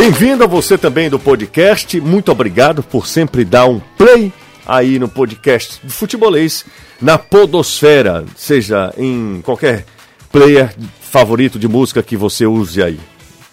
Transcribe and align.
Bem-vindo 0.00 0.44
a 0.44 0.46
você 0.46 0.78
também 0.78 1.10
do 1.10 1.18
podcast. 1.18 2.00
Muito 2.00 2.30
obrigado 2.30 2.84
por 2.84 3.04
sempre 3.04 3.44
dar 3.44 3.66
um 3.66 3.80
play 3.98 4.32
aí 4.64 4.96
no 4.96 5.08
podcast 5.08 5.84
do 5.84 5.90
Futebolês 5.90 6.64
na 7.02 7.18
Podosfera, 7.18 8.24
seja 8.36 8.94
em 8.96 9.42
qualquer 9.42 9.84
player 10.30 10.72
favorito 11.00 11.58
de 11.58 11.66
música 11.66 12.00
que 12.00 12.16
você 12.16 12.46
use 12.46 12.80
aí. 12.80 13.00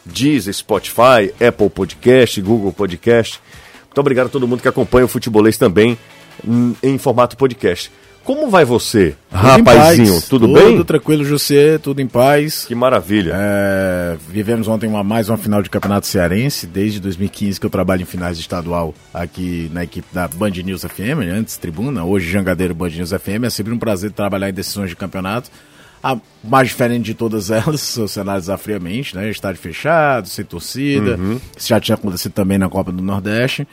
Deezer, 0.06 0.54
Spotify, 0.54 1.34
Apple 1.44 1.68
Podcast, 1.68 2.40
Google 2.42 2.72
Podcast. 2.72 3.42
Muito 3.86 4.00
obrigado 4.00 4.28
a 4.28 4.30
todo 4.30 4.48
mundo 4.48 4.62
que 4.62 4.68
acompanha 4.68 5.06
o 5.06 5.10
Futebolês 5.10 5.58
também 5.58 5.98
em 6.84 6.98
formato 7.00 7.36
podcast. 7.36 7.92
Como 8.26 8.50
vai 8.50 8.66
você, 8.66 9.16
tudo 9.30 9.40
rapazinho? 9.40 10.20
Tudo, 10.22 10.48
tudo, 10.48 10.54
bem? 10.56 10.72
Tudo 10.72 10.84
tranquilo, 10.84 11.24
José, 11.24 11.78
tudo 11.78 12.02
em 12.02 12.08
paz. 12.08 12.66
Que 12.66 12.74
maravilha. 12.74 13.34
É, 13.36 14.18
vivemos 14.28 14.68
ontem 14.68 14.90
uma, 14.90 15.04
mais 15.04 15.30
uma 15.30 15.38
final 15.38 15.62
de 15.62 15.70
Campeonato 15.70 16.08
Cearense, 16.08 16.66
desde 16.66 17.00
2015 17.00 17.60
que 17.60 17.66
eu 17.68 17.70
trabalho 17.70 18.02
em 18.02 18.06
finais 18.06 18.36
de 18.36 18.42
estadual 18.42 18.96
aqui 19.14 19.70
na 19.72 19.84
equipe 19.84 20.08
da 20.12 20.28
Band 20.28 20.50
News 20.50 20.82
FM, 20.82 21.20
né, 21.20 21.30
antes 21.34 21.56
tribuna, 21.56 22.04
hoje 22.04 22.28
Jangadeiro 22.32 22.74
Band 22.74 22.90
News 22.90 23.12
FM. 23.12 23.44
É 23.44 23.50
sempre 23.52 23.72
um 23.72 23.78
prazer 23.78 24.12
trabalhar 24.12 24.50
em 24.50 24.54
decisões 24.54 24.90
de 24.90 24.96
campeonato. 24.96 25.52
A 26.04 26.18
mais 26.44 26.70
diferente 26.70 27.06
de 27.06 27.14
todas 27.14 27.52
elas, 27.52 27.80
são 27.82 28.08
cenários 28.08 28.48
friamente, 28.60 29.16
né? 29.16 29.30
Estádio 29.30 29.62
fechado, 29.62 30.28
sem 30.28 30.44
torcida. 30.44 31.16
Uhum. 31.16 31.40
Isso 31.56 31.68
já 31.68 31.80
tinha 31.80 31.94
acontecido 31.94 32.32
também 32.32 32.58
na 32.58 32.70
Copa 32.70 32.92
do 32.92 33.04
Nordeste 33.04 33.68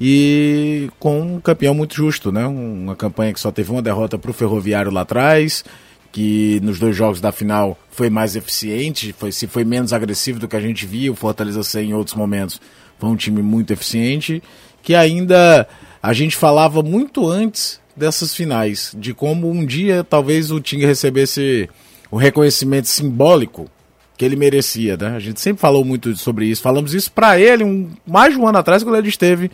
e 0.00 0.88
com 0.98 1.20
um 1.20 1.40
campeão 1.40 1.74
muito 1.74 1.94
justo, 1.94 2.30
né? 2.30 2.46
Uma 2.46 2.94
campanha 2.94 3.32
que 3.32 3.40
só 3.40 3.50
teve 3.50 3.70
uma 3.70 3.82
derrota 3.82 4.18
para 4.18 4.30
o 4.30 4.34
Ferroviário 4.34 4.92
lá 4.92 5.00
atrás, 5.00 5.64
que 6.12 6.60
nos 6.62 6.78
dois 6.78 6.96
jogos 6.96 7.20
da 7.20 7.32
final 7.32 7.76
foi 7.90 8.08
mais 8.08 8.36
eficiente, 8.36 9.12
foi, 9.12 9.32
se 9.32 9.46
foi 9.46 9.64
menos 9.64 9.92
agressivo 9.92 10.38
do 10.38 10.48
que 10.48 10.56
a 10.56 10.60
gente 10.60 10.86
via, 10.86 11.10
o 11.10 11.16
Fortaleza 11.16 11.62
C 11.62 11.82
em 11.82 11.94
outros 11.94 12.16
momentos 12.16 12.60
foi 12.98 13.08
um 13.08 13.16
time 13.16 13.42
muito 13.42 13.72
eficiente, 13.72 14.42
que 14.82 14.94
ainda 14.94 15.68
a 16.02 16.12
gente 16.12 16.36
falava 16.36 16.82
muito 16.82 17.28
antes 17.28 17.80
dessas 17.96 18.34
finais, 18.34 18.94
de 18.96 19.12
como 19.12 19.50
um 19.50 19.64
dia 19.64 20.04
talvez 20.04 20.50
o 20.50 20.60
Tinga 20.60 20.86
recebesse 20.86 21.68
o 22.10 22.16
reconhecimento 22.16 22.88
simbólico 22.88 23.70
que 24.18 24.24
ele 24.24 24.34
merecia, 24.34 24.96
né? 24.96 25.14
A 25.14 25.20
gente 25.20 25.40
sempre 25.40 25.60
falou 25.60 25.84
muito 25.84 26.14
sobre 26.16 26.46
isso, 26.46 26.60
falamos 26.60 26.92
isso 26.92 27.10
para 27.12 27.38
ele 27.38 27.62
um, 27.62 27.88
mais 28.04 28.34
de 28.34 28.40
um 28.40 28.48
ano 28.48 28.58
atrás, 28.58 28.82
quando 28.82 28.96
ele 28.96 29.08
esteve 29.08 29.48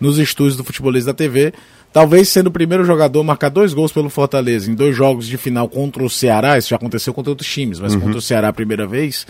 nos 0.00 0.18
estúdios 0.18 0.56
do 0.56 0.64
Futebolista 0.64 1.12
da 1.12 1.16
TV, 1.16 1.52
talvez 1.92 2.30
sendo 2.30 2.46
o 2.46 2.50
primeiro 2.50 2.82
jogador 2.82 3.20
a 3.20 3.24
marcar 3.24 3.50
dois 3.50 3.74
gols 3.74 3.92
pelo 3.92 4.08
Fortaleza 4.08 4.70
em 4.70 4.74
dois 4.74 4.96
jogos 4.96 5.26
de 5.26 5.36
final 5.36 5.68
contra 5.68 6.02
o 6.02 6.08
Ceará, 6.08 6.56
isso 6.56 6.70
já 6.70 6.76
aconteceu 6.76 7.12
contra 7.12 7.30
outros 7.30 7.48
times, 7.48 7.78
mas 7.78 7.92
uhum. 7.92 8.00
contra 8.00 8.18
o 8.18 8.22
Ceará 8.22 8.48
a 8.48 8.52
primeira 8.54 8.86
vez, 8.86 9.26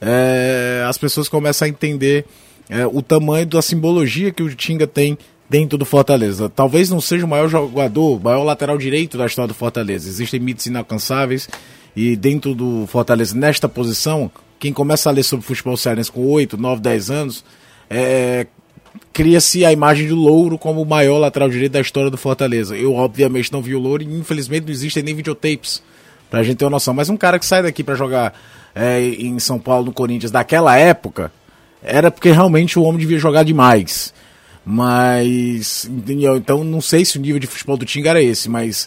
é, 0.00 0.84
as 0.88 0.96
pessoas 0.96 1.28
começam 1.28 1.66
a 1.66 1.68
entender 1.68 2.24
é, 2.70 2.86
o 2.86 3.02
tamanho 3.02 3.44
da 3.44 3.60
simbologia 3.60 4.30
que 4.30 4.42
o 4.42 4.54
Tinga 4.54 4.86
tem 4.86 5.18
dentro 5.50 5.76
do 5.76 5.84
Fortaleza. 5.84 6.48
Talvez 6.48 6.88
não 6.90 7.00
seja 7.00 7.26
o 7.26 7.28
maior 7.28 7.48
jogador, 7.48 8.18
o 8.18 8.20
maior 8.20 8.44
lateral 8.44 8.78
direito 8.78 9.18
da 9.18 9.26
história 9.26 9.48
do 9.48 9.54
Fortaleza. 9.54 10.08
Existem 10.08 10.38
mitos 10.38 10.66
inalcançáveis 10.66 11.48
e 11.98 12.14
dentro 12.14 12.54
do 12.54 12.86
Fortaleza, 12.86 13.36
nesta 13.36 13.68
posição, 13.68 14.30
quem 14.56 14.72
começa 14.72 15.08
a 15.08 15.12
ler 15.12 15.24
sobre 15.24 15.44
futebol 15.44 15.76
cearense 15.76 16.12
com 16.12 16.24
8, 16.24 16.56
9, 16.56 16.80
10 16.80 17.10
anos, 17.10 17.44
é, 17.90 18.46
cria-se 19.12 19.64
a 19.64 19.72
imagem 19.72 20.06
do 20.06 20.14
Louro 20.14 20.56
como 20.56 20.80
o 20.80 20.86
maior 20.86 21.18
lateral 21.18 21.50
direito 21.50 21.72
da 21.72 21.80
história 21.80 22.08
do 22.08 22.16
Fortaleza. 22.16 22.76
Eu, 22.76 22.94
obviamente, 22.94 23.52
não 23.52 23.60
vi 23.60 23.74
o 23.74 23.80
Louro 23.80 24.04
e, 24.04 24.06
infelizmente, 24.06 24.62
não 24.66 24.70
existem 24.70 25.02
nem 25.02 25.12
videotapes 25.12 25.82
pra 26.30 26.44
gente 26.44 26.58
ter 26.58 26.66
uma 26.66 26.70
noção. 26.70 26.94
Mas 26.94 27.10
um 27.10 27.16
cara 27.16 27.36
que 27.36 27.44
sai 27.44 27.64
daqui 27.64 27.82
para 27.82 27.96
jogar 27.96 28.32
é, 28.76 29.00
em 29.00 29.36
São 29.40 29.58
Paulo, 29.58 29.86
no 29.86 29.92
Corinthians, 29.92 30.30
daquela 30.30 30.76
época, 30.76 31.32
era 31.82 32.12
porque 32.12 32.30
realmente 32.30 32.78
o 32.78 32.84
homem 32.84 33.00
devia 33.00 33.18
jogar 33.18 33.42
demais. 33.42 34.14
Mas, 34.64 35.90
então, 36.36 36.62
não 36.62 36.80
sei 36.80 37.04
se 37.04 37.18
o 37.18 37.20
nível 37.20 37.40
de 37.40 37.48
futebol 37.48 37.76
do 37.76 37.84
Tinga 37.84 38.10
era 38.10 38.22
esse, 38.22 38.48
mas 38.48 38.86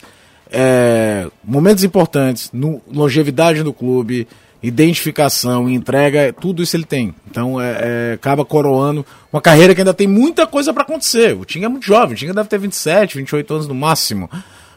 é, 0.52 1.28
momentos 1.44 1.84
importantes, 1.84 2.50
no, 2.52 2.82
longevidade 2.92 3.64
do 3.64 3.72
clube, 3.74 4.28
identificação, 4.62 5.70
entrega, 5.70 6.34
tudo 6.34 6.62
isso 6.62 6.76
ele 6.76 6.84
tem. 6.84 7.16
Então 7.30 7.60
é, 7.60 7.78
é, 7.80 8.14
acaba 8.14 8.46
coroando 8.46 9.06
uma 9.32 9.42
carreira 9.42 9.74
que 9.74 9.82
ainda 9.82 9.94
tem 9.94 10.08
muita 10.08 10.46
coisa 10.46 10.74
para 10.74 10.84
acontecer. 10.84 11.36
O 11.36 11.46
Tinga 11.46 11.66
é 11.66 11.70
muito 11.70 11.86
jovem, 11.86 12.14
o 12.14 12.18
Tinga 12.18 12.34
deve 12.34 12.50
ter 12.50 12.60
27, 12.60 13.18
28 13.18 13.54
anos 13.54 13.68
no 13.68 13.76
máximo. 13.76 14.30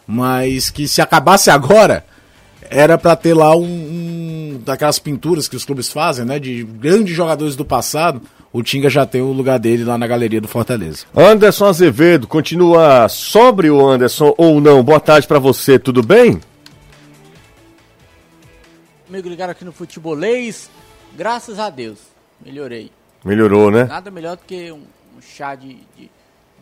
Mas 0.06 0.70
que 0.70 0.86
se 0.86 1.00
acabasse 1.00 1.50
agora, 1.50 2.04
era 2.70 2.96
para 2.96 3.16
ter 3.16 3.34
lá 3.34 3.54
um, 3.56 3.64
um, 3.64 4.60
daquelas 4.64 4.98
pinturas 4.98 5.48
que 5.48 5.56
os 5.56 5.64
clubes 5.64 5.90
fazem, 5.90 6.24
né? 6.24 6.38
De 6.38 6.62
grandes 6.62 7.14
jogadores 7.14 7.56
do 7.56 7.64
passado. 7.64 8.20
O 8.54 8.62
Tinga 8.62 8.88
já 8.88 9.04
tem 9.04 9.20
o 9.20 9.32
lugar 9.32 9.58
dele 9.58 9.82
lá 9.82 9.98
na 9.98 10.06
galeria 10.06 10.40
do 10.40 10.46
Fortaleza. 10.46 11.06
Anderson 11.12 11.66
Azevedo, 11.66 12.28
continua 12.28 13.08
sóbrio, 13.08 13.84
Anderson, 13.84 14.32
ou 14.38 14.60
não? 14.60 14.80
Boa 14.80 15.00
tarde 15.00 15.26
para 15.26 15.40
você, 15.40 15.76
tudo 15.76 16.04
bem? 16.04 16.40
Amigo 19.08 19.28
ligado 19.28 19.50
aqui 19.50 19.64
no 19.64 19.72
Futebolês, 19.72 20.70
graças 21.16 21.58
a 21.58 21.68
Deus, 21.68 21.98
melhorei. 22.40 22.92
Melhorou, 23.24 23.72
né? 23.72 23.86
Nada 23.86 24.08
melhor 24.08 24.36
do 24.36 24.44
que 24.44 24.70
um, 24.70 24.84
um 25.18 25.20
chá 25.20 25.56
de, 25.56 25.76
de, 25.96 26.08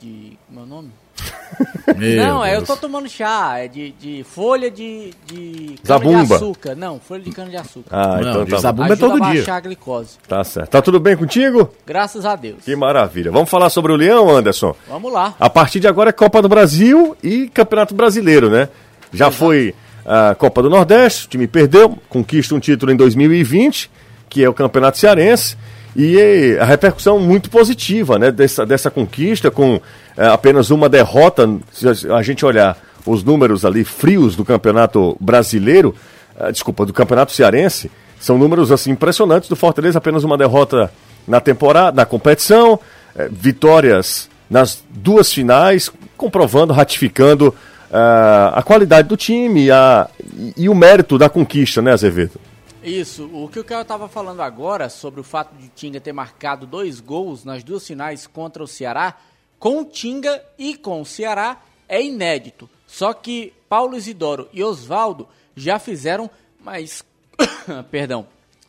de. 0.01 0.39
Como 0.49 0.61
é 0.61 0.63
o 0.63 0.67
nome? 0.67 0.91
Meu 1.97 2.17
não, 2.27 2.45
é, 2.45 2.53
eu 2.55 2.57
Deus. 2.59 2.69
tô 2.69 2.77
tomando 2.77 3.09
chá, 3.09 3.59
é 3.59 3.69
de, 3.69 3.93
de 3.93 4.25
folha 4.25 4.71
de, 4.71 5.11
de 5.27 5.75
Zabumba. 5.87 6.25
de 6.25 6.35
açúcar. 6.35 6.75
Não, 6.75 6.99
folha 6.99 7.23
de 7.23 7.31
cana 7.31 7.51
de 7.51 7.57
açúcar. 7.57 7.89
Ah, 7.91 8.21
Não, 8.21 8.31
então 8.31 8.45
de 8.45 8.51
tá, 8.53 8.59
zabumba 8.59 8.93
é 8.95 8.97
todo 8.97 9.13
a 9.23 9.31
dia. 9.31 9.41
baixar 9.41 9.57
a 9.57 9.61
glicose. 9.61 10.17
tá 10.27 10.43
certo. 10.45 10.71
Tá 10.71 10.81
tudo 10.83 10.99
bem 10.99 11.17
contigo? 11.17 11.71
Graças 11.87 12.25
a 12.25 12.35
Deus. 12.37 12.65
Que 12.65 12.75
maravilha. 12.75 13.31
Vamos 13.31 13.51
falar 13.51 13.69
sobre 13.71 13.93
o 13.93 13.97
Leão, 13.97 14.31
Anderson? 14.31 14.75
Vamos 14.89 15.13
lá. 15.13 15.35
A 15.39 15.51
partir 15.51 15.81
de 15.81 15.87
agora 15.89 16.11
é 16.11 16.13
Copa 16.13 16.41
do 16.41 16.49
Brasil 16.49 17.17
e 17.23 17.49
Campeonato 17.49 17.95
Brasileiro, 17.95 18.49
né? 18.49 18.69
Já 19.13 19.31
foi 19.31 19.75
a 20.07 20.35
Copa 20.35 20.63
do 20.63 20.71
Nordeste, 20.71 21.27
o 21.27 21.29
time 21.29 21.47
perdeu, 21.47 21.99
conquista 22.09 22.55
um 22.55 22.61
título 22.61 22.91
em 22.91 22.97
2020, 22.97 23.91
que 24.29 24.43
é 24.43 24.49
o 24.49 24.55
Campeonato 24.55 24.99
Cearense, 24.99 25.57
e 25.95 26.57
a 26.59 26.65
repercussão 26.65 27.19
muito 27.21 27.51
positiva, 27.51 28.19
né, 28.19 28.31
dessa, 28.33 28.65
dessa 28.65 28.91
conquista, 28.91 29.51
com 29.51 29.79
eh, 30.17 30.27
apenas 30.27 30.71
uma 30.71 30.89
derrota, 30.89 31.49
se 31.73 31.89
a 32.11 32.23
gente 32.23 32.45
olhar 32.45 32.77
os 33.07 33.25
números 33.25 33.65
ali 33.65 33.85
frios 33.85 34.37
do 34.37 34.45
Campeonato 34.45 35.17
Brasileiro, 35.21 35.95
eh, 36.39 36.53
desculpa, 36.53 36.87
do 36.87 36.93
Campeonato 36.93 37.33
Cearense, 37.33 37.91
são 38.21 38.39
números 38.39 38.71
assim 38.71 38.93
impressionantes 38.93 39.49
do 39.49 39.57
Fortaleza, 39.57 39.99
apenas 39.99 40.25
uma 40.25 40.39
derrota 40.39 40.93
na 41.27 41.41
temporada, 41.41 41.97
na 41.97 42.07
competição, 42.07 42.79
eh, 43.17 43.29
vitórias 43.31 44.29
nas 44.49 44.85
duas 44.91 45.33
finais, 45.33 45.91
comprovando, 46.17 46.73
ratificando 46.73 47.55
ah, 47.91 48.53
a 48.55 48.63
qualidade 48.63 49.09
do 49.09 49.17
time 49.17 49.71
a, 49.71 50.09
e, 50.35 50.55
e 50.65 50.69
o 50.69 50.75
mérito 50.75 51.19
da 51.19 51.29
conquista, 51.29 51.81
né, 51.81 51.93
Azevedo? 51.93 52.39
Isso, 52.83 53.31
o 53.33 53.49
que 53.49 53.61
o 53.61 53.65
Caio 53.65 53.83
estava 53.83 54.09
falando 54.09 54.41
agora 54.41 54.89
sobre 54.89 55.21
o 55.21 55.25
fato 55.25 55.55
de 55.57 55.69
Tinga 55.69 56.01
ter 56.01 56.13
marcado 56.13 56.67
dois 56.67 57.01
gols 57.01 57.45
nas 57.45 57.63
duas 57.63 57.87
finais 57.87 58.27
contra 58.27 58.63
o 58.63 58.67
Ceará, 58.67 59.15
com 59.63 59.79
o 59.79 59.85
Tinga 59.85 60.45
e 60.59 60.75
com 60.75 61.01
o 61.01 61.07
Ceará, 61.07 61.63
é 61.89 62.03
inédito. 62.03 62.69
Só 62.85 63.13
que 63.13 63.53
Paulo 63.69 63.97
Isidoro 63.97 64.49
e 64.53 64.61
Oswaldo 64.61 65.29
já 65.55 65.79
fizeram, 65.79 66.29
mas. 66.59 67.05
Perdão. 67.89 68.27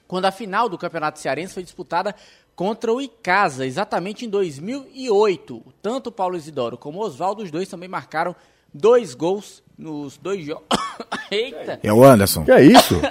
Quando 0.07 0.25
a 0.25 0.31
final 0.31 0.69
do 0.69 0.77
Campeonato 0.77 1.17
Cearense 1.17 1.55
foi 1.55 1.63
disputada 1.63 2.13
contra 2.55 2.93
o 2.93 3.01
Icasa, 3.01 3.65
exatamente 3.65 4.23
em 4.23 4.29
2008. 4.29 5.63
Tanto 5.81 6.11
Paulo 6.11 6.37
Isidoro 6.37 6.77
como 6.77 7.03
Oswaldo, 7.03 7.41
os 7.41 7.49
dois 7.49 7.67
também 7.67 7.89
marcaram 7.89 8.35
dois 8.71 9.15
gols 9.15 9.63
nos 9.75 10.15
dois 10.17 10.45
jogos. 10.45 10.67
Eita! 11.31 11.79
É 11.81 11.91
o 11.91 12.03
Anderson. 12.03 12.45
Que 12.45 12.51
é 12.51 12.63
isso? 12.63 12.93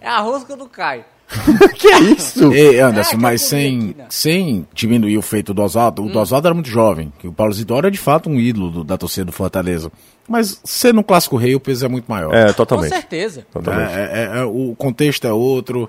É 0.00 0.08
a 0.08 0.18
rosca 0.18 0.56
do 0.56 0.68
Caio. 0.68 1.04
que 1.78 1.88
é 1.88 2.00
isso? 2.00 2.52
Ei, 2.52 2.80
Anderson, 2.80 3.16
É, 3.16 3.18
mas 3.18 3.42
sem, 3.42 3.76
aqui, 3.78 3.94
né? 3.98 4.06
sem 4.08 4.66
diminuir 4.74 5.16
o 5.18 5.22
feito 5.22 5.52
do 5.54 5.62
Oswaldo, 5.62 6.02
o 6.02 6.06
Hum. 6.06 6.12
do 6.12 6.18
Oswaldo 6.18 6.46
era 6.48 6.54
muito 6.54 6.68
jovem, 6.68 7.12
que 7.18 7.26
o 7.28 7.32
Paulo 7.32 7.52
Zidoro 7.52 7.86
é 7.86 7.90
de 7.90 7.98
fato 7.98 8.28
um 8.30 8.38
ídolo 8.38 8.70
do- 8.70 8.84
da 8.84 8.96
torcida 8.98 9.24
do 9.26 9.32
Fortaleza. 9.32 9.90
Mas 10.28 10.60
sendo 10.64 11.00
um 11.00 11.02
clássico 11.02 11.36
rei, 11.36 11.54
o 11.54 11.60
peso 11.60 11.84
é 11.84 11.88
muito 11.88 12.06
maior. 12.08 12.32
É, 12.34 12.46
Com 12.48 12.52
totalmente. 12.54 12.90
certeza. 12.90 13.46
totalmente. 13.52 13.92
É, 13.92 14.30
é, 14.34 14.38
é, 14.40 14.44
o 14.44 14.74
contexto 14.76 15.26
é 15.26 15.32
outro, 15.32 15.88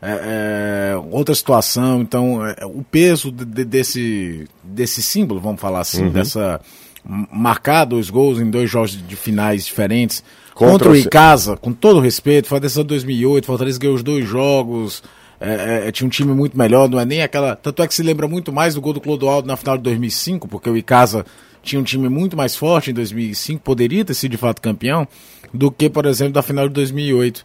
é, 0.00 0.92
é 0.92 0.96
outra 1.10 1.34
situação, 1.34 2.00
então 2.00 2.46
é, 2.46 2.56
o 2.64 2.82
peso 2.88 3.30
de- 3.32 3.44
de- 3.44 3.64
desse, 3.64 4.46
desse 4.62 5.02
símbolo, 5.02 5.40
vamos 5.40 5.60
falar 5.60 5.80
assim, 5.80 6.08
dessa 6.10 6.60
m- 7.08 7.26
marcar 7.32 7.84
dois 7.84 8.08
gols 8.10 8.38
em 8.40 8.48
dois 8.50 8.70
jogos 8.70 8.92
de, 8.92 8.98
de 9.02 9.16
finais 9.16 9.64
diferentes 9.66 10.22
Contra 10.54 10.90
o 10.90 10.96
Icasa, 10.96 11.56
com 11.56 11.72
todo 11.72 12.00
respeito, 12.00 12.48
foi 12.48 12.58
a 12.58 12.60
decisão 12.60 12.84
de 12.84 12.88
2008, 12.88 13.46
Fortaleza 13.46 13.78
ganhou 13.78 13.96
os 13.96 14.02
dois 14.02 14.26
jogos, 14.26 15.02
é, 15.40 15.88
é, 15.88 15.92
tinha 15.92 16.06
um 16.06 16.10
time 16.10 16.32
muito 16.32 16.56
melhor, 16.56 16.88
não 16.88 17.00
é 17.00 17.04
nem 17.04 17.22
aquela. 17.22 17.56
Tanto 17.56 17.82
é 17.82 17.88
que 17.88 17.94
se 17.94 18.02
lembra 18.02 18.28
muito 18.28 18.52
mais 18.52 18.74
do 18.74 18.80
gol 18.80 18.92
do 18.92 19.00
Clodoaldo 19.00 19.48
na 19.48 19.56
final 19.56 19.76
de 19.76 19.82
2005, 19.82 20.46
porque 20.46 20.70
o 20.70 20.76
Icasa 20.76 21.26
tinha 21.62 21.80
um 21.80 21.84
time 21.84 22.08
muito 22.08 22.36
mais 22.36 22.54
forte 22.54 22.90
em 22.90 22.94
2005, 22.94 23.62
poderia 23.62 24.04
ter 24.04 24.14
sido 24.14 24.30
de 24.30 24.36
fato 24.36 24.62
campeão, 24.62 25.06
do 25.52 25.70
que, 25.70 25.90
por 25.90 26.06
exemplo, 26.06 26.34
da 26.34 26.42
final 26.42 26.68
de 26.68 26.74
2008. 26.74 27.44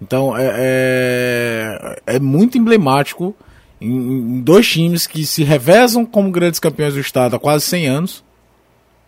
Então 0.00 0.36
é, 0.36 0.52
é, 0.56 2.00
é 2.06 2.18
muito 2.20 2.58
emblemático 2.58 3.34
em, 3.80 3.88
em 3.88 4.40
dois 4.40 4.68
times 4.68 5.06
que 5.06 5.24
se 5.24 5.42
revezam 5.42 6.04
como 6.04 6.30
grandes 6.30 6.60
campeões 6.60 6.94
do 6.94 7.00
estado 7.00 7.34
há 7.34 7.38
quase 7.38 7.64
100 7.64 7.86
anos, 7.86 8.24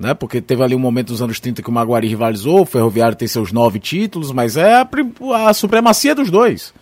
né? 0.01 0.15
Porque 0.15 0.41
teve 0.41 0.63
ali 0.65 0.75
um 0.75 0.79
momento 0.79 1.09
dos 1.09 1.21
anos 1.21 1.39
30 1.39 1.63
que 1.63 1.69
o 1.69 1.73
Maguari 1.73 2.09
rivalizou, 2.09 2.63
o 2.63 2.67
Ferroviário 2.67 3.15
tem 3.15 3.29
seus 3.29 3.53
nove 3.53 3.79
títulos, 3.79 4.33
mas 4.33 4.57
é 4.57 4.73
a, 4.73 4.89
a 5.47 5.53
supremacia 5.53 6.15
dos 6.15 6.31
dois. 6.31 6.73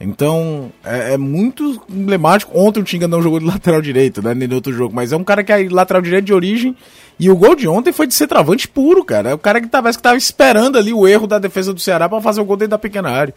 Então, 0.00 0.72
é, 0.82 1.14
é, 1.14 1.16
muito 1.18 1.82
emblemático. 1.90 2.58
Ontem 2.58 2.80
o 2.80 2.84
Tinga 2.84 3.06
não 3.06 3.20
jogou 3.20 3.38
de 3.38 3.44
lateral 3.44 3.82
direito, 3.82 4.22
né? 4.22 4.32
Nem 4.32 4.50
outro 4.54 4.72
jogo, 4.72 4.94
mas 4.94 5.12
é 5.12 5.16
um 5.16 5.24
cara 5.24 5.44
que 5.44 5.52
é 5.52 5.68
lateral 5.68 6.00
direito 6.00 6.24
de 6.24 6.32
origem. 6.32 6.74
E 7.18 7.28
o 7.28 7.36
gol 7.36 7.54
de 7.54 7.68
ontem 7.68 7.92
foi 7.92 8.06
de 8.06 8.14
centroavante 8.14 8.66
puro, 8.66 9.04
cara. 9.04 9.30
É 9.30 9.34
o 9.34 9.38
cara 9.38 9.60
que 9.60 9.68
talvez 9.68 9.96
que 9.96 10.02
tava 10.02 10.16
esperando 10.16 10.78
ali 10.78 10.94
o 10.94 11.06
erro 11.06 11.26
da 11.26 11.38
defesa 11.38 11.74
do 11.74 11.80
Ceará 11.80 12.08
para 12.08 12.22
fazer 12.22 12.40
o 12.40 12.44
gol 12.44 12.56
dentro 12.56 12.70
da 12.70 12.78
pequena 12.78 13.10
área. 13.10 13.34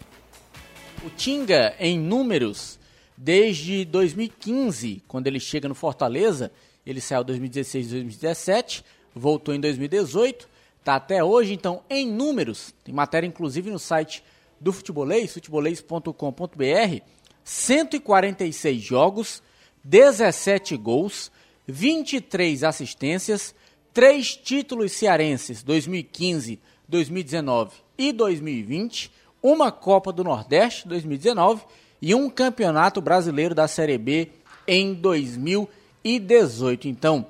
O 1.04 1.10
Tinga, 1.10 1.74
em 1.78 1.98
números, 1.98 2.78
desde 3.14 3.84
2015, 3.84 5.02
quando 5.06 5.26
ele 5.26 5.40
chega 5.40 5.68
no 5.68 5.74
Fortaleza, 5.74 6.50
ele 6.86 7.00
saiu 7.00 7.22
em 7.22 7.26
2016 7.26 7.90
2017, 7.90 8.84
voltou 9.14 9.54
em 9.54 9.60
2018, 9.60 10.48
tá 10.84 10.96
até 10.96 11.22
hoje, 11.22 11.52
então 11.52 11.82
em 11.88 12.10
números, 12.10 12.74
tem 12.84 12.94
matéria 12.94 13.26
inclusive 13.26 13.70
no 13.70 13.78
site 13.78 14.22
do 14.60 14.72
Futebolês, 14.72 15.32
futebolês.com.br, 15.32 17.02
146 17.44 18.80
jogos, 18.80 19.42
17 19.84 20.76
gols, 20.76 21.32
23 21.66 22.64
assistências, 22.64 23.54
3 23.92 24.36
títulos 24.36 24.92
cearenses 24.92 25.62
2015, 25.62 26.60
2019 26.88 27.72
e 27.98 28.12
2020, 28.12 29.10
uma 29.42 29.72
Copa 29.72 30.12
do 30.12 30.22
Nordeste 30.22 30.86
2019 30.86 31.62
e 32.00 32.14
um 32.14 32.30
Campeonato 32.30 33.00
Brasileiro 33.00 33.54
da 33.54 33.66
Série 33.66 33.98
B 33.98 34.30
em 34.66 34.94
2018. 34.94 36.88
Então, 36.88 37.26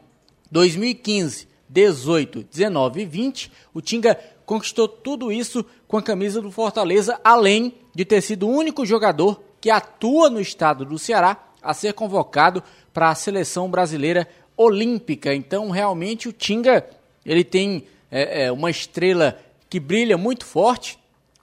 2015, 0.50 1.49
18, 1.72 2.44
19 2.44 3.00
e 3.00 3.06
20, 3.06 3.50
o 3.72 3.80
Tinga 3.80 4.19
conquistou 4.44 4.86
tudo 4.86 5.32
isso 5.32 5.64
com 5.88 5.96
a 5.96 6.02
camisa 6.02 6.42
do 6.42 6.50
Fortaleza, 6.50 7.19
além 7.24 7.74
de 7.94 8.04
ter 8.04 8.20
sido 8.20 8.46
o 8.46 8.50
único 8.50 8.84
jogador 8.84 9.42
que 9.60 9.70
atua 9.70 10.28
no 10.28 10.40
estado 10.40 10.84
do 10.84 10.98
Ceará 10.98 11.36
a 11.62 11.72
ser 11.72 11.94
convocado 11.94 12.62
para 12.92 13.08
a 13.08 13.14
seleção 13.14 13.70
brasileira 13.70 14.28
olímpica. 14.56 15.34
Então, 15.34 15.70
realmente, 15.70 16.28
o 16.28 16.32
Tinga 16.32 16.86
ele 17.24 17.44
tem 17.44 17.86
é, 18.10 18.44
é, 18.44 18.52
uma 18.52 18.70
estrela 18.70 19.38
que 19.70 19.80
brilha 19.80 20.19
muito 20.19 20.44
forte. 20.44 20.98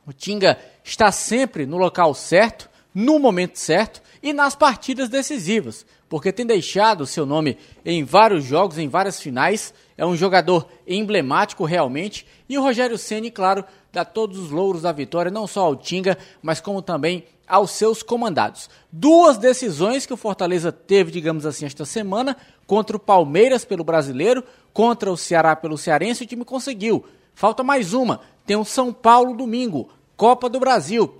O 0.06 0.14
Tinga 0.14 0.60
está 0.84 1.12
sempre 1.12 1.66
no 1.66 1.78
local 1.78 2.14
certo, 2.14 2.70
no 2.94 3.18
momento 3.18 3.58
certo 3.58 4.02
e 4.22 4.34
nas 4.34 4.56
partidas 4.56 5.10
decisivas, 5.10 5.86
porque 6.10 6.34
tem 6.34 6.46
deixado 6.46 7.06
seu 7.06 7.26
nome 7.26 7.56
em 7.86 8.04
vários 8.04 8.44
jogos, 8.44 8.80
em 8.80 8.90
várias 8.90 9.22
finais. 9.22 9.74
É 9.96 10.04
um 10.06 10.16
jogador 10.16 10.68
emblemático 10.88 11.64
realmente. 11.64 12.26
E 12.50 12.58
o 12.58 12.64
Rogério 12.64 12.98
Ceni, 12.98 13.30
claro, 13.30 13.64
dá 13.94 14.04
todos 14.04 14.40
os 14.40 14.50
louros 14.50 14.82
da 14.82 14.92
vitória, 14.92 15.30
não 15.30 15.46
só 15.46 15.62
ao 15.62 15.76
Tinga, 15.76 16.18
mas 16.42 16.60
como 16.60 16.82
também 16.82 17.26
aos 17.48 17.72
seus 17.72 18.02
comandados. 18.02 18.70
Duas 18.92 19.38
decisões 19.38 20.06
que 20.06 20.14
o 20.14 20.18
Fortaleza 20.18 20.72
teve, 20.72 21.12
digamos 21.12 21.46
assim, 21.46 21.66
esta 21.66 21.86
semana, 21.86 22.36
contra 22.66 22.98
o 22.98 23.00
Palmeiras 23.00 23.64
pelo 23.64 23.84
brasileiro, 23.84 24.44
contra 24.74 25.12
o 25.12 25.18
Ceará 25.18 25.56
pelo 25.56 25.78
cearense, 25.78 26.24
o 26.24 26.28
time 26.28 26.44
conseguiu. 26.44 27.06
Falta 27.34 27.64
mais 27.64 27.94
uma, 27.94 28.22
tem 28.46 28.56
o 28.56 28.66
São 28.66 28.92
Paulo 28.92 29.36
domingo, 29.36 29.90
Copa 30.18 30.50
do 30.50 30.60
Brasil. 30.60 31.19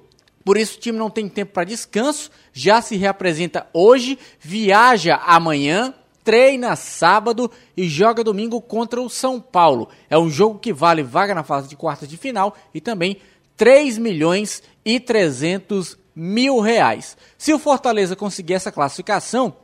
Por 0.50 0.58
isso 0.58 0.78
o 0.78 0.80
time 0.80 0.98
não 0.98 1.12
tem 1.12 1.30
tempo 1.30 1.54
para 1.54 1.64
descanso, 1.64 2.32
já 2.52 2.82
se 2.82 2.96
reapresenta 2.98 3.68
hoje, 3.72 4.18
viaja 4.40 5.18
amanhã, 5.18 5.94
treina 6.24 6.76
sábado 6.76 7.52
e 7.78 7.88
joga 7.88 8.24
domingo 8.24 8.60
contra 8.60 9.00
o 9.00 9.08
São 9.12 9.40
Paulo. 9.40 9.90
É 10.10 10.18
um 10.18 10.28
jogo 10.28 10.58
que 10.58 10.74
vale 10.74 11.04
vaga 11.04 11.36
na 11.36 11.44
fase 11.44 11.70
de 11.70 11.76
quartas 11.76 12.10
de 12.10 12.18
final 12.18 12.58
e 12.74 12.82
também 12.82 13.18
3 13.58 14.00
milhões 14.00 14.64
e 14.84 15.00
300 15.00 16.00
mil 16.16 16.60
reais. 16.62 17.16
Se 17.38 17.54
o 17.54 17.60
Fortaleza 17.60 18.16
conseguir 18.16 18.56
essa 18.56 18.72
classificação, 18.72 19.56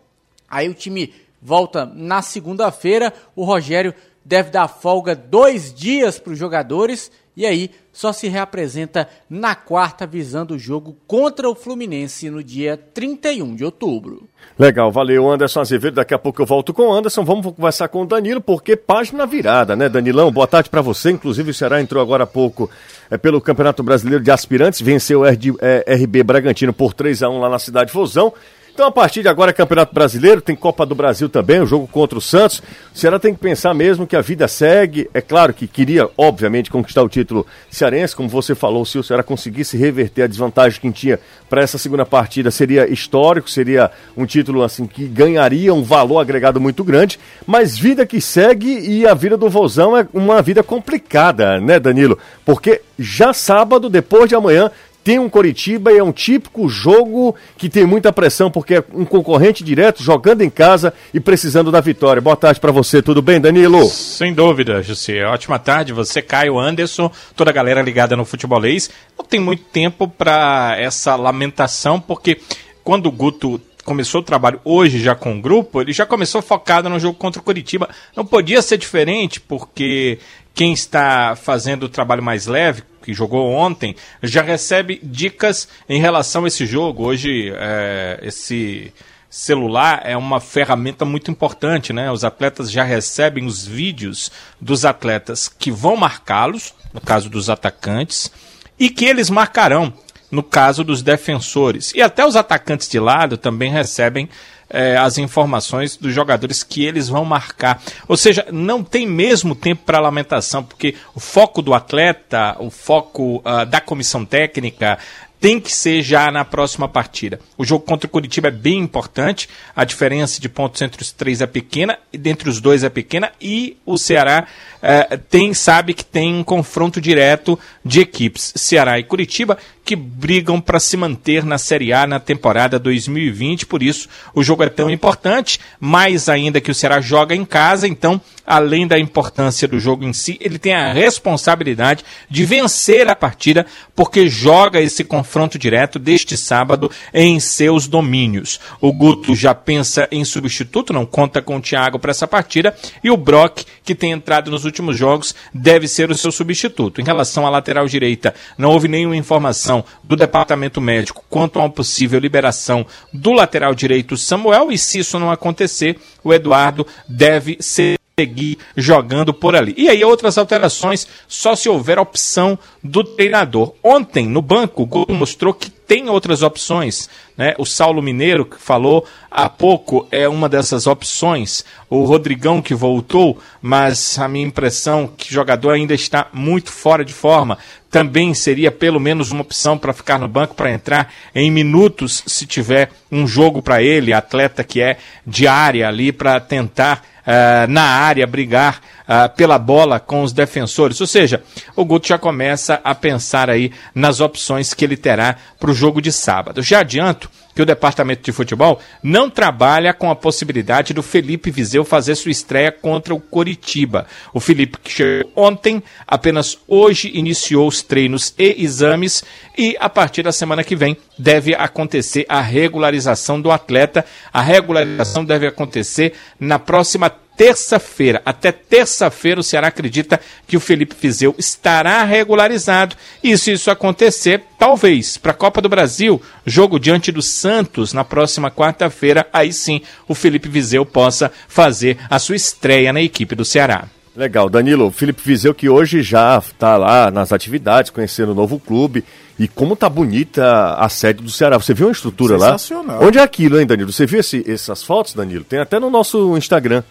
aí 0.48 0.70
o 0.70 0.76
time 0.76 1.16
volta 1.42 1.84
na 1.84 2.22
segunda-feira. 2.22 3.12
O 3.36 3.44
Rogério 3.44 3.92
deve 4.24 4.52
dar 4.52 4.68
folga 4.68 5.16
dois 5.16 5.74
dias 5.74 6.20
para 6.20 6.34
os 6.34 6.38
jogadores 6.38 7.12
e 7.36 7.46
aí 7.46 7.70
só 7.92 8.12
se 8.12 8.28
reapresenta 8.28 9.08
na 9.30 9.56
quarta, 9.56 10.06
visando 10.06 10.56
o 10.56 10.60
jogo 10.60 10.98
contra 11.08 11.50
o 11.50 11.56
Fluminense 11.56 12.30
no 12.30 12.44
dia 12.44 12.78
31 12.78 13.56
de 13.56 13.64
outubro. 13.64 14.28
Legal, 14.60 14.92
valeu 14.92 15.30
Anderson 15.30 15.62
Azevedo. 15.62 15.96
Daqui 15.96 16.14
a 16.14 16.20
pouco 16.20 16.42
eu 16.42 16.46
volto 16.46 16.74
com 16.74 16.90
o 16.90 16.94
Anderson. 16.94 17.24
Vamos 17.24 17.46
conversar 17.54 17.88
com 17.88 18.04
o 18.04 18.06
Danilo, 18.06 18.42
porque 18.42 18.76
página 18.76 19.26
virada, 19.26 19.76
né, 19.76 19.90
Danilão? 19.90 20.32
Boa 20.32 20.48
tarde 20.48 20.70
para 20.70 20.82
você. 20.82 21.12
Inclusive, 21.12 21.52
o 21.52 21.54
Ceará 21.54 21.82
entrou 21.82 22.02
agora 22.02 22.24
há 22.24 22.28
pouco 22.28 22.70
é, 23.10 23.18
pelo 23.18 23.42
Campeonato 23.42 23.84
Brasileiro 23.84 24.24
de 24.24 24.32
Aspirantes, 24.32 24.82
venceu 24.82 25.22
o 25.22 25.24
RB 25.26 26.20
é, 26.20 26.24
Bragantino 26.24 26.74
por 26.74 26.94
3 26.94 27.24
a 27.24 27.30
1 27.30 27.40
lá 27.40 27.50
na 27.50 27.60
cidade 27.60 27.88
de 27.88 27.94
Fusão. 27.94 28.34
Então, 28.76 28.88
a 28.88 28.92
partir 28.92 29.22
de 29.22 29.30
agora, 29.30 29.54
Campeonato 29.54 29.96
Brasileiro, 29.96 30.42
tem 30.42 30.54
Copa 30.54 30.86
do 30.86 30.94
Brasil 30.94 31.30
também, 31.30 31.62
o 31.62 31.66
jogo 31.66 31.88
contra 31.88 32.18
o 32.18 32.22
Santos. 32.22 32.62
O 32.94 32.98
Ceará 32.98 33.18
tem 33.18 33.34
que 33.34 33.40
pensar 33.40 33.74
mesmo 33.74 34.06
que 34.06 34.18
a 34.18 34.22
vida 34.22 34.50
segue. 34.50 35.10
É 35.14 35.22
claro 35.22 35.54
que 35.54 35.66
queria, 35.66 36.10
obviamente, 36.18 36.70
conquistar 36.70 37.02
o 37.02 37.08
título 37.08 37.48
cearense. 37.72 38.14
Como 38.14 38.28
você 38.28 38.54
falou, 38.54 38.84
se 38.84 38.98
o 38.98 39.04
Ceará 39.04 39.24
conseguisse 39.24 39.78
reverter 39.78 40.24
a 40.24 40.28
desvantagem 40.28 40.82
que 40.82 40.92
tinha 40.92 41.22
para 41.50 41.62
essa 41.62 41.78
segunda 41.78 42.06
partida, 42.06 42.52
seria 42.52 42.86
histórico, 42.92 43.50
seria 43.50 43.90
um 44.18 44.26
título 44.26 44.62
assim 44.62 44.86
que 44.86 45.08
ganharia 45.08 45.74
um 45.74 45.82
valor 45.82 46.20
agregado 46.20 46.60
muito 46.60 46.84
grande. 46.84 47.18
Mas 47.48 47.78
vida 47.78 48.06
que 48.06 48.20
segue 48.20 48.78
e 48.78 49.08
a 49.08 49.14
vida 49.14 49.38
do 49.38 49.50
Vozão 49.50 49.96
é 49.96 50.06
uma 50.14 50.42
vida 50.42 50.62
complicada, 50.62 51.62
né, 51.62 51.80
Danilo? 51.80 52.20
Porque 52.44 52.82
já 53.00 53.32
sábado, 53.32 53.90
depois 53.90 54.28
de 54.28 54.36
amanhã, 54.36 54.70
tem 55.06 55.20
um 55.20 55.30
Coritiba 55.30 55.92
e 55.94 56.00
é 56.00 56.04
um 56.04 56.12
típico 56.12 56.68
jogo 56.68 57.36
que 57.60 57.70
tem 57.70 57.86
muita 57.86 58.12
pressão, 58.12 58.50
porque 58.50 58.78
é 58.78 58.84
um 58.92 59.06
concorrente 59.06 59.64
direto, 59.64 60.02
jogando 60.02 60.42
em 60.42 60.50
casa 60.50 60.92
e 61.14 61.20
precisando 61.20 61.72
da 61.72 61.80
vitória. 61.80 62.20
Boa 62.20 62.36
tarde 62.36 62.60
para 62.60 62.72
você, 62.72 63.04
tudo 63.04 63.22
bem, 63.22 63.40
Danilo? 63.40 63.86
Sem 63.86 64.34
dúvida, 64.34 64.82
José. 64.82 65.24
Ótima 65.26 65.60
tarde, 65.60 65.94
você, 65.94 66.24
Caio 66.24 66.58
Anderson, 66.58 67.12
toda 67.36 67.52
a 67.52 67.54
galera 67.54 67.84
ligada 67.84 68.18
no 68.18 68.26
futebolês. 68.26 68.90
Não 69.16 69.24
tem 69.24 69.40
muito 69.40 69.64
tempo 69.66 70.08
para 70.08 70.76
essa 70.80 71.16
lamentação, 71.16 72.02
porque 72.02 72.42
quando 72.84 73.06
o 73.06 73.12
Guto 73.12 73.62
começou 73.86 74.22
o 74.22 74.24
trabalho 74.24 74.60
hoje 74.66 74.98
já 74.98 75.14
com 75.14 75.38
o 75.38 75.42
grupo, 75.42 75.82
ele 75.82 75.94
já 75.94 76.08
começou 76.08 76.42
focado 76.42 76.90
no 76.90 77.00
jogo 77.00 77.14
contra 77.14 77.40
o 77.40 77.46
Curitiba. 77.46 77.88
Não 78.16 78.26
podia 78.26 78.60
ser 78.60 78.80
diferente, 78.80 79.40
porque 79.40 80.18
quem 80.56 80.74
está 80.74 81.36
fazendo 81.36 81.84
o 81.84 81.90
trabalho 81.90 82.24
mais 82.24 82.48
leve, 82.48 82.82
que 83.06 83.14
jogou 83.14 83.52
ontem, 83.52 83.96
já 84.24 84.42
recebe 84.42 85.00
dicas 85.04 85.68
em 85.88 86.02
relação 86.02 86.44
a 86.44 86.48
esse 86.48 86.66
jogo. 86.66 87.04
Hoje, 87.04 87.54
é, 87.56 88.20
esse 88.24 88.92
celular 89.30 90.02
é 90.04 90.18
uma 90.18 90.40
ferramenta 90.40 91.06
muito 91.06 91.30
importante, 91.30 91.94
né? 91.94 92.12
Os 92.12 92.24
atletas 92.24 92.72
já 92.72 92.84
recebem 92.84 93.46
os 93.46 93.66
vídeos 93.66 94.32
dos 94.60 94.86
atletas 94.86 95.48
que 95.48 95.70
vão 95.70 95.96
marcá-los, 95.96 96.74
no 96.92 97.00
caso 97.00 97.30
dos 97.30 97.50
atacantes, 97.50 98.32
e 98.80 98.90
que 98.90 99.06
eles 99.06 99.30
marcarão 99.30 99.94
no 100.32 100.42
caso 100.42 100.84
dos 100.84 101.04
defensores. 101.04 101.94
E 101.94 102.02
até 102.02 102.26
os 102.26 102.36
atacantes 102.36 102.90
de 102.90 103.00
lado 103.00 103.38
também 103.38 103.72
recebem 103.72 104.28
é, 104.70 104.98
as 104.98 105.18
informações 105.18 105.96
dos 105.96 106.14
jogadores 106.14 106.64
que 106.64 106.84
eles 106.84 107.08
vão 107.08 107.24
marcar. 107.24 107.82
Ou 108.08 108.18
seja, 108.18 108.46
não 108.52 108.84
tem 108.84 109.08
mesmo 109.08 109.56
tempo 109.56 109.84
para 109.86 110.00
lamentação, 110.00 110.64
porque 110.64 110.96
o 111.14 111.20
foco 111.20 111.62
do 111.62 111.74
atleta, 111.74 112.56
o 112.60 112.70
foco 112.70 113.38
uh, 113.38 113.66
da 113.66 113.80
comissão 113.80 114.26
técnica, 114.26 114.98
tem 115.46 115.60
que 115.60 115.72
ser 115.72 116.02
já 116.02 116.32
na 116.32 116.44
próxima 116.44 116.88
partida. 116.88 117.40
O 117.56 117.64
jogo 117.64 117.86
contra 117.86 118.08
o 118.08 118.10
Curitiba 118.10 118.48
é 118.48 118.52
bem 118.52 118.80
importante, 118.80 119.48
a 119.76 119.86
diferença 119.86 120.42
de 120.42 120.50
pontos 120.50 120.82
entre 120.82 121.04
os 121.04 121.12
três 121.12 121.40
é 121.40 121.46
pequena, 121.46 122.00
dentre 122.12 122.50
os 122.50 122.60
dois 122.60 122.84
é 122.84 122.90
pequena, 122.90 123.32
e 123.40 123.78
o 123.86 123.96
Ceará 123.96 124.48
é, 124.82 125.18
tem 125.18 125.54
sabe 125.54 125.94
que 125.94 126.04
tem 126.04 126.34
um 126.34 126.44
confronto 126.44 127.00
direto 127.00 127.60
de 127.84 128.02
equipes, 128.02 128.54
Ceará 128.56 128.98
e 128.98 129.04
Curitiba, 129.04 129.56
que 129.84 129.96
brigam 129.96 130.60
para 130.60 130.80
se 130.80 130.98
manter 130.98 131.46
na 131.46 131.60
Série 131.60 131.94
A 131.94 132.08
na 132.08 132.20
temporada 132.20 132.80
2020, 132.80 133.68
por 133.68 133.84
isso 133.84 134.10
o 134.34 134.42
jogo 134.42 134.64
é 134.64 134.70
tão 134.70 134.90
importante, 134.90 135.60
mais 135.80 136.28
ainda 136.28 136.60
que 136.60 136.72
o 136.72 136.76
Ceará 136.76 137.00
joga 137.00 137.36
em 137.36 137.46
casa, 137.46 137.88
então, 137.88 138.20
além 138.48 138.88
da 138.88 138.98
importância 138.98 139.68
do 139.68 139.80
jogo 139.80 140.04
em 140.04 140.12
si, 140.12 140.40
ele 140.42 140.58
tem 140.58 140.74
a 140.74 140.92
responsabilidade 140.92 142.04
de 142.28 142.46
vencer 142.46 143.08
a 143.08 143.16
partida, 143.16 143.64
porque 143.96 144.28
joga 144.28 144.82
esse 144.82 145.04
confronto 145.04 145.35
confronto 145.36 145.60
direto 145.60 146.00
deste 146.00 146.38
sábado 146.38 146.90
em 147.14 147.42
seus 147.42 147.88
domínios. 147.88 148.58
O 148.80 148.94
Guto 148.94 149.36
já 149.36 149.54
pensa 149.54 150.08
em 150.10 150.24
substituto, 150.24 150.94
não 150.94 151.06
conta 151.06 151.42
com 151.42 151.58
o 151.58 151.62
Thiago 151.62 152.00
para 152.00 152.12
essa 152.12 152.26
partida, 152.26 152.74
e 153.04 153.12
o 153.12 153.18
Brock, 153.18 153.66
que 153.84 153.94
tem 153.94 154.12
entrado 154.12 154.50
nos 154.50 154.64
últimos 154.64 154.98
jogos, 154.98 155.36
deve 155.54 155.90
ser 155.90 156.10
o 156.10 156.16
seu 156.16 156.32
substituto. 156.32 157.02
Em 157.02 157.04
relação 157.04 157.46
à 157.46 157.50
lateral 157.50 157.86
direita, 157.86 158.34
não 158.58 158.70
houve 158.70 158.88
nenhuma 158.88 159.18
informação 159.18 159.84
do 160.02 160.16
departamento 160.16 160.80
médico 160.80 161.26
quanto 161.30 161.60
a 161.60 161.64
uma 161.64 161.70
possível 161.70 162.18
liberação 162.18 162.86
do 163.12 163.34
lateral 163.34 163.76
direito 163.76 164.16
Samuel, 164.16 164.72
e 164.72 164.78
se 164.78 165.00
isso 165.00 165.20
não 165.20 165.30
acontecer, 165.30 166.00
o 166.24 166.34
Eduardo 166.34 166.88
deve 167.10 167.58
ser 167.60 168.00
seguir 168.18 168.58
jogando 168.78 169.34
por 169.34 169.58
ali. 169.58 169.74
E 169.78 169.90
aí 169.90 170.02
outras 170.02 170.38
alterações, 170.38 171.06
só 171.28 171.54
se 171.54 171.68
houver 171.68 172.00
opção 172.00 172.58
do 172.82 173.04
treinador. 173.04 173.74
Ontem, 173.84 174.26
no 174.26 174.42
banco, 174.42 174.84
o 174.84 174.86
Gol 174.86 175.06
mostrou 175.10 175.54
que 175.54 175.70
tem 175.70 176.08
outras 176.08 176.42
opções. 176.42 177.10
Né? 177.38 177.54
O 177.58 177.66
Saulo 177.66 178.02
Mineiro, 178.02 178.46
que 178.46 178.58
falou 178.58 179.06
há 179.30 179.50
pouco, 179.50 180.08
é 180.12 180.30
uma 180.30 180.48
dessas 180.48 180.88
opções. 180.88 181.66
O 181.90 182.06
Rodrigão, 182.06 182.62
que 182.62 182.74
voltou, 182.74 183.38
mas 183.62 184.18
a 184.18 184.30
minha 184.30 184.48
impressão 184.48 185.12
é 185.14 185.18
que 185.18 185.32
o 185.32 185.34
jogador 185.34 185.72
ainda 185.72 185.94
está 185.94 186.28
muito 186.32 186.72
fora 186.72 187.04
de 187.04 187.14
forma. 187.14 187.58
Também 187.92 188.34
seria 188.34 188.72
pelo 188.72 189.00
menos 189.00 189.32
uma 189.32 189.42
opção 189.42 189.78
para 189.78 189.92
ficar 189.92 190.18
no 190.18 190.28
banco, 190.30 190.56
para 190.56 190.72
entrar 190.72 191.14
em 191.36 191.52
minutos, 191.52 192.24
se 192.26 192.46
tiver 192.46 192.92
um 193.12 193.28
jogo 193.28 193.62
para 193.62 193.84
ele, 193.84 194.14
atleta 194.14 194.64
que 194.64 194.80
é 194.80 194.98
diária 195.28 195.86
ali, 195.86 196.14
para 196.14 196.40
tentar 196.40 197.04
uh, 197.26 197.68
na 197.70 197.84
área, 197.84 198.28
brigar 198.28 198.82
uh, 199.02 199.36
pela 199.36 199.58
bola 199.58 200.00
com 200.00 200.24
os 200.24 200.32
defensores. 200.32 201.00
Ou 201.02 201.08
seja, 201.08 201.44
o 201.76 201.84
Guto 201.84 202.08
já 202.08 202.18
começa 202.18 202.80
a 202.84 202.94
pensar 202.94 203.50
aí 203.50 203.72
nas 203.94 204.20
opções 204.20 204.74
que 204.74 204.86
ele 204.86 204.98
terá 204.98 205.36
para 205.60 205.72
o 205.72 205.74
jogo 205.74 206.02
de 206.02 206.12
sábado. 206.12 206.62
Já 206.62 206.80
adianto 206.80 207.30
que 207.56 207.62
o 207.62 207.66
departamento 207.66 208.22
de 208.22 208.34
futebol 208.34 208.82
não 209.02 209.30
trabalha 209.30 209.94
com 209.94 210.12
a 210.12 210.16
possibilidade 210.16 210.94
do 210.94 211.02
Felipe 211.02 211.50
Viseu 211.50 211.86
fazer 211.86 212.16
sua 212.16 212.32
estreia 212.32 212.70
contra 212.70 213.16
o 213.16 213.20
Coritiba. 213.20 214.06
O 214.34 214.42
Felipe, 214.42 214.78
que 214.84 214.92
chegou 214.92 215.32
ontem, 215.36 215.82
apenas 216.06 216.58
hoje 216.68 217.12
iniciou 217.14 217.66
os 217.66 217.82
treinos 217.82 218.34
e 218.38 218.62
exames 218.62 219.24
e 219.58 219.78
a 219.80 219.90
partir 219.90 220.22
da 220.22 220.34
semana 220.34 220.66
que 220.66 220.76
vem 220.76 220.98
deve 221.18 221.54
acontecer 221.54 222.26
a 222.28 222.42
regularização 222.42 223.40
do 223.40 223.52
atleta. 223.52 224.06
A 224.32 224.42
regularização 224.42 225.24
deve 225.24 225.48
acontecer 225.48 226.14
na 226.40 226.60
próxima 226.60 227.10
terça-feira. 227.10 228.22
Até 228.26 228.52
terça-feira 228.52 229.40
o 229.40 229.44
Ceará 229.44 229.68
acredita 229.68 230.20
que 230.48 230.58
o 230.58 230.60
Felipe 230.60 230.96
Fizeu 230.96 231.36
estará 231.38 232.04
regularizado. 232.04 232.96
E 233.24 233.38
se 233.38 233.52
isso 233.52 233.70
acontecer, 233.70 234.44
talvez 234.58 235.18
para 235.18 235.32
a 235.32 235.36
Copa 235.36 235.62
do 235.62 235.70
Brasil, 235.70 236.22
jogo 236.46 236.80
diante 236.80 237.12
do 237.12 237.22
Santos 237.22 237.94
na 237.94 238.04
próxima 238.04 238.50
quarta-feira, 238.50 239.28
aí 239.34 239.52
sim 239.52 239.82
o 240.08 240.16
Felipe 240.16 240.50
Vizeu 240.50 240.86
possa 240.86 241.32
fazer 241.48 241.98
a 242.10 242.20
sua 242.20 242.36
estreia 242.36 242.94
na 242.94 243.02
equipe 243.02 243.36
do 243.36 243.46
Ceará. 243.46 243.88
Legal, 244.16 244.50
Danilo, 244.50 244.92
Felipe 244.92 245.22
Vizeu 245.24 245.54
que 245.54 245.68
hoje 245.68 246.02
já 246.02 246.38
está 246.38 246.78
lá 246.78 247.12
nas 247.12 247.34
atividades, 247.34 247.92
conhecendo 247.92 248.32
o 248.32 248.36
novo 248.36 248.60
clube. 248.60 249.04
E 249.38 249.48
como 249.48 249.76
tá 249.76 249.90
bonita 249.90 250.76
a 250.76 250.88
sede 250.88 251.22
do 251.22 251.30
Ceará. 251.30 251.58
Você 251.58 251.74
viu 251.74 251.90
a 251.90 251.92
estrutura 251.92 252.38
lá? 252.38 252.56
Onde 253.02 253.18
é 253.18 253.22
aquilo, 253.22 253.60
hein, 253.60 253.68
Danilo? 253.68 253.92
Você 253.92 254.06
viu 254.06 254.22
esse, 254.22 254.50
essas 254.50 254.82
fotos, 254.82 255.14
Danilo? 255.14 255.44
Tem 255.44 255.60
até 255.60 255.78
no 255.78 255.90
nosso 255.90 256.38
Instagram. 256.38 256.82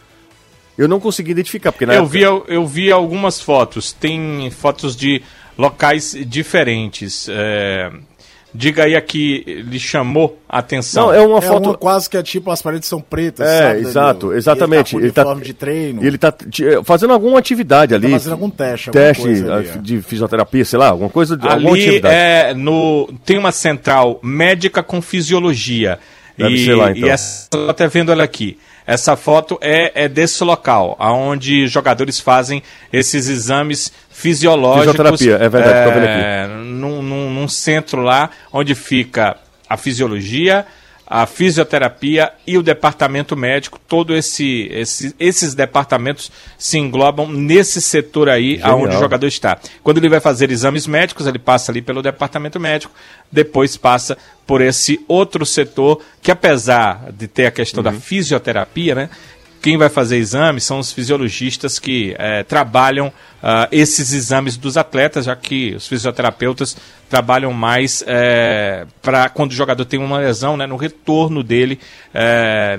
Eu 0.77 0.87
não 0.87 1.01
consegui 1.01 1.31
identificar, 1.31 1.73
porque 1.73 1.87
na 1.87 1.95
eu, 1.95 2.03
época... 2.05 2.13
vi, 2.13 2.23
eu 2.55 2.67
vi 2.67 2.93
algumas 2.93 3.41
fotos. 3.41 3.93
Tem 3.93 4.51
fotos 4.51 4.95
de 4.95 5.23
locais 5.57 6.15
diferentes. 6.27 7.27
É... 7.31 7.91
Diga 8.57 8.85
aí 8.85 8.95
a 8.95 9.01
que 9.01 9.65
lhe 9.69 9.81
chamou 9.81 10.39
a 10.49 10.61
atenção. 10.61 11.07
Não, 11.07 11.13
é 11.13 11.21
uma 11.21 11.43
foto. 11.43 11.65
É 11.65 11.69
uma 11.71 11.77
quase 11.77 12.09
que 12.09 12.17
é 12.17 12.23
tipo 12.23 12.53
as 12.53 12.63
paredes 12.63 12.89
são 12.89 13.01
pretas. 13.01 13.45
É, 13.45 13.59
sabe, 13.59 13.81
exato, 13.81 14.19
Danilo? 14.21 14.39
exatamente. 14.39 14.97
ele 14.97 15.11
tá, 15.11 15.35
de 15.35 15.53
treino. 15.53 16.05
Ele 16.05 16.17
tá 16.17 16.33
fazendo 16.85 17.13
alguma 17.13 17.41
atividade 17.41 17.97
ali. 17.97 18.07
Tá 18.07 18.13
fazendo 18.13 18.33
algum 18.33 18.49
teste. 18.49 18.91
Teste 18.93 19.27
ali, 19.27 19.69
é. 19.69 19.79
de 19.79 20.01
fisioterapia, 20.03 20.65
sei 20.65 20.79
lá, 20.79 20.91
alguma 20.91 21.11
coisa. 21.11 21.35
Ali 21.35 21.53
alguma 21.53 21.75
atividade. 21.75 22.15
é 22.15 22.55
no 22.55 23.13
tem 23.25 23.39
uma 23.39 23.51
central 23.51 24.21
médica 24.23 24.85
com 24.85 25.03
fisiologia. 25.03 25.99
Deve 26.39 26.55
e, 26.55 26.65
ser 26.65 26.77
lá, 26.77 26.93
então. 26.93 27.09
E 27.09 27.11
essa, 27.11 27.49
até 27.69 27.89
vendo 27.89 28.13
ela 28.13 28.23
aqui. 28.23 28.57
Essa 28.87 29.17
foto 29.17 29.59
é, 29.63 30.05
é 30.05 30.09
desse 30.09 30.45
local, 30.45 30.97
onde 31.01 31.67
jogadores 31.67 32.21
fazem 32.21 32.63
esses 32.93 33.29
exames 33.29 33.91
fisiológicos. 34.11 34.93
Fisioterapia, 34.93 35.47
é 35.47 35.49
verdade, 35.49 36.07
é, 36.07 36.47
num, 36.47 37.01
num, 37.01 37.31
num 37.31 37.49
centro 37.49 38.03
lá 38.03 38.31
onde 38.53 38.75
fica 38.75 39.37
a 39.69 39.77
fisiologia, 39.77 40.67
a 41.07 41.27
fisioterapia 41.27 42.33
e 42.47 42.57
o 42.57 42.63
departamento 42.63 43.37
médico, 43.37 43.79
todo 43.87 44.15
esse, 44.15 44.69
esse, 44.73 45.15
esses 45.21 45.55
departamentos 45.55 46.33
se 46.59 46.79
englobam 46.79 47.29
nesse 47.29 47.81
setor 47.81 48.29
aí 48.29 48.53
Genial. 48.53 48.71
aonde 48.71 48.97
o 48.97 48.99
jogador 48.99 49.27
está. 49.27 49.59
Quando 49.83 49.99
ele 49.99 50.09
vai 50.09 50.21
fazer 50.21 50.51
exames 50.51 50.87
médicos, 50.87 51.27
ele 51.27 51.39
passa 51.39 51.71
ali 51.71 51.83
pelo 51.83 52.03
departamento 52.03 52.59
médico, 52.59 52.95
depois 53.31 53.77
passa 53.77 54.17
por 54.47 54.61
esse 54.61 55.01
outro 55.07 55.45
setor 55.45 56.01
que 56.23 56.31
apesar 56.31 57.13
de 57.13 57.29
ter 57.29 57.47
a 57.47 57.51
questão 57.51 57.85
uhum. 57.85 57.93
da 57.93 57.99
fisioterapia, 57.99 58.95
né, 58.95 59.11
quem 59.65 59.79
vai 59.79 59.89
fazer 59.89 60.19
exames 60.19 60.63
são 60.63 60.79
os 60.79 60.93
fisiologistas 60.93 61.79
que 61.79 62.15
é, 62.19 62.43
trabalham 62.43 63.07
uh, 63.07 63.67
esses 63.73 64.13
exames 64.13 64.59
dos 64.59 64.77
atletas, 64.77 65.25
já 65.25 65.35
que 65.35 65.75
os 65.75 65.89
fisioterapeutas 65.89 66.77
trabalham 67.09 67.51
mais 67.51 68.05
é, 68.07 68.85
para 69.01 69.31
quando 69.31 69.53
o 69.53 69.55
jogador 69.55 69.87
tem 69.87 69.99
uma 69.99 70.19
lesão, 70.19 70.55
né, 70.55 70.67
no 70.67 70.77
retorno 70.77 71.43
dele, 71.43 71.81
é, 72.13 72.79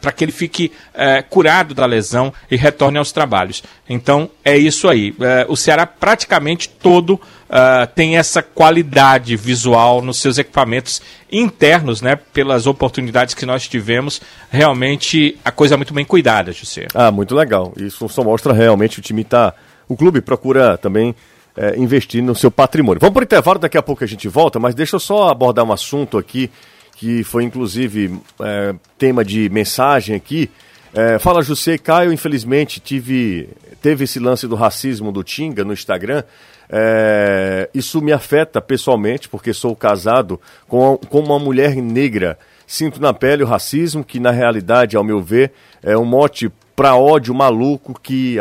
para 0.00 0.10
que 0.10 0.24
ele 0.24 0.32
fique 0.32 0.72
é, 0.92 1.22
curado 1.22 1.74
da 1.74 1.86
lesão 1.86 2.34
e 2.50 2.56
retorne 2.56 2.98
aos 2.98 3.12
trabalhos. 3.12 3.62
Então 3.88 4.28
é 4.44 4.58
isso 4.58 4.88
aí. 4.88 5.14
É, 5.20 5.46
o 5.48 5.54
Ceará 5.54 5.86
praticamente 5.86 6.68
todo 6.68 7.20
uh, 7.48 7.86
tem 7.94 8.16
essa 8.16 8.42
qualidade 8.42 9.36
visual 9.36 10.02
nos 10.02 10.18
seus 10.18 10.38
equipamentos 10.38 11.02
internos, 11.30 12.00
né? 12.00 12.16
Pelas 12.32 12.66
oportunidades 12.66 13.34
que 13.34 13.46
nós 13.46 13.66
tivemos, 13.66 14.20
realmente 14.50 15.38
a 15.44 15.50
coisa 15.50 15.74
é 15.74 15.76
muito 15.76 15.94
bem 15.94 16.04
cuidada, 16.04 16.52
José. 16.52 16.86
Ah, 16.94 17.10
muito 17.10 17.34
legal. 17.34 17.72
Isso 17.76 18.08
só 18.08 18.22
mostra 18.22 18.52
realmente 18.52 18.98
o 18.98 19.02
time 19.02 19.24
tá, 19.24 19.54
o 19.88 19.96
clube 19.96 20.20
procura 20.20 20.76
também 20.78 21.14
é, 21.56 21.76
investir 21.76 22.22
no 22.22 22.34
seu 22.34 22.50
patrimônio. 22.50 23.00
Vamos 23.00 23.14
para 23.14 23.22
o 23.22 23.24
intervalo, 23.24 23.58
daqui 23.58 23.76
a 23.76 23.82
pouco 23.82 24.04
a 24.04 24.06
gente 24.06 24.28
volta, 24.28 24.58
mas 24.58 24.74
deixa 24.74 24.96
eu 24.96 25.00
só 25.00 25.28
abordar 25.28 25.64
um 25.64 25.72
assunto 25.72 26.16
aqui 26.16 26.50
que 26.96 27.22
foi 27.22 27.44
inclusive 27.44 28.18
é, 28.40 28.74
tema 28.96 29.24
de 29.24 29.48
mensagem 29.50 30.16
aqui. 30.16 30.50
É, 30.92 31.18
fala 31.18 31.42
José 31.42 31.78
Caio, 31.78 32.12
infelizmente 32.12 32.80
tive 32.80 33.48
teve 33.80 34.04
esse 34.04 34.18
lance 34.18 34.48
do 34.48 34.56
racismo 34.56 35.12
do 35.12 35.22
Tinga 35.22 35.64
no 35.64 35.72
Instagram. 35.72 36.24
É, 36.70 37.70
isso 37.72 38.02
me 38.02 38.12
afeta 38.12 38.60
pessoalmente, 38.60 39.28
porque 39.28 39.52
sou 39.52 39.74
casado 39.74 40.40
com, 40.66 40.98
com 41.08 41.20
uma 41.20 41.38
mulher 41.38 41.74
negra. 41.76 42.38
Sinto 42.66 43.00
na 43.00 43.14
pele 43.14 43.42
o 43.42 43.46
racismo, 43.46 44.04
que 44.04 44.20
na 44.20 44.30
realidade, 44.30 44.96
ao 44.96 45.04
meu 45.04 45.22
ver, 45.22 45.52
é 45.82 45.96
um 45.96 46.04
mote 46.04 46.52
para 46.76 46.94
ódio 46.94 47.34
maluco 47.34 47.98
que 48.00 48.36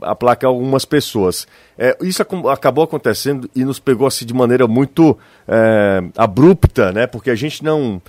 aplaca 0.00 0.46
algumas 0.46 0.84
pessoas. 0.84 1.46
É, 1.76 1.96
isso 2.00 2.22
acabou 2.50 2.84
acontecendo 2.84 3.50
e 3.54 3.64
nos 3.64 3.78
pegou 3.78 4.06
assim 4.06 4.24
de 4.24 4.32
maneira 4.32 4.66
muito 4.66 5.18
é, 5.46 6.02
abrupta, 6.16 6.92
né? 6.92 7.06
Porque 7.06 7.30
a 7.30 7.34
gente 7.34 7.62
não 7.62 8.00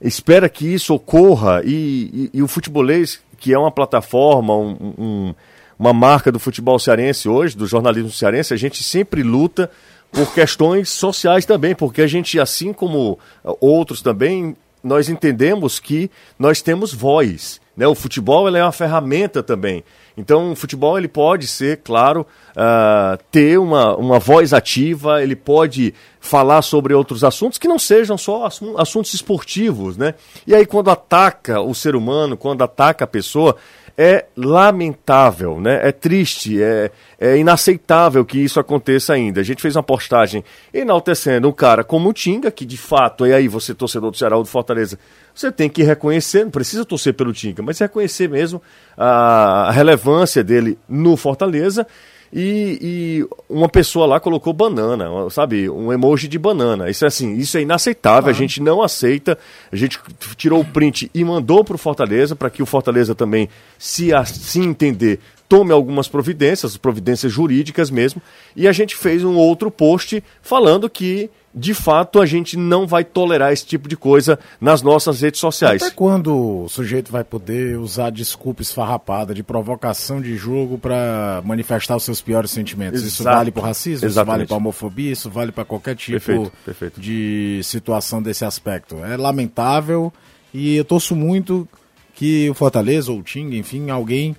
espera 0.00 0.48
que 0.48 0.66
isso 0.66 0.94
ocorra 0.94 1.62
e, 1.64 2.30
e, 2.32 2.38
e 2.38 2.42
o 2.42 2.46
futebolês, 2.48 3.20
que 3.38 3.52
é 3.52 3.58
uma 3.58 3.70
plataforma, 3.70 4.54
um, 4.54 4.94
um 4.98 5.34
uma 5.82 5.92
marca 5.92 6.30
do 6.30 6.38
futebol 6.38 6.78
cearense 6.78 7.28
hoje, 7.28 7.56
do 7.56 7.66
jornalismo 7.66 8.08
cearense, 8.12 8.54
a 8.54 8.56
gente 8.56 8.84
sempre 8.84 9.20
luta 9.24 9.68
por 10.12 10.32
questões 10.32 10.88
sociais 10.88 11.44
também, 11.44 11.74
porque 11.74 12.02
a 12.02 12.06
gente, 12.06 12.38
assim 12.38 12.72
como 12.72 13.18
outros 13.60 14.00
também, 14.00 14.56
nós 14.80 15.08
entendemos 15.08 15.80
que 15.80 16.08
nós 16.38 16.62
temos 16.62 16.94
voz. 16.94 17.60
Né? 17.76 17.84
O 17.84 17.96
futebol 17.96 18.48
é 18.54 18.62
uma 18.62 18.70
ferramenta 18.70 19.42
também. 19.42 19.82
Então, 20.16 20.52
o 20.52 20.56
futebol 20.56 20.96
ele 20.98 21.08
pode 21.08 21.48
ser, 21.48 21.78
claro, 21.78 22.24
uh, 22.50 23.18
ter 23.32 23.58
uma, 23.58 23.96
uma 23.96 24.18
voz 24.20 24.52
ativa, 24.52 25.20
ele 25.20 25.34
pode 25.34 25.94
falar 26.20 26.62
sobre 26.62 26.94
outros 26.94 27.24
assuntos 27.24 27.58
que 27.58 27.66
não 27.66 27.78
sejam 27.78 28.16
só 28.16 28.46
assuntos 28.76 29.14
esportivos, 29.14 29.96
né? 29.96 30.14
E 30.46 30.54
aí, 30.54 30.66
quando 30.66 30.90
ataca 30.90 31.60
o 31.60 31.74
ser 31.74 31.96
humano, 31.96 32.36
quando 32.36 32.62
ataca 32.62 33.04
a 33.04 33.06
pessoa, 33.08 33.56
é 33.96 34.26
lamentável, 34.36 35.60
né? 35.60 35.80
É 35.82 35.92
triste, 35.92 36.62
é, 36.62 36.90
é 37.20 37.36
inaceitável 37.36 38.24
que 38.24 38.38
isso 38.38 38.58
aconteça 38.58 39.12
ainda. 39.12 39.40
A 39.40 39.44
gente 39.44 39.60
fez 39.60 39.76
uma 39.76 39.82
postagem 39.82 40.44
enaltecendo 40.72 41.48
um 41.48 41.52
cara 41.52 41.84
como 41.84 42.08
o 42.08 42.12
Tinga, 42.12 42.50
que 42.50 42.64
de 42.64 42.76
fato, 42.76 43.26
e 43.26 43.32
aí 43.32 43.48
você 43.48 43.74
torcedor 43.74 44.10
do 44.10 44.16
Ceará 44.16 44.36
ou 44.36 44.42
do 44.42 44.48
Fortaleza, 44.48 44.98
você 45.34 45.52
tem 45.52 45.68
que 45.68 45.82
reconhecer, 45.82 46.44
não 46.44 46.50
precisa 46.50 46.84
torcer 46.84 47.14
pelo 47.14 47.32
Tinga, 47.32 47.62
mas 47.62 47.78
reconhecer 47.78 48.28
mesmo 48.28 48.62
a 48.96 49.70
relevância 49.72 50.42
dele 50.42 50.78
no 50.88 51.16
Fortaleza 51.16 51.86
e, 52.32 52.78
e 52.80 53.26
uma 53.48 53.68
pessoa 53.68 54.06
lá 54.06 54.18
colocou 54.18 54.52
banana, 54.54 55.04
sabe? 55.30 55.68
Um 55.68 55.92
emoji 55.92 56.26
de 56.26 56.38
banana. 56.38 56.88
Isso 56.88 57.04
é 57.04 57.08
assim, 57.08 57.34
isso 57.36 57.58
é 57.58 57.60
inaceitável, 57.60 58.30
a 58.30 58.32
gente 58.32 58.60
não 58.62 58.82
aceita. 58.82 59.38
A 59.70 59.76
gente 59.76 60.00
tirou 60.36 60.60
o 60.60 60.64
print 60.64 61.10
e 61.12 61.22
mandou 61.24 61.62
pro 61.62 61.76
Fortaleza 61.76 62.34
para 62.34 62.48
que 62.48 62.62
o 62.62 62.66
Fortaleza 62.66 63.14
também, 63.14 63.50
se 63.78 64.14
assim 64.14 64.64
entender, 64.64 65.20
tome 65.46 65.72
algumas 65.72 66.08
providências, 66.08 66.78
providências 66.78 67.30
jurídicas 67.30 67.90
mesmo. 67.90 68.22
E 68.56 68.66
a 68.66 68.72
gente 68.72 68.96
fez 68.96 69.22
um 69.22 69.36
outro 69.36 69.70
post 69.70 70.24
falando 70.40 70.88
que 70.88 71.28
de 71.54 71.74
fato 71.74 72.20
a 72.20 72.26
gente 72.26 72.56
não 72.56 72.86
vai 72.86 73.04
tolerar 73.04 73.52
esse 73.52 73.66
tipo 73.66 73.88
de 73.88 73.96
coisa 73.96 74.38
nas 74.60 74.80
nossas 74.80 75.20
redes 75.20 75.38
sociais. 75.40 75.82
Até 75.82 75.94
quando 75.94 76.64
o 76.64 76.68
sujeito 76.68 77.12
vai 77.12 77.22
poder 77.22 77.78
usar 77.78 78.10
desculpa 78.10 78.62
esfarrapada 78.62 79.34
de 79.34 79.42
provocação 79.42 80.20
de 80.20 80.36
jogo 80.36 80.78
para 80.78 81.42
manifestar 81.44 81.96
os 81.96 82.04
seus 82.04 82.22
piores 82.22 82.50
sentimentos? 82.50 83.00
Exato. 83.00 83.12
Isso 83.14 83.24
vale 83.24 83.50
para 83.50 83.62
racismo, 83.64 83.96
isso 83.96 84.06
Exatamente. 84.06 84.36
vale 84.38 84.46
para 84.46 84.56
homofobia, 84.56 85.12
isso 85.12 85.28
vale 85.28 85.52
para 85.52 85.64
qualquer 85.64 85.94
tipo 85.94 86.12
Perfeito, 86.12 86.52
perfeito. 86.64 87.00
de 87.00 87.60
situação 87.64 88.22
desse 88.22 88.44
aspecto. 88.44 88.96
É 89.04 89.16
lamentável 89.16 90.12
e 90.54 90.76
eu 90.76 90.84
torço 90.84 91.14
muito 91.14 91.68
que 92.14 92.48
o 92.48 92.54
Fortaleza 92.54 93.12
ou 93.12 93.18
o 93.18 93.22
Tinga, 93.22 93.56
enfim, 93.56 93.90
alguém 93.90 94.34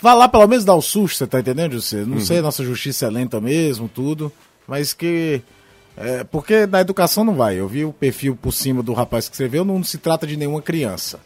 vá 0.00 0.14
lá 0.14 0.28
pelo 0.28 0.46
menos 0.46 0.64
dar 0.64 0.74
o 0.74 0.82
susto, 0.82 1.18
você 1.18 1.26
tá 1.26 1.40
entendendo, 1.40 1.72
José? 1.72 2.04
Não 2.04 2.20
sei, 2.20 2.40
nossa 2.40 2.62
justiça 2.64 3.06
é 3.06 3.10
lenta 3.10 3.40
mesmo, 3.40 3.88
tudo, 3.88 4.30
mas 4.66 4.92
que 4.92 5.42
é, 5.96 6.24
porque 6.24 6.66
na 6.66 6.80
educação 6.80 7.24
não 7.24 7.34
vai. 7.34 7.58
Eu 7.58 7.68
vi 7.68 7.84
o 7.84 7.92
perfil 7.92 8.36
por 8.40 8.52
cima 8.52 8.82
do 8.82 8.92
rapaz 8.92 9.28
que 9.28 9.34
escreveu, 9.34 9.64
não 9.64 9.82
se 9.84 9.98
trata 9.98 10.26
de 10.26 10.36
nenhuma 10.36 10.60
criança. 10.62 11.20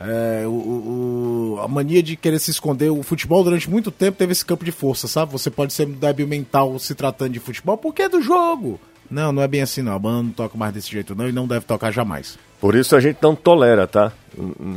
É, 0.00 0.44
o- 0.46 1.56
o- 1.56 1.60
a 1.60 1.66
mania 1.66 2.00
de 2.02 2.16
querer 2.16 2.38
se 2.38 2.50
esconder. 2.52 2.88
O 2.90 3.02
futebol 3.02 3.42
durante 3.42 3.68
muito 3.68 3.90
tempo 3.90 4.16
teve 4.16 4.30
esse 4.32 4.44
campo 4.44 4.64
de 4.64 4.70
força, 4.70 5.08
sabe? 5.08 5.32
Você 5.32 5.50
pode 5.50 5.72
ser 5.72 5.86
débil 5.86 6.26
mental 6.26 6.78
se 6.78 6.94
tratando 6.94 7.32
de 7.32 7.40
futebol 7.40 7.76
porque 7.76 8.02
é 8.02 8.08
do 8.08 8.22
jogo. 8.22 8.78
Não, 9.10 9.32
não 9.32 9.42
é 9.42 9.48
bem 9.48 9.62
assim 9.62 9.82
não. 9.82 9.94
A 9.94 9.98
banda 9.98 10.22
não 10.22 10.30
toca 10.30 10.56
mais 10.56 10.72
desse 10.72 10.90
jeito 10.90 11.14
não 11.16 11.28
e 11.28 11.32
não 11.32 11.48
deve 11.48 11.64
tocar 11.64 11.90
jamais. 11.90 12.38
Por 12.60 12.76
isso 12.76 12.94
a 12.94 13.00
gente 13.00 13.18
não 13.20 13.34
tolera, 13.34 13.86
tá? 13.88 14.12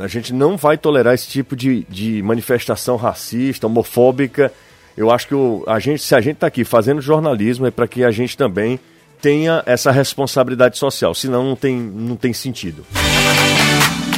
A 0.00 0.08
gente 0.08 0.32
não 0.32 0.56
vai 0.56 0.76
tolerar 0.76 1.14
esse 1.14 1.28
tipo 1.28 1.54
de, 1.54 1.84
de 1.88 2.20
manifestação 2.22 2.96
racista, 2.96 3.66
homofóbica. 3.68 4.52
Eu 4.96 5.10
acho 5.10 5.28
que 5.28 5.34
o, 5.34 5.62
a 5.68 5.78
gente, 5.78 6.02
se 6.02 6.14
a 6.16 6.20
gente 6.20 6.34
está 6.36 6.46
aqui 6.48 6.64
fazendo 6.64 7.00
jornalismo, 7.00 7.64
é 7.66 7.70
para 7.70 7.86
que 7.86 8.02
a 8.02 8.10
gente 8.10 8.36
também 8.36 8.80
tenha 9.22 9.62
essa 9.64 9.92
responsabilidade 9.92 10.76
social. 10.76 11.14
Senão 11.14 11.44
não 11.44 11.56
tem, 11.56 11.76
não 11.76 12.16
tem 12.16 12.32
sentido. 12.32 12.84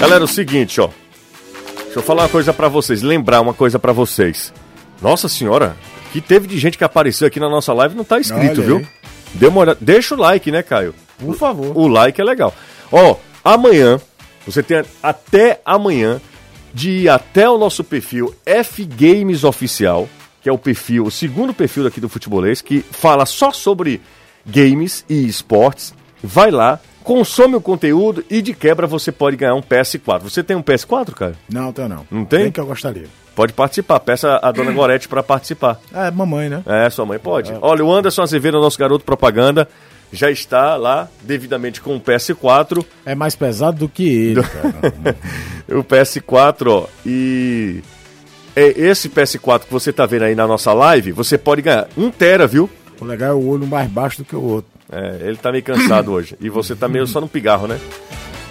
Galera, 0.00 0.22
é 0.22 0.24
o 0.24 0.28
seguinte, 0.28 0.80
ó. 0.80 0.88
Deixa 1.84 1.98
eu 2.00 2.02
falar 2.02 2.22
uma 2.22 2.28
coisa 2.28 2.52
para 2.52 2.66
vocês, 2.66 3.02
lembrar 3.02 3.40
uma 3.40 3.54
coisa 3.54 3.78
para 3.78 3.92
vocês. 3.92 4.52
Nossa 5.00 5.28
senhora, 5.28 5.76
que 6.12 6.20
teve 6.20 6.48
de 6.48 6.58
gente 6.58 6.78
que 6.78 6.82
apareceu 6.82 7.28
aqui 7.28 7.38
na 7.38 7.48
nossa 7.48 7.72
live 7.72 7.94
não 7.94 8.02
tá 8.02 8.18
escrito, 8.18 8.60
Olha 8.60 8.66
viu? 8.66 8.86
Dê 9.34 9.46
uma 9.46 9.60
olhada. 9.60 9.78
Deixa 9.80 10.14
o 10.14 10.18
like, 10.18 10.50
né, 10.50 10.62
Caio? 10.62 10.94
Por 11.18 11.36
favor. 11.36 11.76
O 11.76 11.86
like 11.86 12.20
é 12.20 12.24
legal. 12.24 12.54
Ó, 12.90 13.16
amanhã, 13.44 14.00
você 14.46 14.62
tem 14.62 14.82
até 15.02 15.60
amanhã 15.64 16.20
de 16.72 16.90
ir 16.90 17.08
até 17.08 17.48
o 17.48 17.58
nosso 17.58 17.84
perfil 17.84 18.34
F 18.44 18.84
Games 18.84 19.44
Oficial, 19.44 20.08
que 20.42 20.48
é 20.48 20.52
o 20.52 20.58
perfil, 20.58 21.04
o 21.04 21.10
segundo 21.10 21.54
perfil 21.54 21.84
daqui 21.84 22.00
do 22.00 22.08
Futebolês, 22.08 22.60
que 22.60 22.80
fala 22.80 23.26
só 23.26 23.52
sobre 23.52 24.00
games 24.46 25.04
e 25.08 25.26
esportes. 25.26 25.94
Vai 26.22 26.50
lá, 26.50 26.80
consome 27.02 27.54
o 27.54 27.60
conteúdo 27.60 28.24
e 28.30 28.40
de 28.40 28.54
quebra 28.54 28.86
você 28.86 29.12
pode 29.12 29.36
ganhar 29.36 29.54
um 29.54 29.62
PS4. 29.62 30.22
Você 30.22 30.42
tem 30.42 30.56
um 30.56 30.62
PS4, 30.62 31.12
cara? 31.12 31.34
Não, 31.48 31.72
tem 31.72 31.88
não. 31.88 32.06
Não 32.10 32.24
tem? 32.24 32.44
Tem 32.44 32.52
que 32.52 32.60
eu 32.60 32.66
gostaria. 32.66 33.06
Pode 33.34 33.52
participar. 33.52 34.00
Peça 34.00 34.38
a 34.42 34.52
dona 34.52 34.70
Gorete 34.72 35.08
para 35.08 35.22
participar. 35.22 35.80
É, 35.92 36.10
mamãe, 36.10 36.48
né? 36.48 36.62
É, 36.66 36.88
sua 36.88 37.04
mãe 37.04 37.18
pode. 37.18 37.52
Olha, 37.60 37.84
o 37.84 37.92
Anderson 37.92 38.22
Azevedo, 38.22 38.60
nosso 38.60 38.78
garoto 38.78 39.04
propaganda, 39.04 39.68
já 40.12 40.30
está 40.30 40.76
lá 40.76 41.08
devidamente 41.22 41.80
com 41.80 41.96
o 41.96 42.00
PS4. 42.00 42.84
É 43.04 43.14
mais 43.14 43.34
pesado 43.34 43.78
do 43.78 43.88
que 43.88 44.08
ele, 44.08 44.42
cara. 44.42 45.16
o 45.78 45.82
PS4, 45.82 46.68
ó, 46.68 46.86
e 47.04 47.82
é 48.54 48.68
esse 48.68 49.08
PS4 49.08 49.64
que 49.64 49.72
você 49.72 49.92
tá 49.92 50.06
vendo 50.06 50.22
aí 50.22 50.34
na 50.34 50.46
nossa 50.46 50.72
live, 50.72 51.12
você 51.12 51.36
pode 51.36 51.62
ganhar 51.62 51.88
um 51.96 52.10
tera, 52.10 52.46
viu? 52.46 52.70
O 53.00 53.04
legal 53.04 53.30
é 53.30 53.34
o 53.34 53.46
olho 53.46 53.66
mais 53.66 53.90
baixo 53.90 54.18
do 54.18 54.24
que 54.24 54.36
o 54.36 54.42
outro. 54.42 54.70
É, 54.90 55.28
ele 55.28 55.36
tá 55.36 55.50
meio 55.50 55.64
cansado 55.64 56.12
hoje. 56.12 56.36
E 56.40 56.48
você 56.48 56.74
tá 56.74 56.88
meio 56.88 57.06
só 57.06 57.20
no 57.20 57.28
pigarro, 57.28 57.66
né? 57.66 57.78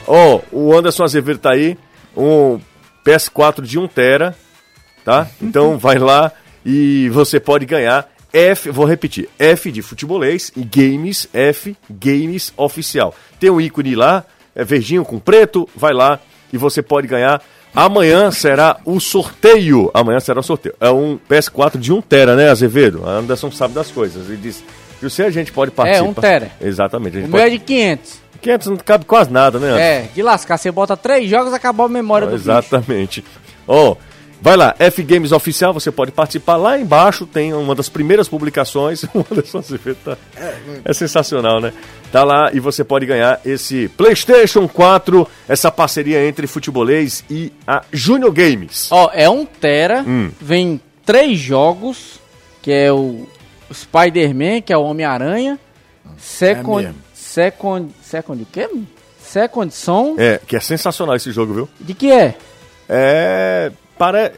Ó, 0.07 0.41
o 0.51 0.75
Anderson 0.75 1.03
Azevedo 1.03 1.39
tá 1.39 1.51
aí, 1.51 1.77
um 2.15 2.59
PS4 3.05 3.61
de 3.61 3.79
1 3.79 3.87
tera, 3.87 4.35
tá? 5.05 5.27
Então 5.41 5.77
vai 5.79 5.97
lá 5.97 6.31
e 6.65 7.09
você 7.09 7.39
pode 7.39 7.65
ganhar 7.65 8.09
F, 8.33 8.71
vou 8.71 8.85
repetir, 8.85 9.29
F 9.37 9.71
de 9.71 9.83
futebolês 9.83 10.51
e 10.55 10.63
games, 10.63 11.29
F 11.31 11.77
Games 11.89 12.51
Oficial. 12.57 13.13
Tem 13.39 13.49
um 13.49 13.61
ícone 13.61 13.95
lá, 13.95 14.25
é 14.55 14.63
verdinho 14.63 15.05
com 15.05 15.19
preto, 15.19 15.69
vai 15.75 15.93
lá 15.93 16.19
e 16.51 16.57
você 16.57 16.81
pode 16.81 17.07
ganhar. 17.07 17.41
Amanhã 17.75 18.29
será 18.31 18.77
o 18.85 18.99
sorteio. 18.99 19.89
Amanhã 19.93 20.19
será 20.19 20.39
o 20.39 20.43
sorteio. 20.43 20.75
É 20.79 20.89
um 20.91 21.19
PS4 21.29 21.77
de 21.77 21.91
1 21.91 22.01
tera, 22.01 22.35
né, 22.35 22.49
Azevedo? 22.49 23.03
A 23.07 23.11
Anderson 23.13 23.51
sabe 23.51 23.73
das 23.73 23.89
coisas. 23.89 24.27
Ele 24.27 24.37
disse, 24.37 24.63
se 25.09 25.23
a 25.23 25.29
gente 25.31 25.51
pode 25.51 25.71
participar. 25.71 26.07
1 26.07 26.13
tera. 26.13 26.51
Exatamente. 26.61 27.15
A 27.17 27.19
O 27.19 27.21
gente 27.23 27.31
meu 27.31 27.39
é 27.39 27.43
pode... 27.45 27.57
de 27.57 27.63
500. 27.63 28.23
500 28.41 28.67
não 28.67 28.77
cabe 28.77 29.05
quase 29.05 29.31
nada, 29.31 29.57
né? 29.57 29.67
Anderson? 29.69 29.83
É, 29.83 30.09
de 30.13 30.21
lascar. 30.21 30.57
Você 30.57 30.71
bota 30.71 30.95
três 30.97 31.29
jogos, 31.29 31.53
acabou 31.53 31.85
a 31.85 31.89
memória 31.89 32.27
do 32.27 32.31
bicho. 32.37 32.43
Exatamente. 32.49 33.23
Ó, 33.67 33.95
vai 34.43 34.57
lá, 34.57 34.75
F 34.77 35.01
Games 35.03 35.31
Oficial, 35.31 35.73
você 35.73 35.89
pode 35.89 36.11
participar. 36.11 36.57
Lá 36.57 36.77
embaixo 36.77 37.25
tem 37.25 37.53
uma 37.53 37.73
das 37.73 37.87
primeiras 37.87 38.27
publicações. 38.27 39.03
O 39.15 39.19
Anderson 39.31 39.59
Azevedo 39.59 39.97
tá... 40.03 40.17
É 40.83 40.93
sensacional, 40.93 41.61
né? 41.61 41.71
Tá 42.11 42.23
lá 42.25 42.51
e 42.53 42.59
você 42.59 42.83
pode 42.83 43.05
ganhar 43.05 43.39
esse 43.45 43.87
PlayStation 43.89 44.67
4, 44.67 45.25
essa 45.47 45.71
parceria 45.71 46.27
entre 46.27 46.45
Futebolês 46.45 47.23
e 47.29 47.51
a 47.65 47.83
Junior 47.91 48.31
Games. 48.33 48.89
Ó, 48.91 49.09
é 49.13 49.29
um 49.29 49.45
tera, 49.45 50.03
Hum. 50.05 50.29
vem 50.41 50.81
três 51.05 51.39
jogos, 51.39 52.19
que 52.61 52.71
é 52.71 52.91
o 52.91 53.25
Spider-Man, 53.73 54.61
que 54.61 54.73
é 54.73 54.77
o 54.77 54.83
Homem-Aranha, 54.83 55.57
Second, 56.17 56.83
mesmo. 56.87 57.01
Second, 57.13 57.91
Second 58.03 58.43
o 58.43 58.45
quê? 58.45 58.69
Second 59.21 59.73
Son, 59.73 60.15
É, 60.19 60.39
que 60.45 60.55
é 60.55 60.59
sensacional 60.59 61.15
esse 61.15 61.31
jogo, 61.31 61.53
viu? 61.53 61.69
de 61.79 61.93
que 61.93 62.11
é? 62.11 62.35
É. 62.89 63.71
Para. 63.97 64.31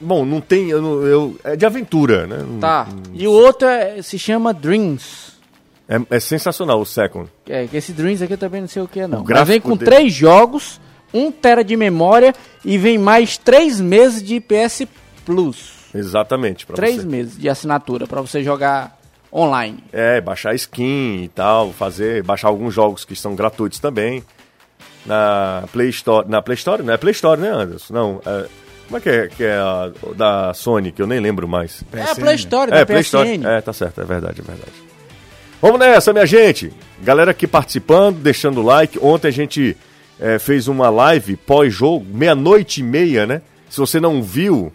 Bom, 0.00 0.24
não 0.24 0.40
tem. 0.40 0.68
Eu, 0.70 1.06
eu- 1.06 1.36
é 1.44 1.54
de 1.56 1.64
aventura, 1.64 2.26
né? 2.26 2.38
Tá. 2.60 2.88
E 3.12 3.26
o 3.26 3.32
outro 3.32 3.68
é- 3.68 4.02
se 4.02 4.18
chama 4.18 4.52
Dreams. 4.52 5.32
É, 5.88 6.16
é 6.16 6.20
sensacional 6.20 6.80
o 6.80 6.86
Second. 6.86 7.28
É, 7.46 7.66
que 7.66 7.76
esse 7.76 7.92
Dreams 7.92 8.22
aqui 8.22 8.32
eu 8.34 8.38
também 8.38 8.60
não 8.62 8.68
sei 8.68 8.82
o 8.82 8.88
que 8.88 9.00
é 9.00 9.06
não. 9.06 9.22
O 9.22 9.26
Mas 9.28 9.46
vem 9.48 9.60
com 9.60 9.76
dele- 9.76 9.84
três 9.90 10.12
jogos, 10.12 10.80
um 11.12 11.30
tera 11.30 11.62
de 11.62 11.76
memória 11.76 12.34
e 12.64 12.78
vem 12.78 12.98
mais 12.98 13.36
três 13.36 13.80
meses 13.80 14.22
de 14.22 14.40
PS 14.40 14.86
Plus. 15.24 15.72
Exatamente. 15.94 16.64
Pra 16.66 16.74
três 16.76 16.96
você. 16.96 17.06
meses 17.06 17.38
de 17.38 17.48
assinatura 17.48 18.06
pra 18.06 18.20
você 18.22 18.42
jogar 18.42 18.98
online. 19.32 19.84
É, 19.92 20.20
baixar 20.20 20.54
skin 20.54 21.22
e 21.24 21.28
tal, 21.28 21.72
fazer, 21.72 22.22
baixar 22.22 22.48
alguns 22.48 22.72
jogos 22.74 23.04
que 23.04 23.14
são 23.14 23.34
gratuitos 23.34 23.78
também. 23.78 24.24
Na 25.04 25.64
Play 25.72 25.88
Store, 25.90 26.28
na 26.28 26.40
Play 26.40 26.54
Store, 26.54 26.82
não 26.82 26.94
é 26.94 26.96
Play 26.96 27.12
Store, 27.12 27.40
né, 27.40 27.50
Anderson? 27.50 27.92
Não, 27.92 28.20
é, 28.24 28.46
como 28.92 28.98
é 28.98 29.00
que 29.00 29.08
é, 29.08 29.28
que 29.28 29.42
é 29.44 29.54
a 29.56 29.90
da 30.14 30.52
Sony, 30.52 30.92
que 30.92 31.00
eu 31.00 31.06
nem 31.06 31.18
lembro 31.18 31.48
mais. 31.48 31.82
É 31.94 32.02
a 32.02 32.14
Play 32.14 32.34
Store 32.34 32.70
da 32.70 32.76
É, 32.76 32.84
Play 32.84 33.02
PSN. 33.02 33.06
Store. 33.06 33.46
É, 33.46 33.60
tá 33.62 33.72
certo, 33.72 34.02
é 34.02 34.04
verdade, 34.04 34.42
é 34.42 34.44
verdade. 34.44 34.72
Vamos 35.62 35.78
nessa, 35.80 36.12
minha 36.12 36.26
gente. 36.26 36.70
Galera 37.02 37.30
aqui 37.30 37.46
participando, 37.46 38.18
deixando 38.18 38.60
o 38.60 38.62
like. 38.62 38.98
Ontem 39.00 39.28
a 39.28 39.30
gente 39.30 39.74
é, 40.20 40.38
fez 40.38 40.68
uma 40.68 40.90
live 40.90 41.36
pós-jogo, 41.36 42.04
meia-noite 42.06 42.80
e 42.80 42.84
meia, 42.84 43.26
né? 43.26 43.40
Se 43.70 43.78
você 43.78 43.98
não 43.98 44.22
viu, 44.22 44.70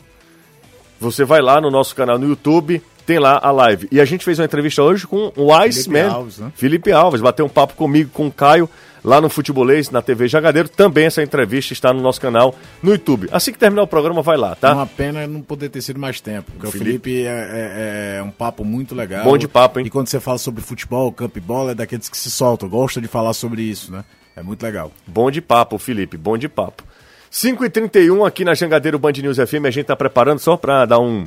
você 0.99 1.23
vai 1.23 1.39
lá 1.41 1.61
no 1.61 1.69
nosso 1.69 1.95
canal 1.95 2.17
no 2.17 2.27
YouTube, 2.27 2.81
tem 3.07 3.17
lá 3.17 3.39
a 3.41 3.49
live. 3.49 3.87
E 3.91 3.99
a 3.99 4.05
gente 4.05 4.23
fez 4.23 4.37
uma 4.37 4.45
entrevista 4.45 4.83
hoje 4.83 5.07
com 5.07 5.31
o 5.35 5.51
Iceman. 5.53 6.09
Alves, 6.09 6.37
né? 6.37 6.51
Felipe 6.55 6.91
Alves, 6.91 7.21
bateu 7.21 7.45
um 7.45 7.49
papo 7.49 7.73
comigo, 7.73 8.11
com 8.13 8.27
o 8.27 8.31
Caio, 8.31 8.69
lá 9.03 9.19
no 9.21 9.29
Futebolês, 9.29 9.89
na 9.89 10.01
TV 10.01 10.27
Jagadeiro. 10.27 10.67
Também 10.69 11.05
essa 11.05 11.23
entrevista 11.23 11.71
está 11.73 11.93
no 11.93 12.01
nosso 12.01 12.19
canal 12.21 12.53
no 12.83 12.91
YouTube. 12.91 13.29
Assim 13.31 13.51
que 13.53 13.57
terminar 13.57 13.83
o 13.83 13.87
programa, 13.87 14.21
vai 14.21 14.35
lá, 14.37 14.53
tá? 14.55 14.73
Uma 14.73 14.85
pena 14.85 15.25
não 15.25 15.41
poder 15.41 15.69
ter 15.69 15.81
sido 15.81 15.99
mais 15.99 16.19
tempo, 16.19 16.51
porque 16.51 16.67
o 16.67 16.71
Felipe- 16.71 17.09
Felipe 17.11 17.25
é, 17.25 17.29
é- 17.29 18.17
é 18.19 18.23
um 18.23 18.29
papo 18.31 18.63
muito 18.65 18.93
legal. 18.93 19.23
Bom 19.23 19.37
de 19.37 19.47
papo, 19.47 19.79
hein? 19.79 19.85
E 19.85 19.89
quando 19.89 20.07
você 20.07 20.19
fala 20.19 20.37
sobre 20.37 20.61
futebol, 20.61 21.11
campo 21.11 21.37
e 21.37 21.41
bola, 21.41 21.71
é 21.71 21.75
daqueles 21.75 22.09
que 22.09 22.17
se 22.17 22.29
soltam, 22.29 22.67
gosta 22.67 22.99
de 23.01 23.07
falar 23.07 23.33
sobre 23.33 23.61
isso, 23.61 23.91
né? 23.91 24.03
É 24.35 24.43
muito 24.43 24.61
legal. 24.61 24.91
Bom 25.07 25.31
de 25.31 25.41
papo, 25.41 25.77
Felipe, 25.77 26.17
bom 26.17 26.37
de 26.37 26.47
papo. 26.49 26.83
5h31 27.31 28.25
aqui 28.25 28.43
na 28.45 28.53
Jangadeiro 28.53 28.97
Band 28.97 29.11
News 29.13 29.37
FM, 29.37 29.65
a 29.65 29.69
gente 29.71 29.81
está 29.81 29.95
preparando, 29.95 30.39
só 30.39 30.57
para 30.57 30.85
dar 30.85 30.99
um, 30.99 31.25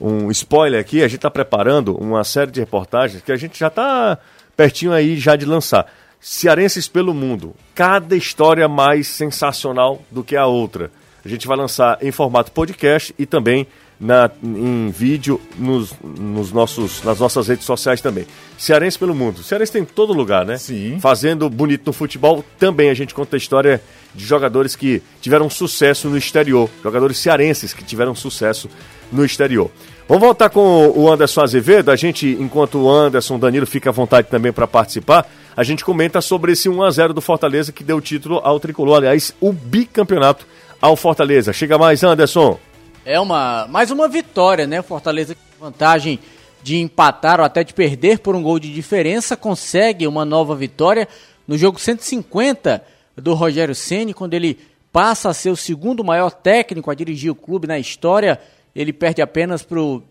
um 0.00 0.30
spoiler 0.30 0.80
aqui, 0.80 1.02
a 1.02 1.08
gente 1.08 1.16
está 1.16 1.30
preparando 1.30 1.96
uma 1.96 2.24
série 2.24 2.50
de 2.50 2.60
reportagens 2.60 3.22
que 3.22 3.32
a 3.32 3.36
gente 3.36 3.58
já 3.58 3.68
está 3.68 4.18
pertinho 4.56 4.92
aí 4.92 5.16
já 5.18 5.36
de 5.36 5.44
lançar. 5.44 5.86
Cearenses 6.20 6.88
pelo 6.88 7.12
mundo, 7.12 7.54
cada 7.74 8.16
história 8.16 8.66
mais 8.66 9.06
sensacional 9.06 10.02
do 10.10 10.24
que 10.24 10.36
a 10.36 10.46
outra. 10.46 10.90
A 11.24 11.28
gente 11.28 11.46
vai 11.46 11.56
lançar 11.56 11.98
em 12.02 12.10
formato 12.10 12.52
podcast 12.52 13.14
e 13.18 13.26
também 13.26 13.66
na, 13.98 14.30
em 14.42 14.90
vídeo 14.90 15.40
nos, 15.58 15.94
nos 16.02 16.52
nossos, 16.52 17.02
nas 17.02 17.18
nossas 17.20 17.48
redes 17.48 17.64
sociais 17.64 18.00
também. 18.00 18.26
Cearense 18.58 18.98
pelo 18.98 19.14
mundo. 19.14 19.42
Cearense 19.42 19.72
tem 19.72 19.82
em 19.82 19.86
todo 19.86 20.12
lugar, 20.12 20.44
né? 20.44 20.56
Sim. 20.58 20.98
Fazendo 21.00 21.48
bonito 21.48 21.86
no 21.86 21.92
futebol. 21.92 22.44
Também 22.58 22.90
a 22.90 22.94
gente 22.94 23.14
conta 23.14 23.36
a 23.36 23.38
história 23.38 23.80
de 24.14 24.24
jogadores 24.24 24.76
que 24.76 25.02
tiveram 25.20 25.48
sucesso 25.48 26.08
no 26.08 26.16
exterior. 26.16 26.68
Jogadores 26.82 27.18
cearenses 27.18 27.72
que 27.72 27.84
tiveram 27.84 28.14
sucesso 28.14 28.68
no 29.10 29.24
exterior. 29.24 29.70
Vamos 30.06 30.22
voltar 30.22 30.50
com 30.50 30.92
o 30.94 31.10
Anderson 31.10 31.40
Azevedo. 31.42 31.90
A 31.90 31.96
gente, 31.96 32.26
enquanto 32.38 32.78
o 32.78 32.90
Anderson, 32.90 33.38
Danilo 33.38 33.66
fica 33.66 33.90
à 33.90 33.92
vontade 33.92 34.28
também 34.28 34.52
para 34.52 34.66
participar, 34.66 35.26
a 35.56 35.62
gente 35.62 35.84
comenta 35.84 36.20
sobre 36.20 36.52
esse 36.52 36.68
1 36.68 36.82
a 36.82 36.90
0 36.90 37.14
do 37.14 37.20
Fortaleza 37.20 37.72
que 37.72 37.82
deu 37.82 38.00
título 38.00 38.40
ao 38.44 38.60
tricolor, 38.60 38.98
aliás, 38.98 39.34
o 39.40 39.52
bicampeonato 39.52 40.46
ao 40.80 40.96
Fortaleza. 40.96 41.52
Chega 41.52 41.78
mais, 41.78 42.04
Anderson. 42.04 42.58
É 43.06 43.20
uma 43.20 43.66
mais 43.68 43.90
uma 43.90 44.08
vitória, 44.08 44.66
né? 44.66 44.80
Fortaleza 44.80 45.36
vantagem 45.60 46.18
de 46.62 46.78
empatar 46.78 47.38
ou 47.38 47.44
até 47.44 47.62
de 47.62 47.74
perder 47.74 48.20
por 48.20 48.34
um 48.34 48.42
gol 48.42 48.58
de 48.58 48.72
diferença, 48.72 49.36
consegue 49.36 50.06
uma 50.06 50.24
nova 50.24 50.56
vitória 50.56 51.06
no 51.46 51.58
jogo 51.58 51.78
150 51.78 52.82
do 53.14 53.34
Rogério 53.34 53.74
Ceni, 53.74 54.14
quando 54.14 54.32
ele 54.32 54.58
passa 54.90 55.28
a 55.28 55.34
ser 55.34 55.50
o 55.50 55.56
segundo 55.56 56.02
maior 56.02 56.30
técnico 56.30 56.90
a 56.90 56.94
dirigir 56.94 57.30
o 57.30 57.34
clube 57.34 57.66
na 57.66 57.78
história. 57.78 58.40
Ele 58.74 58.92
perde 58.92 59.20
apenas 59.20 59.62
pro 59.62 60.02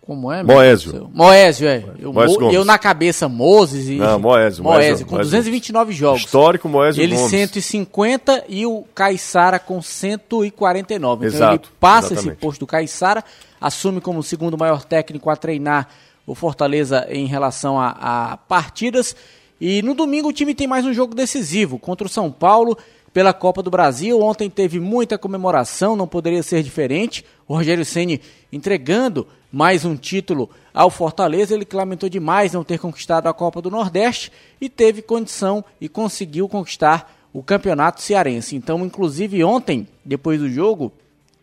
como 0.00 0.30
é? 0.32 0.42
Moésio. 0.42 1.10
Moésio, 1.12 1.68
é. 1.68 1.84
Eu, 1.98 2.12
Moésio 2.12 2.52
eu, 2.52 2.64
na 2.64 2.78
cabeça, 2.78 3.28
Moses 3.28 3.88
e. 3.88 3.96
Não, 3.96 4.18
Moésio. 4.18 4.62
Moésio, 4.62 5.06
com 5.06 5.14
Moésio. 5.14 5.30
229 5.30 5.92
jogos. 5.92 6.20
Histórico 6.20 6.68
Moésio 6.68 7.02
Ele 7.02 7.16
Gomes. 7.16 7.30
150 7.30 8.44
e 8.48 8.64
o 8.64 8.84
Caissara 8.94 9.58
com 9.58 9.82
149. 9.82 11.26
Então 11.26 11.36
Exato, 11.36 11.68
ele 11.68 11.74
passa 11.80 12.12
exatamente. 12.12 12.32
esse 12.32 12.40
posto 12.40 12.60
do 12.60 12.66
Caissara, 12.66 13.24
assume 13.60 14.00
como 14.00 14.20
o 14.20 14.22
segundo 14.22 14.56
maior 14.56 14.84
técnico 14.84 15.30
a 15.30 15.36
treinar 15.36 15.88
o 16.26 16.34
Fortaleza 16.34 17.06
em 17.10 17.26
relação 17.26 17.78
a, 17.78 18.32
a 18.32 18.36
partidas. 18.36 19.16
E 19.60 19.82
no 19.82 19.94
domingo 19.94 20.28
o 20.28 20.32
time 20.32 20.54
tem 20.54 20.66
mais 20.66 20.84
um 20.84 20.92
jogo 20.92 21.14
decisivo 21.14 21.78
contra 21.78 22.06
o 22.06 22.10
São 22.10 22.30
Paulo 22.30 22.76
pela 23.12 23.32
Copa 23.32 23.62
do 23.62 23.70
Brasil. 23.70 24.20
Ontem 24.20 24.48
teve 24.48 24.80
muita 24.80 25.18
comemoração, 25.18 25.96
não 25.96 26.06
poderia 26.06 26.42
ser 26.42 26.62
diferente. 26.62 27.24
O 27.46 27.54
Rogério 27.54 27.84
Ceni 27.84 28.20
entregando 28.52 29.26
mais 29.52 29.84
um 29.84 29.94
título 29.94 30.48
ao 30.72 30.88
Fortaleza. 30.88 31.54
Ele 31.54 31.66
que 31.66 31.76
lamentou 31.76 32.08
demais 32.08 32.54
não 32.54 32.64
ter 32.64 32.78
conquistado 32.78 33.26
a 33.26 33.34
Copa 33.34 33.60
do 33.60 33.70
Nordeste 33.70 34.32
e 34.58 34.68
teve 34.70 35.02
condição 35.02 35.62
e 35.78 35.88
conseguiu 35.88 36.48
conquistar 36.48 37.14
o 37.32 37.42
Campeonato 37.42 38.00
Cearense. 38.00 38.56
Então, 38.56 38.84
inclusive 38.84 39.44
ontem, 39.44 39.86
depois 40.02 40.40
do 40.40 40.48
jogo, 40.48 40.90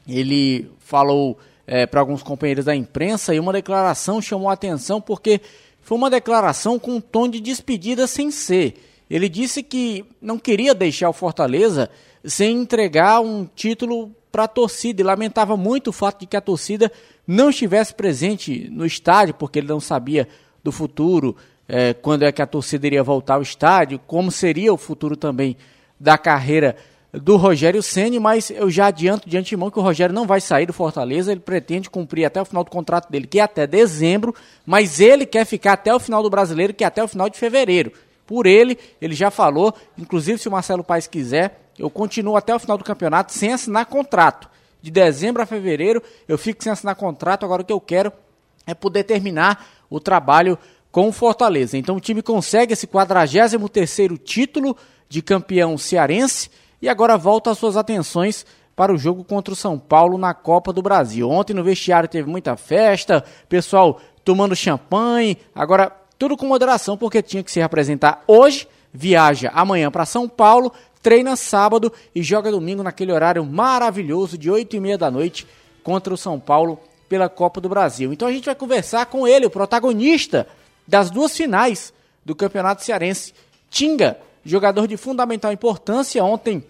ele 0.08 0.70
falou 0.80 1.38
é, 1.68 1.86
para 1.86 2.00
alguns 2.00 2.24
companheiros 2.24 2.66
da 2.66 2.76
imprensa 2.76 3.34
e 3.34 3.40
uma 3.40 3.54
declaração 3.54 4.20
chamou 4.20 4.50
a 4.50 4.54
atenção 4.54 5.00
porque 5.00 5.40
foi 5.82 5.98
uma 5.98 6.10
declaração 6.10 6.80
com 6.80 6.96
um 6.96 7.02
tom 7.02 7.28
de 7.28 7.40
despedida 7.40 8.08
sem 8.08 8.32
ser. 8.32 8.76
Ele 9.10 9.30
disse 9.30 9.64
que 9.64 10.06
não 10.22 10.38
queria 10.38 10.74
deixar 10.74 11.10
o 11.10 11.14
Fortaleza 11.14 11.90
sem 12.24 12.58
entregar 12.58 13.22
um 13.22 13.46
título 13.46 14.12
para 14.32 14.44
a 14.44 14.48
torcida 14.48 15.02
e 15.02 15.04
lamentava 15.04 15.58
muito 15.58 15.90
o 15.90 15.94
fato 15.94 16.22
de 16.22 16.28
que 16.28 16.38
a 16.38 16.42
torcida 16.42 16.92
não 17.28 17.50
estivesse 17.50 17.94
presente 17.94 18.70
no 18.72 18.86
estádio, 18.86 19.34
porque 19.34 19.60
ele 19.60 19.68
não 19.68 19.80
sabia 19.80 20.28
do 20.64 20.72
futuro, 20.72 21.36
é, 21.68 21.94
quando 21.94 22.24
é 22.24 22.32
que 22.32 22.42
a 22.42 22.48
torcida 22.48 22.88
iria 22.88 23.04
voltar 23.04 23.36
ao 23.36 23.42
estádio, 23.42 24.00
como 24.06 24.32
seria 24.32 24.74
o 24.74 24.78
futuro 24.78 25.16
também 25.16 25.56
da 26.00 26.18
carreira 26.18 26.76
do 27.12 27.38
Rogério 27.38 27.82
Ceni, 27.82 28.20
mas 28.20 28.52
eu 28.52 28.70
já 28.70 28.88
adianto 28.88 29.28
de 29.28 29.38
antemão 29.38 29.72
que 29.72 29.80
o 29.80 29.82
Rogério 29.82 30.14
não 30.14 30.28
vai 30.28 30.40
sair 30.40 30.66
do 30.66 30.74
Fortaleza, 30.74 31.32
ele 31.32 31.40
pretende 31.40 31.90
cumprir 31.90 32.26
até 32.26 32.42
o 32.42 32.46
final 32.46 32.64
do 32.64 32.70
contrato 32.70 33.10
dele, 33.10 33.26
que 33.26 33.40
é 33.40 33.44
até 33.44 33.66
dezembro, 33.66 34.34
mas 34.66 35.00
ele 35.00 35.26
quer 35.26 35.46
ficar 35.46 35.74
até 35.74 35.94
o 35.94 36.00
final 36.00 36.22
do 36.22 36.30
Brasileiro, 36.30 36.74
que 36.74 36.84
é 36.84 36.88
até 36.88 37.04
o 37.04 37.08
final 37.08 37.30
de 37.30 37.38
fevereiro. 37.38 37.92
Por 38.28 38.46
ele, 38.46 38.78
ele 39.02 39.16
já 39.16 39.32
falou, 39.32 39.74
inclusive 39.98 40.38
se 40.38 40.48
o 40.48 40.52
Marcelo 40.52 40.84
Paes 40.84 41.08
quiser, 41.08 41.69
eu 41.80 41.90
continuo 41.90 42.36
até 42.36 42.54
o 42.54 42.60
final 42.60 42.78
do 42.78 42.84
campeonato 42.84 43.34
sem 43.34 43.54
assinar 43.54 43.86
contrato. 43.86 44.50
De 44.82 44.92
dezembro 44.92 45.42
a 45.42 45.46
fevereiro 45.46 46.04
eu 46.28 46.38
fico 46.38 46.64
sem 46.64 46.72
assinar 46.72 46.96
contrato, 46.96 47.46
agora 47.46 47.62
o 47.62 47.66
que 47.66 47.74
eu 47.74 47.82
quero 47.82 48.12
é 48.68 48.74
poder 48.74 49.04
terminar 49.06 49.66
o 49.90 50.00
trabalho 50.00 50.58
com 50.92 51.08
o 51.08 51.12
Fortaleza. 51.12 51.78
Então 51.78 51.96
o 51.96 52.00
time 52.00 52.22
consegue 52.22 52.74
esse 52.74 52.86
43º 52.86 54.18
título 54.18 54.76
de 55.08 55.22
campeão 55.22 55.78
cearense 55.78 56.50
e 56.82 56.88
agora 56.88 57.18
volta 57.18 57.52
as 57.52 57.58
suas 57.58 57.76
atenções 57.76 58.46
para 58.76 58.94
o 58.94 58.98
jogo 58.98 59.24
contra 59.26 59.54
o 59.54 59.58
São 59.58 59.78
Paulo 59.78 60.18
na 60.18 60.34
Copa 60.34 60.72
do 60.72 60.82
Brasil. 60.82 61.30
Ontem 61.30 61.54
no 61.54 61.64
vestiário 61.64 62.08
teve 62.08 62.30
muita 62.30 62.56
festa, 62.56 63.24
pessoal 63.50 64.00
tomando 64.24 64.56
champanhe, 64.56 65.38
agora 65.54 65.92
tudo 66.18 66.38
com 66.38 66.46
moderação 66.46 66.98
porque 66.98 67.22
tinha 67.22 67.44
que 67.44 67.52
se 67.52 67.60
representar 67.60 68.24
hoje, 68.28 68.68
viaja 68.94 69.52
amanhã 69.54 69.92
para 69.92 70.06
São 70.06 70.30
Paulo, 70.30 70.72
treina 71.02 71.36
sábado 71.36 71.92
e 72.14 72.22
joga 72.22 72.52
domingo 72.52 72.84
naquele 72.84 73.12
horário 73.12 73.46
maravilhoso 73.46 74.38
de 74.38 74.50
8 74.50 74.76
e 74.76 74.80
meia 74.80 74.98
da 74.98 75.10
noite 75.10 75.48
contra 75.84 76.14
o 76.14 76.18
São 76.18 76.40
Paulo 76.40 76.80
pela 77.08 77.28
Copa 77.28 77.60
do 77.60 77.70
Brasil. 77.70 78.14
Então 78.14 78.28
a 78.28 78.32
gente 78.32 78.46
vai 78.46 78.56
conversar 78.56 79.06
com 79.08 79.28
ele, 79.28 79.46
o 79.46 79.50
protagonista 79.50 80.48
das 80.88 81.10
duas 81.10 81.36
finais 81.36 81.94
do 82.24 82.36
Campeonato 82.36 82.84
Cearense. 82.84 83.34
Tinga, 83.70 84.18
jogador 84.44 84.88
de 84.88 84.98
fundamental 84.98 85.52
importância, 85.52 86.24
ontem 86.24 86.64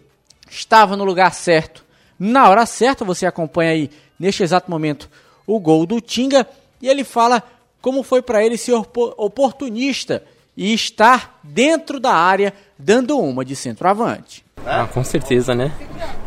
estava 0.49 0.95
no 0.95 1.03
lugar 1.03 1.33
certo, 1.33 1.85
na 2.17 2.49
hora 2.49 2.65
certa. 2.65 3.03
Você 3.05 3.25
acompanha 3.25 3.71
aí 3.71 3.89
neste 4.19 4.43
exato 4.43 4.69
momento 4.69 5.09
o 5.45 5.59
gol 5.59 5.85
do 5.85 5.99
Tinga 5.99 6.47
e 6.81 6.87
ele 6.87 7.03
fala 7.03 7.43
como 7.81 8.03
foi 8.03 8.21
para 8.21 8.43
ele 8.45 8.57
ser 8.57 8.73
oportunista 9.17 10.23
e 10.59 10.73
estar 10.73 11.39
dentro 11.41 12.01
da 12.01 12.13
área 12.13 12.53
dando 12.77 13.17
uma 13.17 13.45
de 13.45 13.55
centroavante. 13.55 14.43
Ah, 14.65 14.85
com 14.93 15.01
certeza, 15.05 15.55
né? 15.55 15.71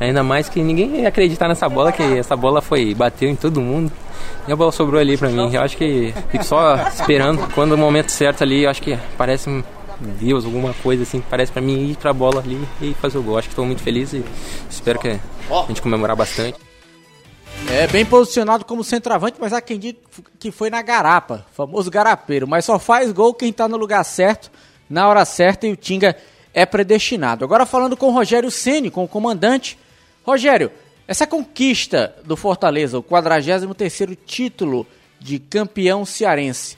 Ainda 0.01 0.23
mais 0.23 0.49
que 0.49 0.63
ninguém 0.63 1.03
ia 1.03 1.09
acreditar 1.09 1.49
nessa 1.49 1.69
bola, 1.69 1.93
que 1.93 2.03
essa 2.03 2.35
bola 2.35 2.63
foi 2.63 2.95
bateu 2.95 3.29
em 3.29 3.37
todo 3.37 3.61
mundo. 3.61 3.93
E 4.49 4.53
a 4.53 4.57
bola 4.57 4.73
sobrou 4.73 4.99
ali 4.99 5.19
pra 5.19 5.29
mim. 5.29 5.55
Eu 5.55 5.61
acho 5.61 5.77
que 5.77 6.15
fico 6.31 6.45
só 6.45 6.77
esperando 6.89 7.47
quando 7.55 7.73
o 7.73 7.79
momento 7.79 8.09
certo 8.09 8.43
ali, 8.43 8.65
eu 8.65 8.71
acho 8.71 8.81
que 8.81 8.99
parece 9.19 9.51
um 9.51 9.63
Deus, 10.01 10.47
alguma 10.47 10.73
coisa 10.83 11.03
assim, 11.03 11.23
parece 11.31 11.53
pra 11.53 11.61
mim 11.61 11.91
ir 11.91 11.97
pra 11.97 12.13
bola 12.15 12.41
ali 12.41 12.67
e 12.81 12.95
fazer 12.95 13.19
o 13.19 13.23
gol. 13.23 13.37
Acho 13.37 13.49
que 13.49 13.53
estou 13.53 13.67
muito 13.67 13.83
feliz 13.83 14.15
e 14.15 14.25
espero 14.71 14.99
que 14.99 15.09
a 15.09 15.67
gente 15.69 15.83
comemorar 15.83 16.17
bastante. 16.17 16.59
É 17.71 17.87
bem 17.87 18.05
posicionado 18.05 18.65
como 18.65 18.85
centroavante, 18.85 19.39
mas 19.41 19.53
há 19.53 19.61
quem 19.61 19.79
diga 19.79 19.99
que 20.39 20.51
foi 20.51 20.69
na 20.69 20.83
garapa, 20.83 21.47
famoso 21.53 21.91
garapeiro. 21.91 22.47
Mas 22.47 22.65
só 22.65 22.79
faz 22.79 23.11
gol 23.13 23.33
quem 23.33 23.53
tá 23.53 23.67
no 23.67 23.77
lugar 23.77 24.05
certo, 24.05 24.51
na 24.91 25.09
hora 25.09 25.25
certa 25.25 25.67
e 25.67 25.73
o 25.73 25.77
Tinga 25.77 26.17
é 26.53 26.67
predestinado. 26.67 27.45
Agora 27.45 27.65
falando 27.65 27.97
com 27.97 28.09
o 28.09 28.13
Rogério 28.13 28.51
Ceni, 28.51 28.91
com 28.91 29.05
o 29.05 29.09
comandante. 29.09 29.79
Rogério, 30.23 30.71
essa 31.09 31.27
conquista 31.27 32.15
do 32.25 32.37
Fortaleza, 32.37 32.99
o 32.99 33.03
43º 33.03 34.17
título 34.25 34.87
de 35.19 35.39
campeão 35.39 36.05
cearense. 36.05 36.77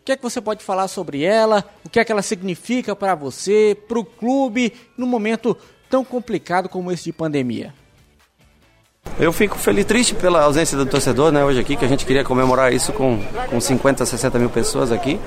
O 0.00 0.04
que 0.04 0.12
é 0.12 0.16
que 0.16 0.22
você 0.22 0.40
pode 0.40 0.62
falar 0.62 0.88
sobre 0.88 1.22
ela? 1.22 1.68
O 1.84 1.88
que 1.88 2.00
é 2.00 2.04
que 2.04 2.12
ela 2.12 2.22
significa 2.22 2.96
para 2.96 3.14
você, 3.14 3.76
para 3.88 3.98
o 3.98 4.04
clube, 4.04 4.72
num 4.96 5.06
momento 5.06 5.56
tão 5.90 6.04
complicado 6.04 6.68
como 6.68 6.92
esse 6.92 7.04
de 7.04 7.12
pandemia? 7.12 7.74
Eu 9.20 9.32
fico 9.32 9.58
feliz, 9.58 9.84
triste 9.84 10.14
pela 10.14 10.42
ausência 10.42 10.76
do 10.76 10.86
torcedor, 10.86 11.32
né, 11.32 11.44
hoje 11.44 11.58
aqui, 11.58 11.74
que 11.74 11.84
a 11.84 11.88
gente 11.88 12.06
queria 12.06 12.22
comemorar 12.22 12.72
isso 12.72 12.92
com, 12.92 13.18
com 13.50 13.60
50, 13.60 14.06
60 14.06 14.38
mil 14.38 14.48
pessoas 14.48 14.92
aqui. 14.92 15.18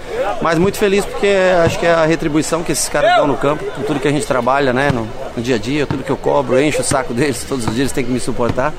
Mas 0.42 0.58
muito 0.58 0.78
feliz 0.78 1.04
porque 1.04 1.28
acho 1.64 1.78
que 1.78 1.86
é 1.86 1.94
a 1.94 2.06
retribuição 2.06 2.64
que 2.64 2.72
esses 2.72 2.88
caras 2.88 3.18
dão 3.18 3.28
no 3.28 3.36
campo, 3.36 3.64
por 3.64 3.84
tudo 3.84 4.00
que 4.00 4.08
a 4.08 4.12
gente 4.12 4.26
trabalha, 4.26 4.72
né, 4.72 4.92
no, 4.92 5.08
no 5.36 5.44
dia 5.44 5.56
a 5.56 5.60
dia, 5.60 5.86
tudo 5.86 6.04
que 6.04 6.10
eu 6.10 6.18
cobro, 6.18 6.62
encho 6.62 6.82
o 6.82 6.86
saco 6.86 7.12
deles, 7.16 7.44
todos 7.44 7.66
os 7.66 7.76
dias 7.76 7.80
eles 7.80 7.92
têm 7.92 8.06
que 8.06 8.12
me 8.12 8.20
suportar. 8.20 8.74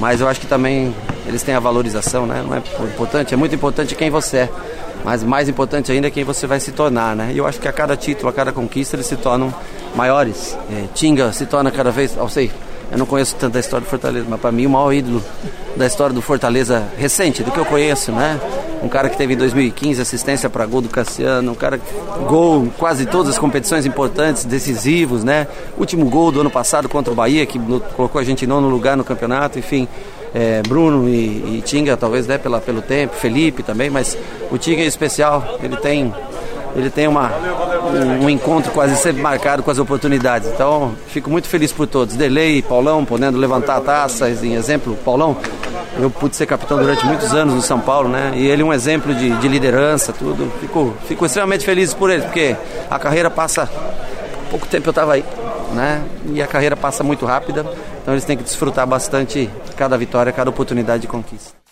Mas 0.00 0.20
eu 0.20 0.28
acho 0.28 0.40
que 0.40 0.46
também 0.46 0.94
eles 1.26 1.42
têm 1.42 1.54
a 1.54 1.60
valorização, 1.60 2.26
né, 2.26 2.42
não 2.44 2.56
é 2.56 2.62
importante, 2.86 3.34
é 3.34 3.36
muito 3.36 3.54
importante 3.54 3.94
quem 3.94 4.10
você 4.10 4.38
é. 4.38 4.48
Mas 5.04 5.22
mais 5.22 5.50
importante 5.50 5.92
ainda 5.92 6.06
é 6.06 6.10
quem 6.10 6.24
você 6.24 6.46
vai 6.46 6.58
se 6.58 6.72
tornar, 6.72 7.14
né? 7.14 7.30
E 7.34 7.36
eu 7.36 7.46
acho 7.46 7.60
que 7.60 7.68
a 7.68 7.72
cada 7.72 7.94
título, 7.94 8.30
a 8.30 8.32
cada 8.32 8.52
conquista, 8.52 8.96
eles 8.96 9.04
se 9.04 9.16
tornam 9.16 9.52
maiores. 9.94 10.56
É, 10.70 10.86
Tinga 10.94 11.30
se 11.30 11.44
torna 11.44 11.70
cada 11.70 11.90
vez, 11.90 12.16
eu 12.16 12.26
sei, 12.26 12.50
eu 12.94 12.98
não 12.98 13.06
conheço 13.06 13.34
tanto 13.34 13.56
a 13.56 13.60
história 13.60 13.84
do 13.84 13.90
Fortaleza, 13.90 14.24
mas 14.28 14.40
para 14.40 14.52
mim 14.52 14.66
o 14.66 14.70
maior 14.70 14.92
ídolo 14.92 15.20
da 15.74 15.84
história 15.84 16.14
do 16.14 16.22
Fortaleza 16.22 16.86
recente, 16.96 17.42
do 17.42 17.50
que 17.50 17.58
eu 17.58 17.64
conheço, 17.64 18.12
né? 18.12 18.40
Um 18.80 18.88
cara 18.88 19.08
que 19.08 19.16
teve 19.16 19.34
em 19.34 19.36
2015 19.36 20.00
assistência 20.00 20.48
para 20.48 20.64
gol 20.64 20.80
do 20.80 20.88
Cassiano, 20.88 21.50
um 21.50 21.54
cara 21.56 21.76
que 21.76 21.92
gol 22.28 22.68
quase 22.78 23.04
todas 23.04 23.30
as 23.30 23.38
competições 23.38 23.84
importantes, 23.84 24.44
decisivos, 24.44 25.24
né? 25.24 25.48
Último 25.76 26.08
gol 26.08 26.30
do 26.30 26.40
ano 26.40 26.50
passado 26.50 26.88
contra 26.88 27.12
o 27.12 27.16
Bahia, 27.16 27.44
que 27.46 27.58
colocou 27.96 28.20
a 28.20 28.24
gente 28.24 28.44
em 28.44 28.48
nono 28.48 28.68
lugar 28.68 28.96
no 28.96 29.02
campeonato, 29.02 29.58
enfim. 29.58 29.88
É, 30.32 30.62
Bruno 30.62 31.08
e, 31.08 31.58
e, 31.58 31.62
Tinga, 31.64 31.96
talvez 31.96 32.28
né, 32.28 32.38
pela, 32.38 32.60
pelo 32.60 32.80
tempo, 32.80 33.16
Felipe 33.16 33.64
também, 33.64 33.90
mas 33.90 34.16
o 34.52 34.58
Tinga 34.58 34.82
é 34.82 34.86
especial, 34.86 35.58
ele 35.62 35.76
tem 35.76 36.12
ele 36.74 36.90
tem 36.90 37.06
uma, 37.06 37.30
um, 37.30 38.24
um, 38.24 38.30
encontro 38.30 38.72
quase 38.72 38.96
sempre 38.96 39.22
marcado 39.22 39.62
com 39.62 39.70
as 39.70 39.78
oportunidades. 39.78 40.48
Então, 40.48 40.94
fico 41.06 41.30
muito 41.30 41.46
feliz 41.46 41.72
por 41.72 41.86
todos. 41.86 42.16
Delei, 42.16 42.62
Paulão, 42.62 43.04
podendo 43.04 43.38
levantar 43.38 43.76
a 43.76 43.80
taça, 43.80 44.28
em 44.28 44.54
exemplo, 44.54 44.96
Paulão 45.04 45.36
Eu 45.96 46.10
pude 46.10 46.34
ser 46.34 46.46
capitão 46.46 46.76
durante 46.78 47.06
muitos 47.06 47.32
anos 47.32 47.54
no 47.54 47.62
São 47.62 47.78
Paulo, 47.78 48.08
né? 48.08 48.32
E 48.34 48.46
ele 48.48 48.62
é 48.62 48.64
um 48.64 48.72
exemplo 48.72 49.14
de, 49.14 49.30
de 49.36 49.48
liderança, 49.48 50.12
tudo. 50.12 50.50
Fico, 50.60 50.94
fico 51.06 51.24
extremamente 51.24 51.64
feliz 51.64 51.94
por 51.94 52.10
ele, 52.10 52.22
porque 52.22 52.56
a 52.90 52.98
carreira 52.98 53.30
passa. 53.30 53.70
Pouco 54.50 54.66
tempo 54.66 54.88
eu 54.88 54.90
estava 54.90 55.14
aí, 55.14 55.24
né? 55.72 56.02
E 56.32 56.42
a 56.42 56.46
carreira 56.46 56.76
passa 56.76 57.04
muito 57.04 57.24
rápida, 57.24 57.64
então 58.02 58.14
eles 58.14 58.24
têm 58.24 58.36
que 58.36 58.42
desfrutar 58.44 58.86
bastante 58.86 59.48
cada 59.76 59.96
vitória, 59.96 60.32
cada 60.32 60.50
oportunidade 60.50 61.02
de 61.02 61.08
conquista. 61.08 61.63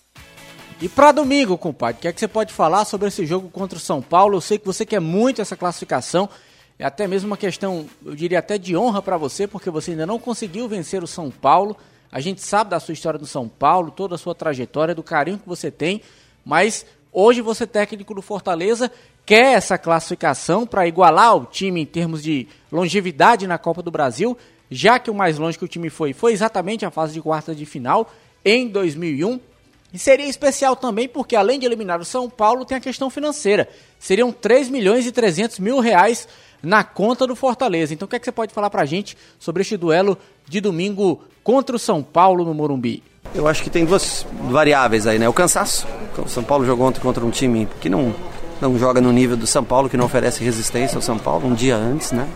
E 0.83 0.89
para 0.89 1.13
domingo, 1.13 1.57
compadre, 1.57 1.99
o 1.99 2.01
que 2.01 2.09
é 2.09 2.13
que 2.13 2.19
você 2.19 2.27
pode 2.27 2.53
falar 2.53 2.85
sobre 2.85 3.07
esse 3.07 3.25
jogo 3.25 3.49
contra 3.49 3.79
o 3.79 3.81
São 3.81 4.03
Paulo? 4.03 4.39
Eu 4.39 4.41
sei 4.41 4.59
que 4.59 4.67
você 4.67 4.85
quer 4.85 4.99
muito 5.01 5.41
essa 5.41 5.57
classificação. 5.57 6.29
É 6.77 6.85
até 6.85 7.07
mesmo 7.07 7.29
uma 7.29 7.37
questão, 7.37 7.87
eu 8.05 8.17
diria 8.17 8.41
até 8.41 8.59
de 8.59 8.77
honra 8.77 9.01
para 9.01 9.17
você, 9.17 9.47
porque 9.47 9.71
você 9.71 9.93
ainda 9.93 10.05
não 10.05 10.19
conseguiu 10.19 10.67
vencer 10.67 11.01
o 11.01 11.07
São 11.07 11.31
Paulo. 11.31 11.77
A 12.11 12.19
gente 12.19 12.41
sabe 12.43 12.71
da 12.71 12.81
sua 12.81 12.95
história 12.95 13.17
no 13.17 13.27
São 13.27 13.49
Paulo, 13.49 13.93
toda 13.93 14.17
a 14.17 14.19
sua 14.19 14.35
trajetória, 14.35 14.93
do 14.93 15.05
carinho 15.05 15.39
que 15.39 15.49
você 15.49 15.71
tem, 15.71 16.03
mas 16.45 16.85
hoje 17.13 17.41
você, 17.41 17.65
técnico 17.65 18.13
do 18.13 18.21
Fortaleza, 18.21 18.91
quer 19.25 19.55
essa 19.55 19.79
classificação 19.79 20.67
para 20.67 20.85
igualar 20.89 21.37
o 21.37 21.47
time 21.47 21.81
em 21.81 21.87
termos 21.87 22.25
de 22.25 22.49
longevidade 22.73 23.47
na 23.47 23.57
Copa 23.57 23.83
do 23.83 23.91
Brasil, 23.93 24.37
já 24.69 24.99
que 24.99 25.13
o 25.13 25.15
mais 25.15 25.39
longe 25.39 25.57
que 25.57 25.65
o 25.65 25.69
time 25.69 25.89
foi 25.89 26.13
foi 26.13 26.33
exatamente 26.33 26.85
a 26.85 26.91
fase 26.91 27.13
de 27.13 27.23
quarta 27.23 27.55
de 27.55 27.65
final 27.65 28.11
em 28.45 28.67
2001. 28.67 29.52
E 29.93 29.99
seria 29.99 30.27
especial 30.27 30.75
também 30.75 31.07
porque, 31.07 31.37
além 31.37 31.59
de 31.59 31.67
eliminar 31.67 32.01
o 32.01 32.05
São 32.05 32.29
Paulo, 32.31 32.65
tem 32.65 32.79
a 32.79 32.81
questão 32.81 33.11
financeira. 33.11 33.69
Seriam 33.99 34.33
3 34.33 34.71
milhões 34.71 35.07
e 35.07 35.13
300 35.13 35.59
mil 35.59 35.81
reais 35.81 36.27
na 36.63 36.83
conta 36.83 37.27
do 37.27 37.37
Fortaleza. 37.37 37.93
Então, 37.93 38.07
o 38.07 38.09
que, 38.09 38.17
é 38.17 38.19
que 38.19 38.25
você 38.25 38.33
pode 38.33 38.55
falar 38.55 38.71
pra 38.71 38.85
gente 38.87 39.17
sobre 39.39 39.63
este 39.63 39.77
duelo 39.77 40.17
de 40.49 40.61
domingo 40.61 41.21
contra 41.45 41.77
o 41.77 41.79
São 41.79 42.03
Paulo 42.03 42.45
no 42.45 42.55
Morumbi? 42.55 43.03
Eu 43.35 43.47
acho 43.47 43.63
que 43.63 43.71
tem 43.71 43.85
duas 43.85 44.27
variáveis 44.51 45.07
aí, 45.07 45.19
né? 45.19 45.29
O 45.29 45.33
cansaço. 45.33 45.87
O 46.17 46.29
São 46.29 46.43
Paulo 46.43 46.65
jogou 46.65 46.87
ontem 46.87 47.01
contra 47.01 47.25
um 47.25 47.31
time 47.31 47.69
que 47.81 47.89
não, 47.89 48.15
não 48.61 48.79
joga 48.79 49.01
no 49.01 49.13
nível 49.13 49.37
do 49.37 49.47
São 49.47 49.65
Paulo, 49.65 49.91
que 49.91 49.97
não 49.97 50.07
oferece 50.07 50.43
resistência 50.43 50.97
ao 50.97 51.03
São 51.03 51.19
Paulo, 51.19 51.47
um 51.47 51.55
dia 51.55 51.77
antes, 51.77 52.13
né? 52.13 52.29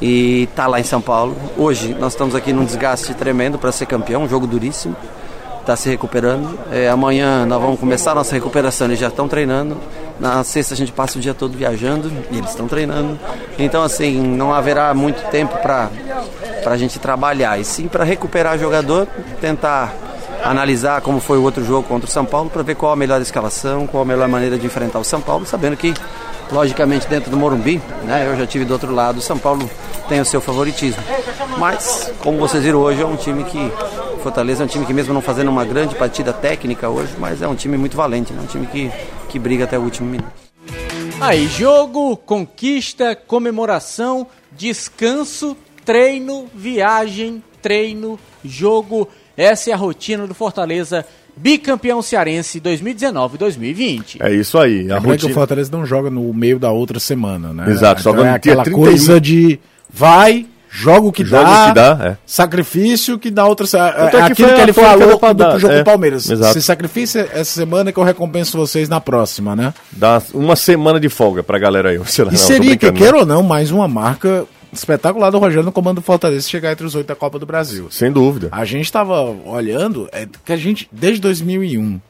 E 0.00 0.48
tá 0.54 0.66
lá 0.66 0.80
em 0.80 0.84
São 0.84 1.00
Paulo. 1.00 1.36
Hoje 1.56 1.94
nós 1.94 2.12
estamos 2.12 2.34
aqui 2.34 2.52
num 2.52 2.64
desgaste 2.64 3.12
tremendo 3.14 3.58
para 3.58 3.72
ser 3.72 3.86
campeão, 3.86 4.22
um 4.22 4.28
jogo 4.28 4.46
duríssimo. 4.46 4.96
Está 5.60 5.76
se 5.76 5.88
recuperando. 5.88 6.58
É, 6.72 6.88
amanhã 6.88 7.46
nós 7.46 7.60
vamos 7.60 7.78
começar 7.78 8.12
a 8.12 8.14
nossa 8.14 8.34
recuperação, 8.34 8.86
eles 8.86 8.98
já 8.98 9.08
estão 9.08 9.28
treinando. 9.28 9.76
Na 10.18 10.42
sexta 10.44 10.74
a 10.74 10.76
gente 10.76 10.92
passa 10.92 11.18
o 11.18 11.20
dia 11.20 11.32
todo 11.32 11.56
viajando 11.56 12.12
e 12.30 12.38
eles 12.38 12.50
estão 12.50 12.66
treinando. 12.66 13.18
Então, 13.58 13.82
assim, 13.82 14.20
não 14.20 14.52
haverá 14.52 14.92
muito 14.94 15.22
tempo 15.30 15.56
para 15.58 15.90
a 16.66 16.76
gente 16.76 16.98
trabalhar. 16.98 17.58
E 17.58 17.64
sim 17.64 17.88
para 17.88 18.04
recuperar 18.04 18.58
jogador, 18.58 19.06
tentar 19.40 19.94
analisar 20.44 21.00
como 21.00 21.20
foi 21.20 21.38
o 21.38 21.42
outro 21.42 21.64
jogo 21.64 21.86
contra 21.86 22.08
o 22.08 22.10
São 22.10 22.24
Paulo 22.24 22.50
para 22.50 22.62
ver 22.62 22.74
qual 22.74 22.92
a 22.92 22.96
melhor 22.96 23.20
escalação, 23.20 23.86
qual 23.86 24.02
a 24.02 24.06
melhor 24.06 24.28
maneira 24.28 24.58
de 24.58 24.66
enfrentar 24.66 24.98
o 24.98 25.04
São 25.04 25.20
Paulo, 25.20 25.46
sabendo 25.46 25.76
que, 25.76 25.94
logicamente, 26.50 27.06
dentro 27.06 27.30
do 27.30 27.36
Morumbi, 27.36 27.80
né, 28.04 28.26
eu 28.26 28.36
já 28.36 28.46
tive 28.46 28.64
do 28.64 28.72
outro 28.72 28.94
lado, 28.94 29.18
o 29.18 29.22
São 29.22 29.38
Paulo 29.38 29.68
tem 30.08 30.20
o 30.20 30.24
seu 30.24 30.40
favoritismo. 30.40 31.02
Mas, 31.58 32.10
como 32.20 32.38
vocês 32.38 32.62
viram 32.62 32.80
hoje, 32.80 33.02
é 33.02 33.06
um 33.06 33.16
time 33.16 33.44
que. 33.44 33.72
Fortaleza 34.20 34.62
é 34.62 34.66
um 34.66 34.68
time 34.68 34.86
que, 34.86 34.92
mesmo 34.92 35.12
não 35.12 35.20
fazendo 35.20 35.48
uma 35.48 35.64
grande 35.64 35.94
partida 35.94 36.32
técnica 36.32 36.88
hoje, 36.88 37.12
mas 37.18 37.42
é 37.42 37.48
um 37.48 37.54
time 37.54 37.76
muito 37.76 37.96
valente, 37.96 38.32
né? 38.32 38.40
um 38.42 38.46
time 38.46 38.66
que, 38.66 38.90
que 39.28 39.38
briga 39.38 39.64
até 39.64 39.78
o 39.78 39.82
último 39.82 40.08
minuto. 40.08 40.30
Aí, 41.20 41.46
jogo, 41.48 42.16
conquista, 42.16 43.14
comemoração, 43.14 44.26
descanso, 44.52 45.56
treino, 45.84 46.46
viagem, 46.54 47.42
treino, 47.60 48.18
jogo. 48.44 49.08
Essa 49.36 49.70
é 49.70 49.72
a 49.72 49.76
rotina 49.76 50.26
do 50.26 50.34
Fortaleza 50.34 51.04
bicampeão 51.36 52.02
cearense 52.02 52.60
2019-2020. 52.60 54.16
É 54.20 54.32
isso 54.32 54.58
aí. 54.58 54.90
A 54.90 54.98
rotina... 54.98 55.16
que 55.16 55.26
o 55.26 55.34
Fortaleza 55.34 55.70
não 55.72 55.86
joga 55.86 56.10
no 56.10 56.32
meio 56.34 56.58
da 56.58 56.70
outra 56.70 57.00
semana, 57.00 57.52
né? 57.52 57.70
Exato, 57.70 58.00
então 58.00 58.24
é 58.24 58.30
aquela 58.30 58.64
coisa 58.64 59.20
de 59.20 59.58
vai, 59.88 60.46
joga 60.70 61.06
o 61.06 61.12
que 61.12 61.24
joga 61.24 61.44
dá, 61.44 61.66
que 61.66 61.74
dá 61.74 61.98
é. 62.10 62.16
sacrifício 62.24 63.18
que 63.18 63.30
dá 63.30 63.44
outra. 63.46 63.66
É, 63.66 64.16
é 64.16 64.22
aquilo 64.22 64.48
que, 64.48 64.54
que 64.54 64.60
ele 64.60 64.72
falou 64.72 65.18
do, 65.18 65.34
do 65.34 65.58
jogo 65.58 65.74
é, 65.74 65.78
do 65.78 65.84
Palmeiras. 65.84 66.30
Exato. 66.30 66.52
Se 66.52 66.62
sacrifício 66.62 67.20
essa 67.20 67.44
semana 67.44 67.92
que 67.92 67.98
eu 67.98 68.04
recompenso 68.04 68.56
vocês 68.56 68.88
na 68.88 69.00
próxima, 69.00 69.56
né? 69.56 69.74
Dá 69.90 70.22
uma 70.32 70.54
semana 70.54 71.00
de 71.00 71.08
folga 71.08 71.42
pra 71.42 71.58
galera 71.58 71.90
aí. 71.90 72.00
Sei 72.06 72.24
lá, 72.24 72.30
e 72.30 72.34
não, 72.34 72.40
seria, 72.40 72.76
que 72.76 72.90
queira 72.92 73.18
ou 73.18 73.26
não, 73.26 73.42
mais 73.42 73.70
uma 73.70 73.88
marca 73.88 74.46
espetacular 74.72 75.30
do 75.30 75.38
Rogério 75.38 75.64
no 75.64 75.72
comando 75.72 75.96
do 75.96 76.02
Fortaleza 76.02 76.48
chegar 76.48 76.70
entre 76.70 76.86
os 76.86 76.94
oito 76.94 77.08
da 77.08 77.16
Copa 77.16 77.38
do 77.38 77.46
Brasil. 77.46 77.88
Sem 77.90 78.12
dúvida. 78.12 78.48
A 78.52 78.64
gente 78.64 78.84
estava 78.84 79.22
olhando 79.22 80.08
é, 80.12 80.28
que 80.44 80.52
a 80.52 80.56
gente, 80.56 80.88
desde 80.92 81.20
2001, 81.20 82.00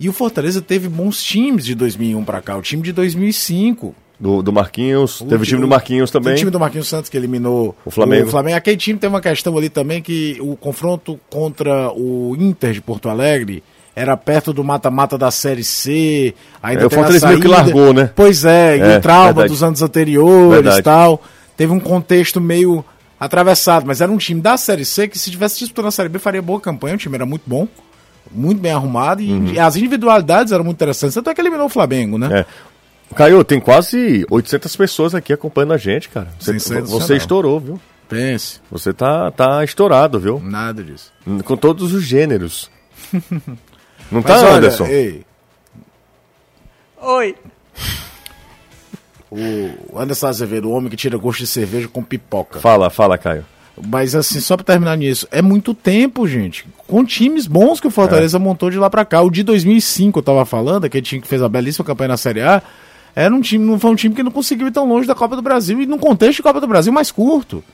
e 0.00 0.08
o 0.08 0.12
Fortaleza 0.12 0.62
teve 0.62 0.88
bons 0.88 1.22
times 1.22 1.64
de 1.64 1.74
2001 1.74 2.24
para 2.24 2.40
cá. 2.40 2.56
O 2.56 2.62
time 2.62 2.82
de 2.82 2.92
2005 2.92 3.94
do, 4.18 4.42
do 4.42 4.52
Marquinhos, 4.52 5.20
o 5.20 5.26
teve 5.26 5.42
o 5.42 5.46
time 5.46 5.60
do 5.60 5.68
Marquinhos 5.68 6.10
também. 6.10 6.34
O 6.34 6.36
time 6.36 6.50
do 6.50 6.58
Marquinhos 6.58 6.88
Santos 6.88 7.08
que 7.08 7.16
eliminou 7.16 7.76
o 7.84 7.90
Flamengo. 7.90 8.26
O 8.26 8.30
Flamengo. 8.30 8.56
Aquele 8.56 8.76
time 8.76 8.98
tem 8.98 9.08
uma 9.08 9.20
questão 9.20 9.56
ali 9.56 9.68
também 9.68 10.02
que 10.02 10.36
o 10.40 10.56
confronto 10.56 11.18
contra 11.30 11.90
o 11.92 12.36
Inter 12.38 12.72
de 12.72 12.80
Porto 12.80 13.08
Alegre 13.08 13.62
era 13.94 14.16
perto 14.16 14.52
do 14.52 14.62
mata-mata 14.64 15.16
da 15.16 15.30
Série 15.30 15.64
C. 15.64 16.34
Ainda 16.62 16.82
é, 16.82 16.86
o 16.86 16.90
Fortaleza 16.90 17.28
meio 17.28 17.40
que 17.40 17.48
largou, 17.48 17.92
né? 17.92 18.10
Pois 18.14 18.44
é, 18.44 18.78
é 18.78 18.94
e 18.94 18.98
o 18.98 19.00
trauma 19.00 19.26
verdade. 19.26 19.48
dos 19.48 19.62
anos 19.62 19.82
anteriores 19.82 20.76
e 20.76 20.82
tal. 20.82 21.22
Teve 21.56 21.72
um 21.72 21.80
contexto 21.80 22.40
meio 22.40 22.84
atravessado, 23.18 23.84
mas 23.86 24.00
era 24.00 24.10
um 24.10 24.18
time 24.18 24.40
da 24.40 24.56
Série 24.56 24.84
C 24.84 25.08
que 25.08 25.18
se 25.18 25.30
tivesse 25.30 25.58
disputado 25.58 25.86
na 25.86 25.90
Série 25.90 26.08
B 26.08 26.20
faria 26.20 26.40
boa 26.40 26.60
campanha, 26.60 26.94
o 26.94 26.98
time 26.98 27.16
era 27.16 27.26
muito 27.26 27.42
bom 27.46 27.66
muito 28.30 28.60
bem 28.60 28.72
arrumado 28.72 29.22
e, 29.22 29.32
uhum. 29.32 29.54
as 29.58 29.76
individualidades 29.76 30.52
eram 30.52 30.64
muito 30.64 30.76
interessantes, 30.76 31.16
até 31.16 31.34
que 31.34 31.40
eliminou 31.40 31.66
o 31.66 31.68
Flamengo, 31.68 32.18
né? 32.18 32.40
É. 32.40 32.46
Caio, 33.14 33.42
tem 33.42 33.58
quase 33.58 34.26
800 34.30 34.76
pessoas 34.76 35.14
aqui 35.14 35.32
acompanhando 35.32 35.72
a 35.72 35.78
gente, 35.78 36.08
cara. 36.08 36.28
Você, 36.38 36.80
você 36.80 37.16
estourou, 37.16 37.58
viu? 37.58 37.80
Pense. 38.08 38.60
Você 38.70 38.92
tá, 38.92 39.30
tá 39.30 39.62
estourado, 39.64 40.18
viu? 40.18 40.40
Nada 40.40 40.82
disso. 40.82 41.12
Com 41.44 41.56
todos 41.56 41.92
os 41.92 42.02
gêneros. 42.02 42.70
Não 44.10 44.22
tá, 44.22 44.38
olha, 44.38 44.56
Anderson? 44.56 44.86
Ei. 44.86 45.26
Oi. 47.00 47.36
O 49.30 49.98
Anderson 49.98 50.26
Azevedo, 50.26 50.68
o 50.68 50.72
homem 50.72 50.88
que 50.88 50.96
tira 50.96 51.18
gosto 51.18 51.40
de 51.40 51.46
cerveja 51.46 51.86
com 51.86 52.02
pipoca. 52.02 52.60
Fala, 52.60 52.88
fala, 52.88 53.18
Caio. 53.18 53.44
Mas 53.86 54.14
assim, 54.14 54.40
só 54.40 54.56
pra 54.56 54.64
terminar 54.64 54.96
nisso, 54.96 55.28
é 55.30 55.42
muito 55.42 55.74
tempo, 55.74 56.26
gente. 56.26 56.66
Com 56.86 57.04
times 57.04 57.46
bons 57.46 57.78
que 57.78 57.86
o 57.86 57.90
Fortaleza 57.90 58.38
é. 58.38 58.40
montou 58.40 58.70
de 58.70 58.78
lá 58.78 58.88
pra 58.90 59.04
cá. 59.04 59.20
O 59.20 59.30
de 59.30 59.42
2005, 59.42 60.18
eu 60.18 60.22
tava 60.22 60.44
falando, 60.44 60.84
aquele 60.84 61.02
time 61.02 61.20
que 61.20 61.28
fez 61.28 61.42
a 61.42 61.48
belíssima 61.48 61.84
campanha 61.84 62.08
na 62.08 62.16
Série 62.16 62.40
A 62.40 62.62
era 63.18 63.34
um 63.34 63.40
time, 63.40 63.64
não 63.64 63.78
foi 63.80 63.90
um 63.90 63.96
time 63.96 64.14
que 64.14 64.22
não 64.22 64.30
conseguiu 64.30 64.68
ir 64.68 64.70
tão 64.70 64.88
longe 64.88 65.06
da 65.06 65.14
Copa 65.14 65.34
do 65.34 65.42
Brasil 65.42 65.80
e 65.80 65.86
num 65.86 65.98
contexto 65.98 66.36
de 66.36 66.42
Copa 66.42 66.60
do 66.60 66.68
Brasil 66.68 66.92
mais 66.92 67.10
curto. 67.10 67.64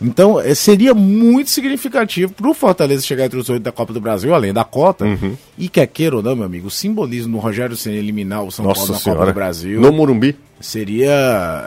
Então, 0.00 0.40
é, 0.40 0.54
seria 0.54 0.92
muito 0.92 1.48
significativo 1.48 2.32
para 2.32 2.50
o 2.50 2.52
Fortaleza 2.52 3.02
chegar 3.02 3.24
entre 3.24 3.38
os 3.38 3.48
oito 3.48 3.62
da 3.62 3.72
Copa 3.72 3.92
do 3.92 4.00
Brasil, 4.00 4.34
além 4.34 4.52
da 4.52 4.64
cota. 4.64 5.04
Uhum. 5.04 5.36
E 5.56 5.68
quer 5.68 5.86
queira 5.86 6.16
ou 6.16 6.22
não, 6.22 6.36
meu 6.36 6.44
amigo, 6.44 6.66
o 6.66 6.70
simbolismo 6.70 7.32
do 7.32 7.38
Rogério 7.38 7.76
Senna 7.76 7.96
eliminar 7.96 8.42
o 8.44 8.50
São 8.50 8.64
Nossa 8.64 8.80
Paulo 8.80 8.92
na 8.92 8.98
Senhora. 8.98 9.20
Copa 9.20 9.32
do 9.32 9.34
Brasil. 9.34 9.80
No 9.80 9.92
Morumbi. 9.92 10.36
Seria. 10.60 11.10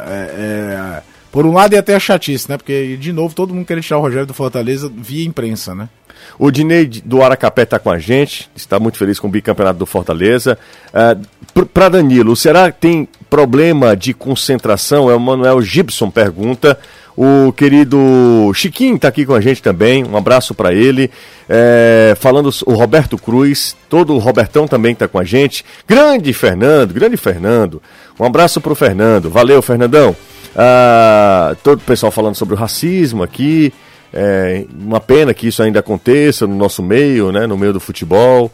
É, 0.07 0.31
é, 0.37 1.03
por 1.31 1.45
um 1.45 1.53
lado, 1.53 1.73
ia 1.73 1.79
até 1.79 1.95
a 1.95 1.99
chatice, 1.99 2.49
né? 2.49 2.57
Porque, 2.57 2.95
de 2.97 3.11
novo, 3.11 3.33
todo 3.33 3.53
mundo 3.53 3.65
queria 3.65 3.81
tirar 3.81 3.97
o 3.97 4.01
Rogério 4.01 4.27
do 4.27 4.33
Fortaleza 4.33 4.91
via 4.95 5.25
imprensa, 5.25 5.73
né? 5.73 5.89
O 6.37 6.51
Dinei 6.51 6.85
do 6.85 7.21
Aracapé 7.23 7.63
está 7.63 7.79
com 7.79 7.89
a 7.89 7.97
gente, 7.97 8.49
está 8.55 8.79
muito 8.79 8.97
feliz 8.97 9.19
com 9.19 9.27
o 9.27 9.31
bicampeonato 9.31 9.79
do 9.79 9.85
Fortaleza. 9.85 10.57
Uh, 10.93 11.65
Para 11.67 11.89
Danilo, 11.89 12.35
será 12.35 12.71
que 12.71 12.79
tem 12.81 13.07
problema 13.29 13.95
de 13.95 14.13
concentração? 14.13 15.09
É 15.09 15.15
o 15.15 15.19
Manuel 15.19 15.61
Gibson 15.61 16.09
pergunta. 16.09 16.77
O 17.17 17.53
querido 17.53 18.51
Chiquinho 18.53 18.97
está 18.97 19.07
aqui 19.07 19.25
com 19.25 19.33
a 19.33 19.39
gente 19.39 19.61
também, 19.61 20.03
um 20.03 20.17
abraço 20.17 20.53
para 20.53 20.73
ele. 20.73 21.09
É, 21.47 22.13
falando 22.19 22.49
o 22.65 22.73
Roberto 22.73 23.17
Cruz, 23.17 23.73
todo 23.89 24.13
o 24.13 24.17
Robertão 24.17 24.67
também 24.67 24.91
está 24.91 25.07
com 25.07 25.17
a 25.17 25.23
gente. 25.23 25.63
Grande 25.87 26.33
Fernando, 26.33 26.93
grande 26.93 27.15
Fernando. 27.15 27.81
Um 28.19 28.25
abraço 28.25 28.59
para 28.59 28.73
o 28.73 28.75
Fernando, 28.75 29.29
valeu 29.29 29.61
Fernandão. 29.61 30.13
Ah, 30.57 31.55
todo 31.63 31.79
o 31.79 31.83
pessoal 31.83 32.11
falando 32.11 32.35
sobre 32.35 32.53
o 32.53 32.57
racismo 32.57 33.23
aqui. 33.23 33.73
É 34.17 34.65
uma 34.73 35.01
pena 35.01 35.33
que 35.33 35.47
isso 35.47 35.61
ainda 35.61 35.81
aconteça 35.81 36.47
no 36.47 36.55
nosso 36.55 36.81
meio, 36.81 37.33
né, 37.33 37.45
no 37.45 37.57
meio 37.57 37.73
do 37.73 37.81
futebol, 37.81 38.49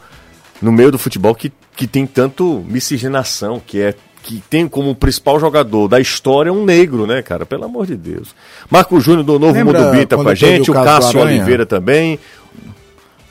no 0.60 0.72
meio 0.72 0.90
do 0.90 0.98
futebol 0.98 1.36
que, 1.36 1.52
que 1.76 1.86
tem 1.86 2.04
tanto 2.04 2.64
miscigenação, 2.66 3.62
que 3.64 3.80
é 3.80 3.94
que 4.22 4.42
tem 4.48 4.68
como 4.68 4.94
principal 4.94 5.38
jogador 5.38 5.88
da 5.88 6.00
história 6.00 6.52
um 6.52 6.64
negro, 6.64 7.06
né, 7.06 7.22
cara? 7.22 7.44
Pelo 7.44 7.64
amor 7.64 7.86
de 7.86 7.96
Deus. 7.96 8.34
Marco 8.70 9.00
Júnior 9.00 9.24
do 9.24 9.38
Novo 9.38 9.52
Lembra 9.52 9.80
Mundo 9.80 9.92
Bita 9.92 10.16
com 10.16 10.28
a 10.28 10.34
gente, 10.34 10.70
o, 10.70 10.74
o 10.74 10.84
Cássio 10.84 11.20
Oliveira 11.20 11.66
também. 11.66 12.18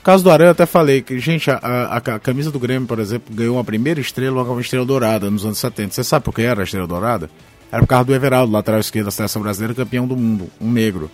O 0.00 0.04
caso 0.04 0.22
do 0.24 0.30
Aranha, 0.30 0.48
eu 0.48 0.52
até 0.52 0.66
falei 0.66 1.00
que, 1.00 1.18
gente, 1.18 1.50
a, 1.50 1.56
a, 1.56 1.96
a, 1.96 2.18
camisa 2.18 2.50
do 2.50 2.58
Grêmio, 2.58 2.88
por 2.88 2.98
exemplo, 2.98 3.34
ganhou 3.34 3.56
uma 3.56 3.64
primeira 3.64 4.00
estrela, 4.00 4.42
uma 4.42 4.60
estrela 4.60 4.84
dourada 4.84 5.30
nos 5.30 5.44
anos 5.44 5.58
70. 5.58 5.94
Você 5.94 6.04
sabe 6.04 6.24
por 6.24 6.34
que 6.34 6.42
era 6.42 6.60
a 6.60 6.64
estrela 6.64 6.86
dourada? 6.86 7.30
Era 7.70 7.80
por 7.82 7.88
causa 7.88 8.04
do 8.04 8.14
Everaldo, 8.14 8.52
lateral 8.52 8.80
esquerdo 8.80 9.06
da 9.06 9.10
seleção 9.12 9.40
brasileira, 9.40 9.74
campeão 9.74 10.06
do 10.06 10.16
mundo, 10.16 10.50
um 10.60 10.70
negro. 10.70 11.10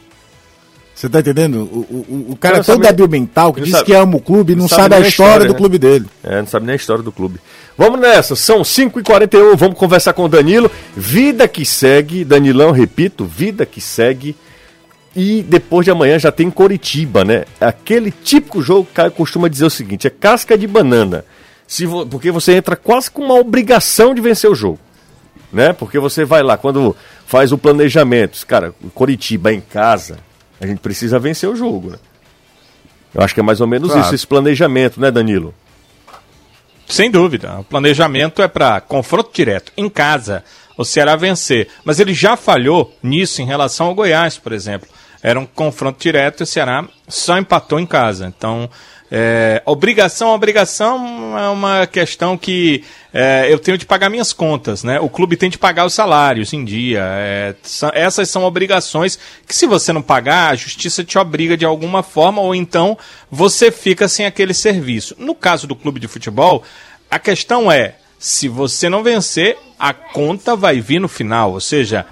Você 0.98 1.08
tá 1.08 1.20
entendendo? 1.20 1.58
O, 1.60 1.78
o, 2.08 2.26
o 2.30 2.36
cara 2.36 2.58
é 2.58 2.62
sabe- 2.64 2.82
débil 2.84 3.06
mental 3.06 3.52
que 3.52 3.60
não 3.60 3.64
diz 3.66 3.72
sabe- 3.72 3.84
que 3.86 3.94
ama 3.94 4.16
o 4.16 4.20
clube 4.20 4.52
e 4.52 4.56
não, 4.56 4.62
não 4.62 4.68
sabe, 4.68 4.82
sabe 4.82 4.94
a 4.96 4.98
história, 5.08 5.08
história, 5.30 5.46
do 5.46 5.52
né? 5.52 5.56
clube 5.58 5.78
dele. 5.78 6.06
É, 6.24 6.40
não 6.40 6.46
sabe 6.48 6.66
nem 6.66 6.72
a 6.72 6.76
história 6.76 7.04
do 7.04 7.12
clube. 7.12 7.38
Vamos 7.76 8.00
nessa, 8.00 8.34
são 8.34 8.62
5h41, 8.62 9.54
vamos 9.56 9.78
conversar 9.78 10.12
com 10.12 10.24
o 10.24 10.28
Danilo. 10.28 10.68
Vida 10.96 11.46
que 11.46 11.64
segue, 11.64 12.24
Danilão, 12.24 12.72
repito, 12.72 13.24
vida 13.24 13.64
que 13.64 13.80
segue. 13.80 14.34
E 15.14 15.40
depois 15.42 15.84
de 15.84 15.92
amanhã 15.92 16.18
já 16.18 16.32
tem 16.32 16.50
Coritiba, 16.50 17.24
né? 17.24 17.44
Aquele 17.60 18.10
típico 18.10 18.60
jogo 18.60 18.86
que 18.86 18.90
o 18.90 18.94
Caio 18.94 19.12
costuma 19.12 19.46
dizer 19.48 19.66
o 19.66 19.70
seguinte: 19.70 20.08
é 20.08 20.10
casca 20.10 20.58
de 20.58 20.66
banana. 20.66 21.24
Se 21.64 21.86
vo- 21.86 22.06
Porque 22.06 22.32
você 22.32 22.54
entra 22.54 22.74
quase 22.74 23.08
com 23.08 23.22
uma 23.22 23.34
obrigação 23.34 24.12
de 24.12 24.20
vencer 24.20 24.50
o 24.50 24.54
jogo. 24.54 24.80
Né? 25.52 25.72
Porque 25.72 25.98
você 26.00 26.24
vai 26.24 26.42
lá, 26.42 26.56
quando 26.58 26.94
faz 27.24 27.52
o 27.52 27.58
planejamento, 27.58 28.44
cara, 28.48 28.74
Coritiba 28.94 29.52
em 29.52 29.60
casa, 29.60 30.18
a 30.60 30.66
gente 30.66 30.78
precisa 30.80 31.18
vencer 31.18 31.48
o 31.48 31.56
jogo, 31.56 31.90
né? 31.90 31.98
Eu 33.14 33.22
acho 33.22 33.32
que 33.34 33.40
é 33.40 33.42
mais 33.42 33.60
ou 33.60 33.66
menos 33.66 33.88
Claro. 33.90 34.04
isso, 34.04 34.14
esse 34.14 34.26
planejamento, 34.26 35.00
né, 35.00 35.10
Danilo? 35.10 35.54
Sem 36.86 37.10
dúvida. 37.10 37.58
O 37.60 37.64
planejamento 37.64 38.40
é 38.42 38.48
para 38.48 38.80
confronto 38.80 39.30
direto, 39.32 39.72
em 39.76 39.88
casa, 39.88 40.42
o 40.78 40.84
Ceará 40.84 41.16
vencer. 41.16 41.68
Mas 41.84 42.00
ele 42.00 42.14
já 42.14 42.36
falhou 42.36 42.96
nisso 43.02 43.42
em 43.42 43.46
relação 43.46 43.88
ao 43.88 43.94
Goiás, 43.94 44.38
por 44.38 44.52
exemplo. 44.52 44.88
Era 45.20 45.38
um 45.38 45.44
confronto 45.44 46.00
direto 46.00 46.40
e 46.40 46.44
o 46.44 46.46
Ceará 46.46 46.86
só 47.08 47.36
empatou 47.36 47.80
em 47.80 47.84
casa. 47.84 48.32
Então, 48.34 48.70
é, 49.10 49.60
obrigação, 49.64 50.34
obrigação 50.34 51.36
é 51.36 51.48
uma 51.48 51.86
questão 51.86 52.38
que 52.38 52.84
é, 53.12 53.46
eu 53.50 53.58
tenho 53.58 53.76
de 53.78 53.86
pagar 53.86 54.10
minhas 54.10 54.32
contas, 54.32 54.84
né? 54.84 55.00
O 55.00 55.08
clube 55.08 55.36
tem 55.36 55.50
de 55.50 55.58
pagar 55.58 55.86
os 55.86 55.94
salários 55.94 56.52
em 56.52 56.64
dia. 56.64 57.00
é, 57.02 57.54
essas 57.94 58.28
são 58.28 58.44
obrigações 58.44 59.18
que, 59.46 59.56
se 59.56 59.66
você 59.66 59.92
não 59.92 60.02
pagar, 60.02 60.52
a 60.52 60.56
justiça 60.56 61.02
te 61.02 61.18
obriga 61.18 61.56
de 61.56 61.64
alguma 61.64 62.02
forma, 62.04 62.40
ou 62.40 62.54
então 62.54 62.96
você 63.28 63.72
fica 63.72 64.06
sem 64.06 64.26
aquele 64.26 64.54
serviço. 64.54 65.16
No 65.18 65.34
caso 65.34 65.66
do 65.66 65.74
clube 65.74 65.98
de 65.98 66.06
futebol, 66.06 66.62
a 67.10 67.18
questão 67.18 67.72
é: 67.72 67.96
se 68.18 68.48
você 68.48 68.88
não 68.88 69.02
vencer, 69.02 69.56
a 69.78 69.92
conta 69.92 70.56
vai 70.56 70.80
vir 70.80 71.00
no 71.00 71.08
final, 71.08 71.52
ou 71.52 71.60
seja, 71.60 72.06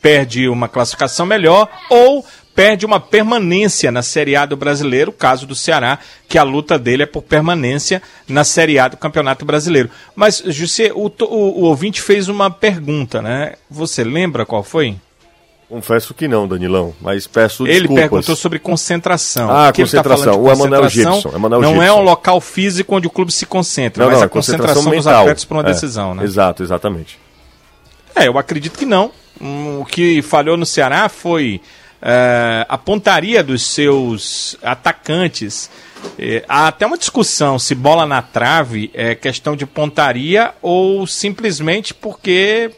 perde 0.00 0.48
uma 0.48 0.68
classificação 0.68 1.24
melhor 1.24 1.68
ou 1.88 2.24
perde 2.54 2.84
uma 2.84 3.00
permanência 3.00 3.90
na 3.90 4.02
Série 4.02 4.36
A 4.36 4.44
do 4.44 4.56
Brasileiro, 4.56 5.12
caso 5.12 5.46
do 5.46 5.54
Ceará, 5.54 5.98
que 6.28 6.36
a 6.36 6.42
luta 6.42 6.78
dele 6.78 7.04
é 7.04 7.06
por 7.06 7.22
permanência 7.22 8.02
na 8.28 8.44
Série 8.44 8.78
A 8.78 8.88
do 8.88 8.96
Campeonato 8.96 9.44
Brasileiro. 9.44 9.90
Mas, 10.14 10.42
José, 10.46 10.92
o, 10.94 11.06
o, 11.06 11.24
o 11.24 11.62
ouvinte 11.62 12.02
fez 12.02 12.28
uma 12.28 12.50
pergunta, 12.50 13.22
né? 13.22 13.54
Você 13.70 14.04
lembra 14.04 14.44
qual 14.44 14.62
foi? 14.62 14.96
Confesso 15.72 16.12
que 16.12 16.28
não, 16.28 16.46
Danilão, 16.46 16.94
mas 17.00 17.26
peço 17.26 17.62
Ele 17.66 17.72
desculpas. 17.80 18.02
perguntou 18.10 18.36
sobre 18.36 18.58
concentração. 18.58 19.50
Ah, 19.50 19.64
ele 19.64 19.72
tá 19.72 19.82
concentração. 19.82 20.32
de 20.34 20.38
O 20.38 20.52
Emanuel 20.52 20.82
concentração 20.82 21.14
Gibson, 21.14 21.34
Emanuel 21.34 21.60
não 21.62 21.82
é 21.82 21.86
Gibson. 21.86 22.00
um 22.00 22.02
local 22.04 22.40
físico 22.42 22.94
onde 22.94 23.06
o 23.06 23.10
clube 23.10 23.32
se 23.32 23.46
concentra, 23.46 24.04
Não, 24.04 24.10
mas 24.10 24.18
não, 24.20 24.26
a 24.26 24.28
concentração, 24.28 24.82
dos 24.84 24.92
mental. 24.92 25.20
atletas 25.22 25.44
para 25.46 25.56
uma 25.56 25.62
É, 25.62 25.72
decisão, 25.72 26.14
né? 26.14 26.24
Exato, 26.24 26.62
exatamente. 26.62 27.18
É, 28.14 28.28
eu 28.28 28.36
acredito 28.36 28.78
que 28.78 28.84
não. 28.84 29.10
Hum, 29.40 29.80
O 29.80 29.86
que 29.86 30.20
falhou 30.20 30.58
no 30.58 30.66
Ceará 30.66 31.08
foi 31.08 31.58
é, 32.02 32.66
a 32.68 32.76
pontaria 32.76 33.42
dos 33.42 33.62
seus 33.62 34.58
atacantes. 34.62 35.70
É, 36.18 36.44
há 36.46 36.68
até 36.68 36.84
uma 36.84 36.98
discussão 36.98 37.58
se 37.58 37.74
bola 37.74 38.04
na 38.04 38.20
trave 38.20 38.90
é 38.92 39.14
questão 39.14 39.56
de 39.56 39.64
pontaria 39.64 40.52
ou 40.60 41.06
simplesmente 41.06 41.94
porque 41.94 42.72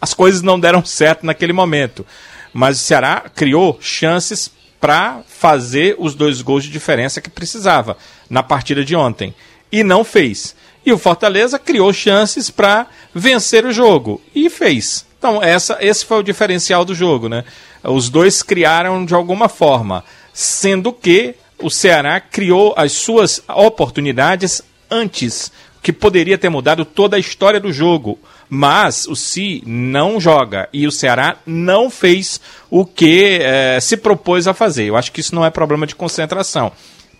as 0.00 0.14
coisas 0.14 0.40
não 0.40 0.58
deram 0.58 0.82
certo 0.82 1.26
naquele 1.26 1.52
momento. 1.52 2.06
Mas 2.52 2.80
o 2.80 2.84
Ceará 2.84 3.30
criou 3.34 3.78
chances 3.80 4.50
para 4.80 5.20
fazer 5.28 5.94
os 5.98 6.14
dois 6.14 6.40
gols 6.40 6.64
de 6.64 6.70
diferença 6.70 7.20
que 7.20 7.28
precisava 7.28 7.96
na 8.28 8.42
partida 8.42 8.84
de 8.84 8.96
ontem. 8.96 9.34
E 9.70 9.84
não 9.84 10.02
fez. 10.02 10.56
E 10.84 10.92
o 10.92 10.98
Fortaleza 10.98 11.58
criou 11.58 11.92
chances 11.92 12.50
para 12.50 12.86
vencer 13.14 13.66
o 13.66 13.72
jogo. 13.72 14.20
E 14.34 14.48
fez. 14.48 15.04
Então, 15.18 15.42
essa, 15.42 15.76
esse 15.80 16.04
foi 16.04 16.20
o 16.20 16.22
diferencial 16.22 16.84
do 16.84 16.94
jogo, 16.94 17.28
né? 17.28 17.44
Os 17.84 18.08
dois 18.08 18.42
criaram 18.42 19.04
de 19.04 19.14
alguma 19.14 19.48
forma. 19.48 20.02
Sendo 20.32 20.92
que 20.92 21.34
o 21.58 21.68
Ceará 21.68 22.18
criou 22.20 22.72
as 22.76 22.92
suas 22.92 23.42
oportunidades 23.46 24.62
antes, 24.90 25.52
que 25.82 25.92
poderia 25.92 26.38
ter 26.38 26.48
mudado 26.48 26.84
toda 26.86 27.16
a 27.16 27.20
história 27.20 27.60
do 27.60 27.70
jogo. 27.72 28.18
Mas 28.52 29.06
o 29.06 29.14
Si 29.14 29.62
não 29.64 30.20
joga 30.20 30.68
e 30.72 30.84
o 30.84 30.90
Ceará 30.90 31.36
não 31.46 31.88
fez 31.88 32.40
o 32.68 32.84
que 32.84 33.38
eh, 33.40 33.78
se 33.80 33.96
propôs 33.96 34.48
a 34.48 34.52
fazer. 34.52 34.86
Eu 34.86 34.96
acho 34.96 35.12
que 35.12 35.20
isso 35.20 35.36
não 35.36 35.46
é 35.46 35.50
problema 35.50 35.86
de 35.86 35.94
concentração. 35.94 36.72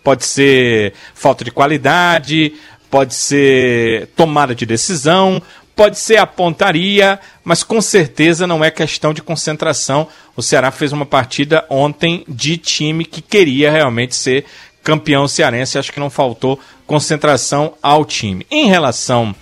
Pode 0.03 0.25
ser 0.25 0.93
falta 1.15 1.45
de 1.45 1.51
qualidade, 1.51 2.53
pode 2.89 3.13
ser 3.13 4.07
tomada 4.15 4.53
de 4.53 4.65
decisão, 4.65 5.41
pode 5.73 5.97
ser 5.97 6.17
a 6.17 6.27
pontaria, 6.27 7.17
mas 7.45 7.63
com 7.63 7.81
certeza 7.81 8.45
não 8.45 8.61
é 8.61 8.69
questão 8.69 9.13
de 9.13 9.21
concentração. 9.21 10.09
O 10.35 10.41
Ceará 10.41 10.69
fez 10.69 10.91
uma 10.91 11.05
partida 11.05 11.65
ontem 11.69 12.25
de 12.27 12.57
time 12.57 13.05
que 13.05 13.21
queria 13.21 13.71
realmente 13.71 14.15
ser 14.15 14.43
campeão 14.83 15.29
cearense. 15.29 15.77
Acho 15.77 15.93
que 15.93 15.99
não 15.99 16.09
faltou 16.09 16.59
concentração 16.85 17.73
ao 17.81 18.03
time. 18.03 18.45
Em 18.51 18.67
relação 18.67 19.33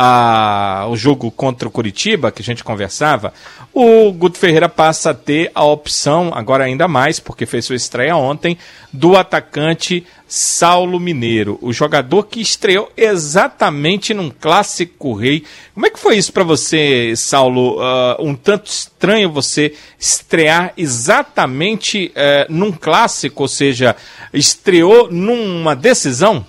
ao 0.00 0.96
jogo 0.96 1.28
contra 1.28 1.66
o 1.66 1.72
Curitiba, 1.72 2.30
que 2.30 2.40
a 2.40 2.44
gente 2.44 2.62
conversava, 2.62 3.34
o 3.74 4.12
Guto 4.12 4.38
Ferreira 4.38 4.68
passa 4.68 5.10
a 5.10 5.14
ter 5.14 5.50
a 5.52 5.64
opção, 5.64 6.30
agora 6.32 6.62
ainda 6.62 6.86
mais, 6.86 7.18
porque 7.18 7.44
fez 7.44 7.64
sua 7.64 7.74
estreia 7.74 8.14
ontem, 8.14 8.56
do 8.92 9.16
atacante 9.16 10.06
Saulo 10.28 11.00
Mineiro, 11.00 11.58
o 11.60 11.72
jogador 11.72 12.28
que 12.28 12.40
estreou 12.40 12.92
exatamente 12.96 14.14
num 14.14 14.30
clássico 14.30 15.14
rei. 15.14 15.42
Como 15.74 15.86
é 15.86 15.90
que 15.90 15.98
foi 15.98 16.16
isso 16.16 16.32
para 16.32 16.44
você, 16.44 17.14
Saulo? 17.16 17.80
Ah, 17.80 18.18
um 18.20 18.36
tanto 18.36 18.66
estranho 18.66 19.32
você 19.32 19.74
estrear 19.98 20.72
exatamente 20.76 22.12
eh, 22.14 22.46
num 22.48 22.70
clássico, 22.70 23.42
ou 23.42 23.48
seja, 23.48 23.96
estreou 24.32 25.10
numa 25.10 25.74
decisão? 25.74 26.46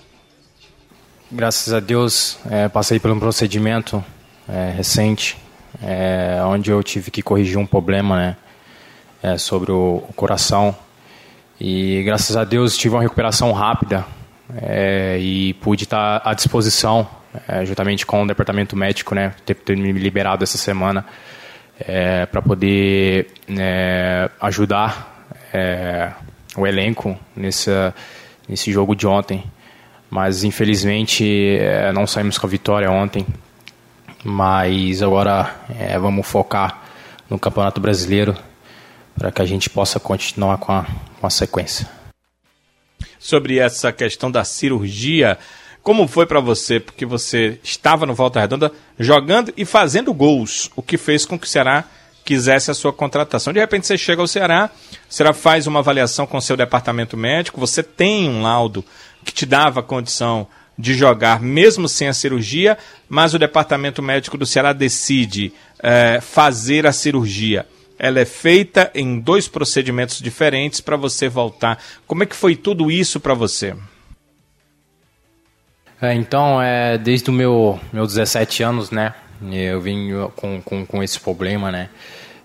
Graças 1.32 1.72
a 1.72 1.80
Deus, 1.80 2.40
é, 2.50 2.68
passei 2.68 3.00
por 3.00 3.12
um 3.12 3.20
procedimento 3.20 4.04
é, 4.48 4.74
recente, 4.76 5.38
é, 5.80 6.42
onde 6.44 6.72
eu 6.72 6.82
tive 6.82 7.12
que 7.12 7.22
corrigir 7.22 7.56
um 7.56 7.68
problema 7.68 8.18
né, 8.18 8.38
é, 9.22 9.38
sobre 9.38 9.72
o, 9.72 10.04
o 10.10 10.14
coração. 10.14 10.76
E 11.60 12.02
graças 12.02 12.36
a 12.36 12.44
Deus 12.44 12.76
tive 12.76 12.96
uma 12.96 13.04
recuperação 13.04 13.52
rápida 13.52 14.08
é, 14.60 15.20
e 15.20 15.54
pude 15.54 15.84
estar 15.84 16.20
à 16.26 16.34
disposição, 16.34 17.08
é, 17.48 17.64
juntamente 17.64 18.08
com 18.08 18.24
o 18.24 18.28
departamento 18.28 18.76
médico, 18.76 19.14
né, 19.14 19.36
ter, 19.46 19.54
ter 19.54 19.78
me 19.78 19.92
liberado 19.92 20.44
essa 20.44 20.58
semana, 20.58 21.06
para 22.32 22.42
poder 22.42 23.28
né, 23.48 24.30
ajudar 24.42 25.28
o 26.58 26.68
elenco 26.68 27.18
nesse 27.38 28.72
jogo 28.72 28.96
de 28.96 29.08
ontem 29.08 29.44
mas 30.10 30.44
infelizmente 30.44 31.58
eh, 31.60 31.92
não 31.94 32.08
saímos 32.08 32.38
com 32.38 32.48
a 32.48 32.50
vitória 32.50 32.92
ontem. 32.92 33.26
Mas 34.24 35.02
agora 35.02 35.56
eh, 35.80 35.98
vamos 35.98 36.28
focar 36.28 36.84
no 37.30 37.40
Campeonato 37.40 37.80
Brasileiro 37.80 38.36
para 39.18 39.32
que 39.32 39.42
a 39.42 39.46
gente 39.46 39.70
possa 39.70 40.00
continuar 40.00 40.58
com 40.58 40.72
a, 40.72 40.86
com 41.20 41.28
a 41.28 41.30
sequência. 41.30 41.88
Sobre 43.20 43.60
essa 43.60 43.92
questão 43.92 44.32
da 44.32 44.44
cirurgia, 44.44 45.38
como 45.84 46.08
foi 46.08 46.26
para 46.26 46.40
você? 46.40 46.80
Porque 46.80 47.06
você 47.06 47.60
estava 47.64 48.06
no 48.06 48.14
Volta 48.14 48.40
Redonda 48.40 48.72
jogando 48.98 49.54
e 49.56 49.66
fazendo 49.66 50.14
gols, 50.14 50.72
o 50.76 50.82
que 50.82 50.98
fez 50.98 51.26
com 51.26 51.38
que 51.38 51.46
o 51.46 51.50
Ceará 51.50 51.86
quisesse 52.24 52.70
a 52.70 52.74
sua 52.74 52.94
contratação. 52.94 53.52
De 53.52 53.60
repente 53.60 53.88
você 53.88 53.98
chega 53.98 54.22
ao 54.22 54.28
Ceará, 54.28 54.70
o 55.10 55.14
Ceará 55.14 55.34
faz 55.34 55.68
uma 55.68 55.80
avaliação 55.80 56.28
com 56.28 56.40
seu 56.40 56.56
departamento 56.56 57.18
médico, 57.18 57.60
você 57.60 57.82
tem 57.82 58.30
um 58.30 58.44
laudo 58.44 58.86
que 59.24 59.34
te 59.34 59.46
dava 59.46 59.84
condição 59.84 60.48
de 60.78 60.94
jogar 60.94 61.42
mesmo 61.42 61.90
sem 61.90 62.08
a 62.08 62.14
cirurgia, 62.14 62.78
mas 63.10 63.34
o 63.34 63.40
departamento 63.40 64.02
médico 64.02 64.38
do 64.38 64.46
Ceará 64.46 64.72
decide 64.72 65.52
eh, 65.84 66.22
fazer 66.22 66.88
a 66.88 66.94
cirurgia. 66.94 67.68
Ela 67.98 68.22
é 68.22 68.26
feita 68.26 68.90
em 68.96 69.20
dois 69.20 69.50
procedimentos 69.50 70.22
diferentes 70.22 70.80
para 70.80 70.96
você 70.96 71.28
voltar. 71.28 71.84
Como 72.08 72.24
é 72.24 72.26
que 72.26 72.36
foi 72.36 72.56
tudo 72.56 72.90
isso 72.90 73.20
para 73.20 73.34
você? 73.34 73.76
É, 76.02 76.14
então, 76.14 76.62
é, 76.62 76.98
desde 76.98 77.30
o 77.30 77.34
meu 77.34 77.78
meus 77.92 78.14
17 78.14 78.64
anos, 78.64 78.90
né, 78.90 79.14
eu 79.52 79.82
vim 79.82 80.12
com, 80.38 80.62
com, 80.62 80.86
com 80.86 81.04
esse 81.04 81.20
problema, 81.20 81.74
né. 81.74 81.90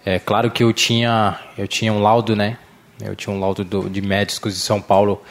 É 0.04 0.18
claro 0.18 0.50
que 0.50 0.64
eu 0.64 0.72
tinha 0.72 1.38
eu 1.56 1.68
tinha 1.68 1.92
um 1.92 2.02
laudo, 2.02 2.34
né, 2.34 2.58
eu 3.00 3.14
tinha 3.14 3.32
um 3.32 3.38
laudo 3.38 3.62
do, 3.62 3.88
de 3.88 4.02
médicos 4.02 4.54
de 4.54 4.60
São 4.60 4.80
Paulo 4.80 5.22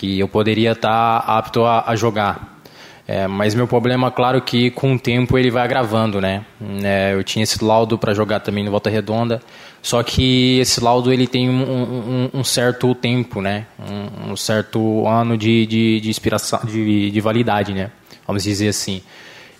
que 0.00 0.18
eu 0.18 0.26
poderia 0.26 0.72
estar 0.72 1.18
apto 1.18 1.62
a, 1.62 1.84
a 1.86 1.94
jogar. 1.94 2.58
É, 3.06 3.26
mas 3.26 3.54
meu 3.54 3.66
problema, 3.66 4.10
claro 4.10 4.40
que 4.40 4.70
com 4.70 4.94
o 4.94 4.98
tempo 4.98 5.36
ele 5.36 5.50
vai 5.50 5.62
agravando, 5.62 6.22
né? 6.22 6.42
É, 6.82 7.12
eu 7.12 7.22
tinha 7.22 7.42
esse 7.42 7.62
laudo 7.62 7.98
para 7.98 8.14
jogar 8.14 8.40
também 8.40 8.64
no 8.64 8.70
Volta 8.70 8.88
Redonda, 8.88 9.42
só 9.82 10.02
que 10.02 10.58
esse 10.58 10.82
laudo 10.82 11.12
ele 11.12 11.26
tem 11.26 11.50
um, 11.50 11.62
um, 11.62 12.30
um 12.32 12.44
certo 12.44 12.94
tempo, 12.94 13.42
né? 13.42 13.66
Um, 13.78 14.30
um 14.30 14.36
certo 14.36 15.06
ano 15.06 15.36
de, 15.36 15.66
de, 15.66 16.00
de 16.00 16.08
inspiração, 16.08 16.60
de, 16.64 17.10
de 17.10 17.20
validade, 17.20 17.74
né? 17.74 17.90
Vamos 18.26 18.44
dizer 18.44 18.68
assim. 18.68 19.02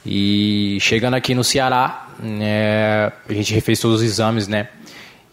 E 0.06 0.78
chegando 0.80 1.14
aqui 1.14 1.34
no 1.34 1.44
Ceará, 1.44 2.08
né, 2.18 3.12
a 3.28 3.32
gente 3.32 3.52
refez 3.52 3.78
todos 3.78 4.00
os 4.00 4.02
exames, 4.02 4.48
né? 4.48 4.68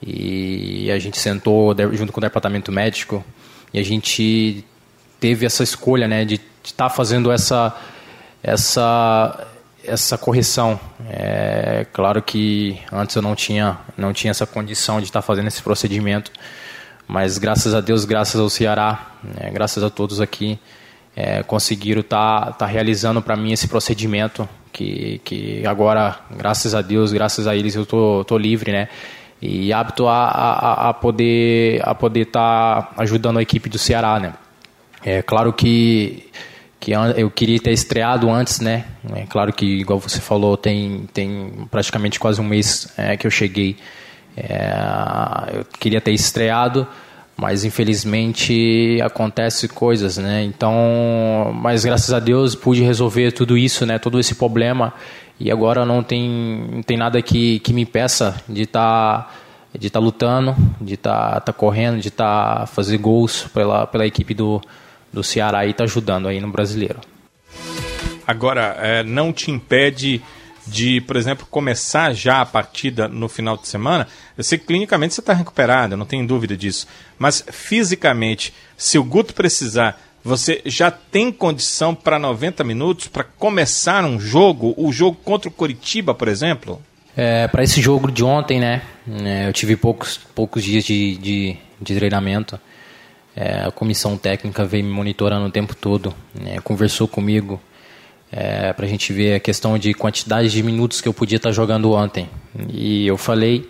E 0.06 0.92
a 0.92 1.00
gente 1.00 1.18
sentou 1.18 1.74
junto 1.94 2.12
com 2.12 2.20
o 2.20 2.22
departamento 2.22 2.74
médico 2.74 3.24
e 3.74 3.80
a 3.80 3.84
gente 3.84 4.66
teve 5.20 5.46
essa 5.46 5.64
escolha, 5.64 6.08
né, 6.08 6.26
de 6.26 6.40
estar 6.64 6.90
tá 6.90 6.90
fazendo 6.90 7.32
essa 7.32 7.76
essa 8.44 9.48
essa 9.84 10.18
correção. 10.18 10.80
É 11.10 11.86
claro 11.94 12.22
que 12.22 12.80
antes 12.92 13.16
eu 13.16 13.22
não 13.22 13.36
tinha 13.36 13.78
não 13.98 14.14
tinha 14.14 14.32
essa 14.32 14.46
condição 14.46 15.00
de 15.00 15.06
estar 15.06 15.22
tá 15.22 15.26
fazendo 15.26 15.48
esse 15.48 15.62
procedimento, 15.62 16.32
mas 17.08 17.38
graças 17.38 17.74
a 17.74 17.82
Deus, 17.82 18.06
graças 18.06 18.40
ao 18.40 18.50
Ceará, 18.50 19.12
né, 19.24 19.50
graças 19.52 19.84
a 19.84 19.90
todos 19.90 20.20
aqui, 20.20 20.60
é, 21.16 21.42
conseguiram 21.44 22.02
estar 22.02 22.46
tá, 22.46 22.52
tá 22.52 22.66
realizando 22.66 23.22
para 23.22 23.36
mim 23.36 23.52
esse 23.52 23.68
procedimento 23.68 24.48
que, 24.72 25.20
que 25.24 25.66
agora, 25.66 26.20
graças 26.30 26.76
a 26.76 26.82
Deus, 26.82 27.12
graças 27.12 27.48
a 27.48 27.56
eles, 27.56 27.74
eu 27.74 27.86
tô, 27.86 28.24
tô 28.24 28.38
livre, 28.38 28.72
né? 28.72 28.88
E 29.42 29.74
apto 29.74 30.08
a, 30.08 30.26
a, 30.28 30.90
a 30.90 30.94
poder 30.94 31.82
a 31.84 31.96
poder 31.96 32.22
estar 32.22 32.82
tá 32.84 33.02
ajudando 33.02 33.38
a 33.38 33.42
equipe 33.42 33.70
do 33.70 33.80
Ceará, 33.80 34.20
né? 34.20 34.34
É 35.04 35.22
claro 35.22 35.54
que 35.54 36.30
que 36.80 36.92
eu 36.92 37.30
queria 37.30 37.60
ter 37.60 37.72
estreado 37.72 38.30
antes, 38.30 38.60
né? 38.60 38.86
É 39.16 39.26
claro 39.26 39.52
que, 39.52 39.66
igual 39.66 40.00
você 40.00 40.22
falou, 40.22 40.56
tem, 40.56 41.08
tem 41.14 41.68
praticamente 41.72 42.20
quase 42.20 42.40
um 42.40 42.44
mês 42.44 42.88
é, 42.98 43.18
que 43.18 43.26
eu 43.26 43.32
cheguei. 43.32 43.76
É, 44.36 45.58
eu 45.58 45.66
queria 45.80 46.00
ter 46.00 46.12
estreado, 46.12 46.88
mas 47.36 47.66
infelizmente 47.66 49.00
acontece 49.02 49.68
coisas, 49.68 50.18
né? 50.18 50.44
Então, 50.44 51.52
mas 51.56 51.84
graças 51.84 52.14
a 52.14 52.20
Deus 52.20 52.56
pude 52.56 52.84
resolver 52.84 53.32
tudo 53.32 53.58
isso, 53.58 53.86
né? 53.86 53.98
Todo 53.98 54.20
esse 54.20 54.36
problema 54.36 54.94
e 55.40 55.52
agora 55.52 55.86
não 55.86 56.04
tem, 56.04 56.68
não 56.72 56.84
tem 56.84 56.98
nada 56.98 57.22
que, 57.22 57.60
que 57.60 57.74
me 57.74 57.82
impeça 57.82 58.42
de 58.48 58.64
estar 58.64 59.24
tá, 59.24 59.32
de 59.78 59.90
tá 59.90 60.00
lutando, 60.00 60.56
de 60.80 60.94
estar 60.94 61.34
tá, 61.34 61.40
tá 61.42 61.54
correndo, 61.54 62.00
de 62.00 62.08
estar 62.08 62.60
tá 62.60 62.66
fazer 62.66 62.98
gols 62.98 63.48
pela, 63.54 63.86
pela 63.86 64.06
equipe 64.06 64.34
do, 64.34 64.62
do 65.12 65.24
Ceará 65.24 65.66
e 65.66 65.74
tá 65.74 65.84
ajudando 65.84 66.28
aí 66.28 66.40
no 66.40 66.52
brasileiro. 66.52 67.00
Agora, 68.26 68.76
é, 68.80 69.04
não 69.04 69.32
te 69.32 69.52
impede 69.52 70.22
de, 70.68 71.00
por 71.02 71.16
exemplo, 71.16 71.48
começar 71.50 72.14
já 72.14 72.42
a 72.42 72.46
partida 72.46 73.08
no 73.08 73.30
final 73.30 73.56
de 73.56 73.68
semana, 73.68 74.08
eu 74.38 74.44
sei 74.44 74.58
que 74.58 74.66
clinicamente 74.66 75.14
você 75.14 75.22
está 75.22 75.34
recuperado, 75.34 75.96
não 75.96 76.06
tenho 76.06 76.28
dúvida 76.28 76.58
disso. 76.58 76.88
Mas 77.18 77.44
fisicamente, 77.52 78.54
se 78.76 79.00
o 79.00 79.04
Guto 79.04 79.34
precisar, 79.34 80.00
você 80.24 80.62
já 80.66 80.92
tem 80.92 81.32
condição 81.32 81.96
para 81.96 82.20
90 82.20 82.64
minutos 82.64 83.08
para 83.08 83.24
começar 83.24 84.04
um 84.04 84.20
jogo, 84.20 84.74
o 84.78 84.92
jogo 84.92 85.18
contra 85.24 85.48
o 85.48 85.52
Coritiba, 85.52 86.14
por 86.14 86.28
exemplo? 86.28 86.82
É, 87.16 87.48
para 87.48 87.64
esse 87.64 87.82
jogo 87.82 88.12
de 88.12 88.24
ontem, 88.24 88.60
né? 88.60 88.82
É, 89.24 89.48
eu 89.48 89.54
tive 89.54 89.76
poucos, 89.76 90.20
poucos 90.36 90.64
dias 90.64 90.84
de, 90.84 91.18
de, 91.18 91.58
de 91.82 91.96
treinamento. 91.96 92.60
É, 93.40 93.66
a 93.68 93.72
comissão 93.72 94.18
técnica 94.18 94.66
veio 94.66 94.84
me 94.84 94.90
monitorando 94.90 95.46
o 95.46 95.52
tempo 95.52 95.76
todo, 95.76 96.12
né, 96.34 96.58
conversou 96.64 97.08
comigo 97.08 97.62
é, 98.32 98.74
para 98.74 98.84
a 98.84 98.90
gente 98.90 99.14
ver 99.14 99.36
a 99.36 99.40
questão 99.40 99.78
de 99.78 99.94
quantidade 99.94 100.50
de 100.50 100.64
minutos 100.64 101.02
que 101.02 101.08
eu 101.08 101.14
podia 101.14 101.36
estar 101.36 101.50
tá 101.50 101.54
jogando 101.54 101.92
ontem. 101.92 102.28
E 102.74 103.06
eu 103.06 103.16
falei, 103.16 103.70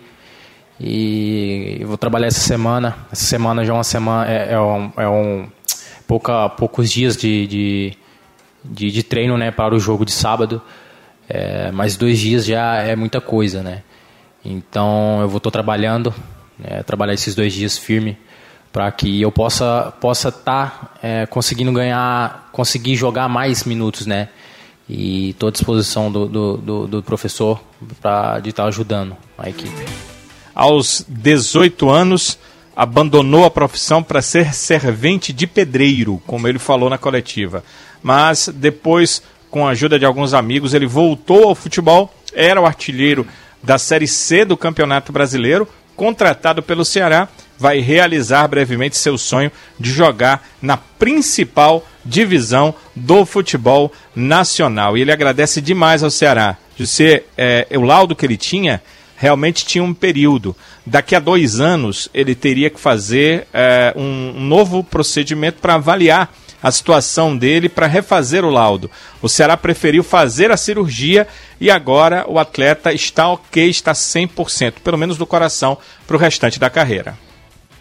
e 0.80 1.82
vou 1.84 1.98
trabalhar 1.98 2.28
essa 2.28 2.40
semana. 2.40 2.96
Essa 3.12 3.26
semana 3.26 3.62
já 3.62 3.74
é 3.74 3.76
uma 3.76 3.84
semana, 3.84 4.32
é, 4.32 4.54
é 4.54 4.58
um, 4.58 4.92
é 4.96 5.06
um 5.06 5.48
pouca, 6.06 6.48
poucos 6.48 6.90
dias 6.90 7.14
de, 7.14 7.46
de, 7.46 7.92
de, 8.64 8.90
de, 8.90 9.02
treino 9.02 9.36
né, 9.36 9.50
para 9.50 9.74
o 9.74 9.78
jogo 9.78 10.02
de 10.06 10.12
sábado, 10.12 10.62
é, 11.28 11.70
mas 11.72 11.94
dois 11.94 12.18
dias 12.18 12.46
já 12.46 12.76
é 12.76 12.96
muita 12.96 13.20
coisa, 13.20 13.62
né? 13.62 13.82
Então 14.42 15.20
eu 15.20 15.28
vou 15.28 15.36
estar 15.36 15.50
trabalhando, 15.50 16.14
né, 16.58 16.82
trabalhar 16.84 17.12
esses 17.12 17.34
dois 17.34 17.52
dias 17.52 17.76
firme 17.76 18.16
para 18.78 18.92
que 18.92 19.20
eu 19.20 19.32
possa 19.32 19.92
possa 20.00 20.28
estar 20.28 20.70
tá, 20.70 20.90
é, 21.02 21.26
conseguindo 21.26 21.72
ganhar, 21.72 22.48
conseguir 22.52 22.94
jogar 22.94 23.28
mais 23.28 23.64
minutos, 23.64 24.06
né? 24.06 24.28
E 24.88 25.30
estou 25.30 25.48
à 25.48 25.50
disposição 25.50 26.12
do, 26.12 26.26
do, 26.28 26.56
do, 26.56 26.86
do 26.86 27.02
professor 27.02 27.60
para 28.00 28.38
estar 28.38 28.62
tá 28.62 28.68
ajudando 28.68 29.16
a 29.36 29.50
equipe. 29.50 29.84
Aos 30.54 31.04
18 31.08 31.90
anos, 31.90 32.38
abandonou 32.76 33.44
a 33.44 33.50
profissão 33.50 34.00
para 34.00 34.22
ser 34.22 34.54
servente 34.54 35.32
de 35.32 35.48
pedreiro, 35.48 36.22
como 36.24 36.46
ele 36.46 36.60
falou 36.60 36.88
na 36.88 36.98
coletiva. 36.98 37.64
Mas 38.00 38.48
depois, 38.48 39.20
com 39.50 39.66
a 39.66 39.70
ajuda 39.70 39.98
de 39.98 40.04
alguns 40.04 40.34
amigos, 40.34 40.72
ele 40.72 40.86
voltou 40.86 41.48
ao 41.48 41.54
futebol, 41.56 42.14
era 42.32 42.60
o 42.60 42.64
artilheiro 42.64 43.26
da 43.60 43.76
Série 43.76 44.06
C 44.06 44.44
do 44.44 44.56
Campeonato 44.56 45.10
Brasileiro, 45.10 45.66
contratado 45.96 46.62
pelo 46.62 46.84
Ceará 46.84 47.28
vai 47.58 47.80
realizar 47.80 48.46
brevemente 48.46 48.96
seu 48.96 49.18
sonho 49.18 49.50
de 49.78 49.90
jogar 49.90 50.46
na 50.62 50.76
principal 50.76 51.86
divisão 52.04 52.74
do 52.94 53.26
futebol 53.26 53.92
nacional. 54.14 54.96
E 54.96 55.02
ele 55.02 55.12
agradece 55.12 55.60
demais 55.60 56.02
ao 56.02 56.10
Ceará. 56.10 56.56
É, 57.36 57.66
o 57.72 57.82
laudo 57.82 58.14
que 58.14 58.24
ele 58.24 58.36
tinha 58.36 58.80
realmente 59.16 59.66
tinha 59.66 59.82
um 59.82 59.92
período. 59.92 60.56
Daqui 60.86 61.16
a 61.16 61.20
dois 61.20 61.58
anos 61.58 62.08
ele 62.14 62.34
teria 62.34 62.70
que 62.70 62.78
fazer 62.78 63.48
é, 63.52 63.92
um 63.96 64.32
novo 64.40 64.84
procedimento 64.84 65.60
para 65.60 65.74
avaliar 65.74 66.32
a 66.62 66.70
situação 66.70 67.36
dele 67.36 67.68
para 67.68 67.86
refazer 67.86 68.44
o 68.44 68.50
laudo. 68.50 68.90
O 69.22 69.28
Ceará 69.28 69.56
preferiu 69.56 70.02
fazer 70.02 70.50
a 70.50 70.56
cirurgia 70.56 71.26
e 71.60 71.70
agora 71.70 72.24
o 72.28 72.38
atleta 72.38 72.92
está 72.92 73.28
ok, 73.28 73.68
está 73.68 73.92
100%, 73.92 74.74
pelo 74.82 74.98
menos 74.98 75.16
do 75.16 75.26
coração, 75.26 75.78
para 76.06 76.16
o 76.16 76.18
restante 76.18 76.58
da 76.58 76.70
carreira. 76.70 77.16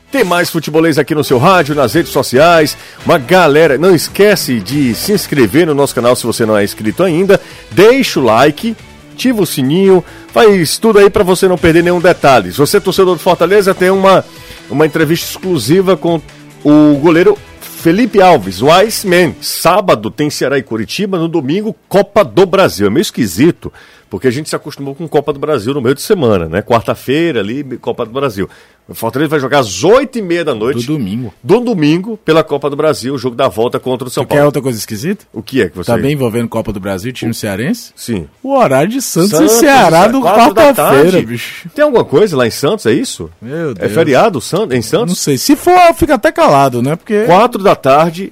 Tem 0.10 0.24
mais 0.24 0.50
futebolês 0.50 0.98
aqui 0.98 1.14
no 1.14 1.24
seu 1.24 1.38
rádio, 1.38 1.76
nas 1.76 1.94
redes 1.94 2.14
sociais. 2.14 2.78
Uma 3.06 3.18
galera, 3.18 3.78
não 3.78 3.94
esquece 3.94 4.62
de 4.62 4.96
se 4.96 5.12
inscrever 5.12 5.68
no 5.68 5.76
nosso 5.76 5.94
canal 5.94 6.16
se 6.16 6.26
você 6.26 6.46
não 6.46 6.58
é 6.58 6.64
inscrito 6.64 7.04
ainda. 7.04 7.40
Deixa 7.72 8.18
o 8.18 8.24
like, 8.24 8.74
ativa 9.12 9.42
o 9.42 9.46
sininho, 9.46 10.04
faz 10.30 10.78
tudo 10.78 11.00
aí 11.00 11.10
para 11.10 11.26
você 11.26 11.46
não 11.48 11.58
perder 11.58 11.84
nenhum 11.84 12.00
detalhe. 12.00 12.54
Se 12.54 12.58
você 12.58 12.78
é 12.78 12.80
torcedor 12.80 13.16
do 13.16 13.22
Fortaleza, 13.22 13.76
tem 13.76 13.90
uma, 13.90 14.24
uma 14.70 14.86
entrevista 14.86 15.30
exclusiva 15.30 15.98
com 15.98 16.22
o 16.64 16.98
goleiro 17.02 17.38
Felipe 17.60 18.22
Alves, 18.22 18.62
o 18.62 18.72
Iceman. 18.72 19.36
Sábado 19.42 20.10
tem 20.10 20.30
Ceará 20.30 20.58
e 20.58 20.64
Curitiba, 20.64 21.20
no 21.20 21.28
domingo 21.28 21.76
Copa 21.90 22.24
do 22.24 22.46
Brasil. 22.46 22.88
É 22.88 22.90
meio 22.90 23.02
esquisito 23.02 23.74
porque 24.10 24.28
a 24.28 24.32
gente 24.32 24.50
se 24.50 24.56
acostumou 24.56 24.96
com 24.96 25.08
Copa 25.08 25.34
do 25.34 25.40
Brasil 25.40 25.74
no 25.74 25.82
meio 25.82 25.96
de 25.96 26.02
semana, 26.02 26.48
né? 26.48 26.62
Quarta-feira 26.62 27.42
ali, 27.42 27.64
Copa 27.78 28.06
do 28.06 28.12
Brasil. 28.12 28.50
O 28.88 28.96
Fortaleza 28.96 29.30
vai 29.30 29.40
jogar 29.40 29.60
às 29.60 29.84
oito 29.84 30.18
e 30.18 30.22
meia 30.22 30.46
da 30.46 30.56
noite. 30.56 30.86
Do 30.86 30.94
domingo. 30.94 31.34
Do 31.44 31.60
domingo, 31.60 32.18
pela 32.24 32.44
Copa 32.44 32.70
do 32.70 32.76
Brasil, 32.76 33.14
o 33.14 33.18
jogo 33.18 33.36
da 33.36 33.50
volta 33.50 33.80
contra 33.80 34.08
o 34.08 34.12
São 34.12 34.24
tu 34.24 34.30
Paulo. 34.30 34.42
Quer 34.42 34.46
outra 34.46 34.62
coisa 34.62 34.80
esquisita? 34.80 35.26
O 35.34 35.44
que 35.44 35.62
é 35.62 35.70
que 35.70 35.76
você... 35.76 35.92
Também 35.92 36.14
envolvendo 36.14 36.48
Copa 36.48 36.72
do 36.72 36.80
Brasil, 36.80 37.12
time 37.12 37.32
o... 37.32 37.34
cearense? 37.34 37.92
Sim. 37.96 38.28
O 38.42 38.56
horário 38.56 38.90
de 38.90 39.02
Santos, 39.02 39.32
Santos 39.32 39.54
e 39.54 39.60
Ceará 39.60 40.08
do 40.08 40.22
quarta-feira, 40.22 41.22
bicho. 41.22 41.70
Tem 41.76 41.84
alguma 41.84 42.06
coisa 42.06 42.38
lá 42.38 42.48
em 42.48 42.52
Santos, 42.52 42.86
é 42.86 42.94
isso? 42.94 43.30
Meu 43.42 43.72
é 43.72 43.74
Deus. 43.74 43.80
É 43.80 43.90
feriado 43.90 44.40
em 44.72 44.82
Santos? 44.82 45.10
Não 45.10 45.16
sei. 45.16 45.38
Se 45.38 45.56
for, 45.58 45.94
fica 45.94 46.16
até 46.16 46.32
calado, 46.32 46.82
né? 46.82 46.96
Porque... 46.96 47.26
Quatro 47.26 47.62
da 47.62 47.76
tarde, 47.76 48.32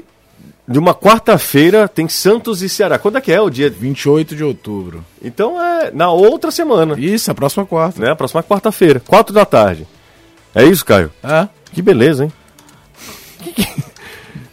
de 0.67 0.79
uma 0.79 0.95
quarta-feira 0.95 1.87
tem 1.87 2.07
Santos 2.07 2.61
e 2.61 2.69
Ceará. 2.69 2.97
Quando 2.97 3.17
é 3.17 3.21
que 3.21 3.31
é 3.31 3.39
o 3.39 3.49
dia? 3.49 3.69
28 3.69 4.35
de 4.35 4.43
outubro. 4.43 5.03
Então 5.23 5.61
é 5.61 5.91
na 5.91 6.09
outra 6.11 6.49
semana. 6.49 6.95
Isso, 6.97 7.29
a 7.29 7.35
próxima 7.35 7.65
quarta. 7.65 8.01
Né? 8.01 8.11
A 8.11 8.15
próxima 8.15 8.41
quarta-feira, 8.41 9.01
quatro 9.05 9.33
da 9.33 9.45
tarde. 9.45 9.85
É 10.55 10.63
isso, 10.63 10.85
Caio? 10.85 11.11
É. 11.21 11.49
Que 11.73 11.81
beleza, 11.81 12.23
hein? 12.23 12.33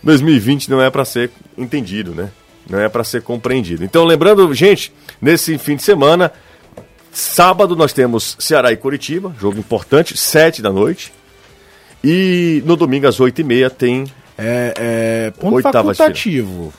2020 0.03 0.69
não 0.71 0.83
é 0.83 0.91
para 0.91 1.05
ser 1.05 1.31
entendido, 1.57 2.13
né? 2.13 2.31
Não 2.69 2.81
é 2.81 2.89
para 2.89 3.05
ser 3.05 3.23
compreendido. 3.23 3.85
Então, 3.85 4.05
lembrando, 4.05 4.53
gente, 4.53 4.93
nesse 5.21 5.57
fim 5.59 5.77
de 5.77 5.85
semana, 5.85 6.33
sábado 7.13 7.77
nós 7.77 7.93
temos 7.93 8.37
Ceará 8.39 8.73
e 8.73 8.77
Curitiba, 8.77 9.35
jogo 9.41 9.59
importante, 9.59 10.17
sete 10.17 10.61
da 10.61 10.73
noite. 10.73 11.13
E 12.03 12.63
no 12.67 12.77
domingo 12.77 13.07
às 13.07 13.21
oito 13.21 13.41
e 13.41 13.45
meia 13.45 13.71
tem 13.71 14.05
é, 14.37 14.75
é 14.77 15.31
ponto 15.31 15.55
Oitava 15.55 15.95
facultativo. 15.95 16.73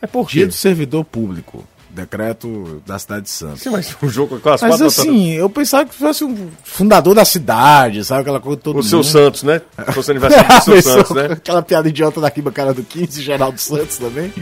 É 0.00 0.06
por 0.06 0.26
Dia 0.26 0.46
do 0.46 0.52
servidor 0.52 1.04
público. 1.04 1.62
Decreto 1.92 2.82
da 2.86 2.98
cidade 2.98 3.22
de 3.22 3.30
Santos. 3.30 3.62
Sim, 3.62 3.70
mas 3.70 3.96
o 4.02 4.08
jogo 4.08 4.38
com 4.38 4.48
as 4.48 4.62
Mas 4.62 4.80
assim, 4.80 5.32
eu 5.32 5.48
pensava 5.50 5.86
que 5.86 5.94
fosse 5.94 6.24
um 6.24 6.48
fundador 6.64 7.14
da 7.14 7.24
cidade, 7.24 8.04
sabe? 8.04 8.22
Aquela 8.22 8.40
coisa 8.40 8.58
todo 8.58 8.78
O 8.78 8.82
seu 8.82 8.98
mundo. 8.98 9.06
Santos, 9.06 9.42
né? 9.42 9.60
Se 9.86 9.92
fosse 9.92 10.10
aniversário 10.10 10.48
do 10.48 10.62
seu 10.62 10.74
Pensou 10.74 10.92
Santos, 10.92 11.10
né? 11.16 11.24
Aquela 11.32 11.62
piada 11.62 11.88
idiota 11.88 12.20
daqui 12.20 12.42
cara 12.50 12.74
do 12.74 12.82
15, 12.82 13.22
Geraldo 13.22 13.60
Santos 13.60 13.98
também. 13.98 14.32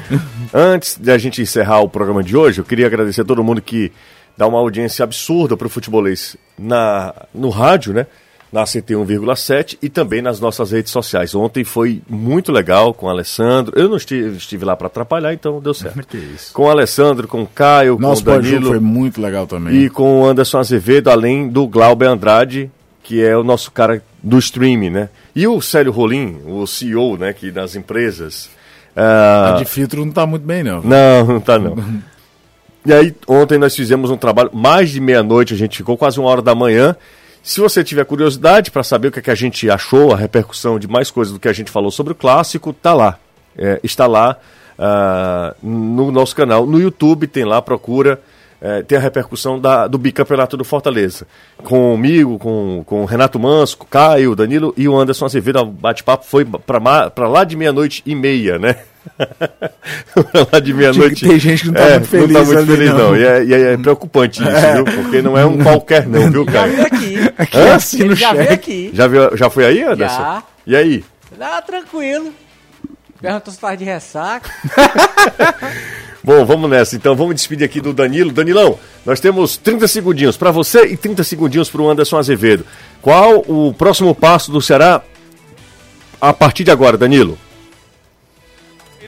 Antes 0.52 0.96
de 0.98 1.10
a 1.10 1.18
gente 1.18 1.42
encerrar 1.42 1.80
o 1.80 1.88
programa 1.88 2.22
de 2.22 2.36
hoje, 2.36 2.60
eu 2.60 2.64
queria 2.64 2.86
agradecer 2.86 3.22
a 3.22 3.24
todo 3.24 3.44
mundo 3.44 3.60
que 3.60 3.92
dá 4.36 4.46
uma 4.46 4.58
audiência 4.58 5.02
absurda 5.02 5.56
para 5.56 5.66
o 5.66 5.70
futebolês 5.70 6.36
na, 6.58 7.14
no 7.34 7.50
rádio, 7.50 7.92
né? 7.92 8.06
Na 8.50 8.64
CT 8.64 8.94
1,7 8.94 9.76
e 9.82 9.90
também 9.90 10.22
nas 10.22 10.40
nossas 10.40 10.70
redes 10.70 10.90
sociais. 10.90 11.34
Ontem 11.34 11.64
foi 11.64 12.00
muito 12.08 12.50
legal 12.50 12.94
com 12.94 13.04
o 13.06 13.08
Alessandro. 13.10 13.78
Eu 13.78 13.88
não 13.90 13.96
estive, 13.98 14.36
estive 14.38 14.64
lá 14.64 14.74
para 14.74 14.86
atrapalhar, 14.86 15.34
então 15.34 15.60
deu 15.60 15.74
certo. 15.74 15.98
Que 16.08 16.16
isso. 16.16 16.52
Com 16.54 16.62
o 16.64 16.70
Alessandro, 16.70 17.28
com 17.28 17.42
o 17.42 17.46
Caio, 17.46 17.98
Nosso 17.98 18.24
com 18.24 18.30
o 18.30 18.34
Danilo 18.34 18.68
foi 18.68 18.80
muito 18.80 19.20
legal 19.20 19.46
também. 19.46 19.74
e 19.74 19.90
com 19.90 20.22
o 20.22 20.26
Anderson 20.26 20.58
Azevedo, 20.58 21.10
além 21.10 21.46
do 21.48 21.66
Glauber 21.66 22.06
Andrade, 22.06 22.70
que 23.02 23.22
é 23.22 23.36
o 23.36 23.44
nosso 23.44 23.70
cara 23.70 24.02
do 24.22 24.38
streaming, 24.38 24.90
né? 24.90 25.08
E 25.36 25.46
o 25.46 25.60
Célio 25.60 25.92
Rolim, 25.92 26.38
o 26.46 26.66
CEO, 26.66 27.16
né, 27.18 27.32
que 27.34 27.50
das 27.50 27.76
empresas. 27.76 28.48
ah, 28.96 29.54
A 29.56 29.58
de 29.58 29.64
filtro 29.66 30.04
não 30.04 30.12
tá 30.12 30.26
muito 30.26 30.44
bem, 30.46 30.62
não. 30.64 30.80
não, 30.82 31.26
não 31.26 31.40
tá 31.40 31.58
não. 31.58 31.76
E 32.86 32.92
aí, 32.92 33.14
ontem 33.26 33.58
nós 33.58 33.76
fizemos 33.76 34.10
um 34.10 34.16
trabalho, 34.16 34.50
mais 34.54 34.88
de 34.90 35.00
meia-noite, 35.00 35.52
a 35.52 35.56
gente 35.56 35.76
ficou 35.76 35.96
quase 35.98 36.18
uma 36.18 36.28
hora 36.30 36.40
da 36.40 36.54
manhã. 36.54 36.96
Se 37.48 37.62
você 37.62 37.82
tiver 37.82 38.04
curiosidade 38.04 38.70
para 38.70 38.82
saber 38.82 39.08
o 39.08 39.10
que, 39.10 39.20
é 39.20 39.22
que 39.22 39.30
a 39.30 39.34
gente 39.34 39.70
achou, 39.70 40.12
a 40.12 40.18
repercussão 40.18 40.78
de 40.78 40.86
mais 40.86 41.10
coisas 41.10 41.32
do 41.32 41.40
que 41.40 41.48
a 41.48 41.52
gente 41.54 41.70
falou 41.70 41.90
sobre 41.90 42.12
o 42.12 42.14
clássico, 42.14 42.74
tá 42.74 42.92
lá. 42.92 43.18
É, 43.56 43.80
está 43.82 44.06
lá 44.06 44.36
ah, 44.78 45.56
no 45.62 46.12
nosso 46.12 46.36
canal. 46.36 46.66
No 46.66 46.78
YouTube 46.78 47.26
tem 47.26 47.46
lá, 47.46 47.62
procura. 47.62 48.20
É, 48.60 48.82
tem 48.82 48.98
a 48.98 49.00
repercussão 49.00 49.58
da, 49.60 49.86
do 49.86 49.96
bicampeonato 49.98 50.56
do 50.56 50.64
Fortaleza. 50.64 51.26
Comigo, 51.58 52.38
com, 52.38 52.82
com 52.84 53.02
o 53.02 53.04
Renato 53.04 53.38
Manso, 53.38 53.76
com 53.78 53.84
o 53.84 53.88
Caio, 53.88 54.34
Danilo 54.34 54.74
e 54.76 54.88
o 54.88 54.98
Anderson 54.98 55.26
Azevedo. 55.26 55.60
O 55.60 55.66
bate-papo 55.66 56.24
foi 56.24 56.44
para 56.44 57.28
lá 57.28 57.44
de 57.44 57.56
meia-noite 57.56 58.02
e 58.04 58.14
meia, 58.14 58.58
né? 58.58 58.76
pra 59.16 60.46
lá 60.52 60.60
de 60.60 60.74
meia-noite. 60.74 61.26
Tem 61.26 61.38
gente 61.38 61.62
que 61.62 61.66
não 61.68 61.74
tá 61.74 61.80
É, 61.82 61.90
muito 61.94 62.08
feliz 62.08 62.28
Não 62.30 62.40
tá 62.40 62.46
muito 62.46 62.58
ali, 62.58 62.66
feliz, 62.66 62.90
não. 62.90 62.98
não. 62.98 63.16
E 63.16 63.24
é, 63.24 63.44
e 63.44 63.54
é 63.54 63.76
preocupante 63.76 64.42
isso, 64.42 64.72
viu? 64.74 64.84
Porque 64.84 65.22
não 65.22 65.38
é 65.38 65.46
um 65.46 65.58
qualquer, 65.58 66.06
não, 66.06 66.30
viu, 66.30 66.44
Já 66.44 66.52
Caio? 66.52 66.72
veio 66.72 66.86
aqui. 66.86 67.32
Aqui 67.38 67.56
Hã? 67.58 67.74
assim 67.74 68.04
no 68.04 68.14
já 68.16 68.32
veio 68.32 68.52
aqui. 68.52 68.90
Já, 68.92 69.06
viu, 69.06 69.36
já 69.36 69.48
foi 69.48 69.64
aí, 69.66 69.82
Anderson? 69.82 70.18
Já. 70.18 70.42
E 70.66 70.76
aí? 70.76 71.04
Ah, 71.40 71.62
tranquilo. 71.62 72.32
Perguntou 73.20 73.52
se 73.52 73.58
tava 73.60 73.76
de 73.76 73.84
ressaca. 73.84 74.50
Bom, 76.22 76.44
vamos 76.44 76.68
nessa. 76.68 76.96
Então, 76.96 77.14
vamos 77.14 77.34
despedir 77.34 77.64
aqui 77.64 77.80
do 77.80 77.92
Danilo. 77.92 78.32
Danilão, 78.32 78.78
nós 79.06 79.20
temos 79.20 79.56
30 79.56 79.86
segundinhos 79.88 80.36
para 80.36 80.50
você 80.50 80.86
e 80.86 80.96
30 80.96 81.22
segundinhos 81.24 81.70
para 81.70 81.82
o 81.82 81.88
Anderson 81.88 82.18
Azevedo. 82.18 82.64
Qual 83.00 83.44
o 83.46 83.72
próximo 83.72 84.14
passo 84.14 84.50
do 84.50 84.60
Ceará 84.60 85.02
a 86.20 86.32
partir 86.32 86.64
de 86.64 86.70
agora, 86.70 86.98
Danilo? 86.98 87.38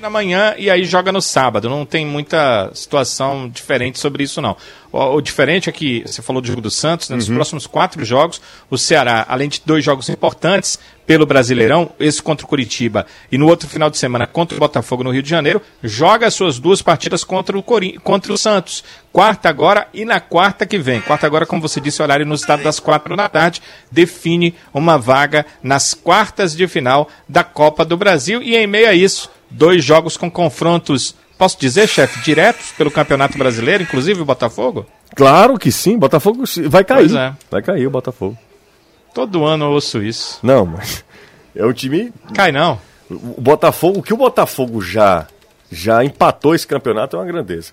Na 0.00 0.10
manhã 0.10 0.54
e 0.56 0.70
aí 0.70 0.84
joga 0.84 1.12
no 1.12 1.20
sábado. 1.20 1.68
Não 1.68 1.84
tem 1.84 2.06
muita 2.06 2.70
situação 2.74 3.48
diferente 3.48 3.98
sobre 3.98 4.24
isso, 4.24 4.40
não. 4.40 4.56
O, 4.92 5.16
o 5.16 5.20
diferente 5.20 5.68
é 5.68 5.72
que, 5.72 6.02
você 6.06 6.22
falou 6.22 6.42
do 6.42 6.48
jogo 6.48 6.60
do 6.60 6.70
Santos, 6.70 7.08
né, 7.08 7.16
nos 7.16 7.28
próximos 7.28 7.66
quatro 7.66 8.04
jogos, 8.04 8.40
o 8.68 8.76
Ceará, 8.76 9.24
além 9.28 9.48
de 9.48 9.62
dois 9.64 9.84
jogos 9.84 10.08
importantes 10.08 10.78
pelo 11.06 11.26
Brasileirão, 11.26 11.90
esse 11.98 12.22
contra 12.22 12.46
o 12.46 12.48
Curitiba 12.48 13.04
e 13.32 13.36
no 13.36 13.48
outro 13.48 13.68
final 13.68 13.90
de 13.90 13.98
semana 13.98 14.26
contra 14.26 14.56
o 14.56 14.60
Botafogo 14.60 15.02
no 15.02 15.10
Rio 15.10 15.22
de 15.22 15.28
Janeiro, 15.28 15.60
joga 15.82 16.26
as 16.26 16.34
suas 16.34 16.58
duas 16.58 16.82
partidas 16.82 17.24
contra 17.24 17.58
o, 17.58 17.62
Cori 17.62 17.98
contra 17.98 18.32
o 18.32 18.38
Santos. 18.38 18.84
Quarta 19.12 19.48
agora 19.48 19.88
e 19.92 20.04
na 20.04 20.20
quarta 20.20 20.64
que 20.64 20.78
vem. 20.78 21.00
Quarta 21.00 21.26
agora, 21.26 21.46
como 21.46 21.62
você 21.62 21.80
disse, 21.80 22.00
horário 22.00 22.24
no 22.24 22.34
estado 22.34 22.62
das 22.62 22.78
quatro 22.78 23.16
da 23.16 23.28
tarde, 23.28 23.60
define 23.90 24.54
uma 24.72 24.96
vaga 24.96 25.44
nas 25.62 25.94
quartas 25.94 26.54
de 26.54 26.68
final 26.68 27.08
da 27.28 27.42
Copa 27.42 27.84
do 27.84 27.96
Brasil 27.96 28.40
e 28.40 28.56
em 28.56 28.68
meio 28.68 28.88
a 28.88 28.94
isso, 28.94 29.28
dois 29.50 29.84
jogos 29.84 30.16
com 30.16 30.30
confrontos, 30.30 31.14
posso 31.36 31.58
dizer, 31.58 31.88
chefe, 31.88 32.20
diretos 32.22 32.72
pelo 32.72 32.90
Campeonato 32.90 33.36
Brasileiro, 33.36 33.82
inclusive 33.82 34.20
o 34.20 34.24
Botafogo? 34.24 34.86
Claro 35.14 35.58
que 35.58 35.72
sim, 35.72 35.98
Botafogo 35.98 36.44
vai 36.68 36.84
cair. 36.84 37.08
Pois 37.08 37.14
é. 37.14 37.34
Vai 37.50 37.62
cair 37.62 37.86
o 37.86 37.90
Botafogo. 37.90 38.38
Todo 39.12 39.44
ano 39.44 39.64
eu 39.66 39.70
ouço 39.70 40.02
isso. 40.02 40.38
Não, 40.42 40.64
mas 40.64 41.04
é 41.54 41.64
um 41.64 41.72
time. 41.72 42.12
Cai 42.34 42.52
não. 42.52 42.78
O 43.10 43.40
Botafogo, 43.40 43.98
o 43.98 44.02
que 44.02 44.14
o 44.14 44.16
Botafogo 44.16 44.80
já, 44.80 45.26
já 45.70 46.04
empatou 46.04 46.54
esse 46.54 46.66
campeonato 46.66 47.16
é 47.16 47.18
uma 47.18 47.26
grandeza. 47.26 47.72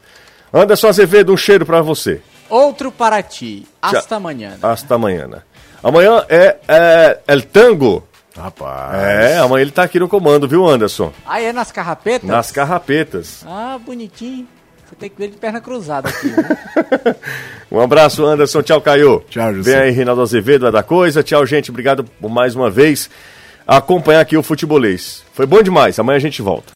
Anderson 0.52 0.88
Azevedo, 0.88 1.32
um 1.32 1.38
cheiro 1.38 1.66
para 1.66 1.82
você. 1.82 2.22
Outro 2.50 2.92
para 2.92 3.22
ti. 3.22 3.68
Hasta 3.82 4.16
amanhã. 4.16 4.58
Hasta 4.62 4.96
amanhã. 4.96 5.44
Amanhã 5.84 6.26
é, 6.28 6.58
é 6.68 7.20
El 7.28 7.44
Tango. 7.44 8.08
Rapaz. 8.38 8.94
É, 8.96 9.38
amanhã 9.40 9.62
ele 9.64 9.72
tá 9.72 9.84
aqui 9.84 10.00
no 10.00 10.08
comando, 10.08 10.48
viu, 10.48 10.66
Anderson? 10.68 11.12
Ah, 11.26 11.42
é 11.42 11.52
nas 11.52 11.72
carrapetas? 11.72 12.30
Nas 12.30 12.52
carrapetas. 12.52 13.44
Ah, 13.48 13.78
bonitinho. 13.84 14.48
Você 14.88 14.96
tem 14.96 15.10
que 15.10 15.18
ver 15.18 15.26
ele 15.26 15.34
de 15.34 15.40
perna 15.40 15.60
cruzada 15.60 16.10
aqui. 16.10 16.34
Um 17.70 17.82
abraço, 17.82 18.26
Anderson. 18.26 18.62
Tchau, 18.62 18.80
Caio. 18.80 19.22
Tchau, 19.30 19.54
José. 19.56 19.72
Vem 19.72 19.82
aí, 19.82 19.92
Reinaldo 19.92 20.22
Azevedo, 20.22 20.62
vai 20.62 20.72
dar 20.72 20.84
coisa. 20.84 21.22
Tchau, 21.22 21.46
gente. 21.46 21.70
Obrigado 21.70 22.06
por 22.06 22.30
mais 22.30 22.56
uma 22.56 22.70
vez 22.70 23.10
acompanhar 23.68 24.22
aqui 24.22 24.38
o 24.38 24.42
Futebolês. 24.44 25.22
Foi 25.34 25.46
bom 25.46 25.62
demais. 25.62 26.00
Amanhã 26.00 26.16
a 26.16 26.22
gente 26.22 26.42
volta. 26.42 26.64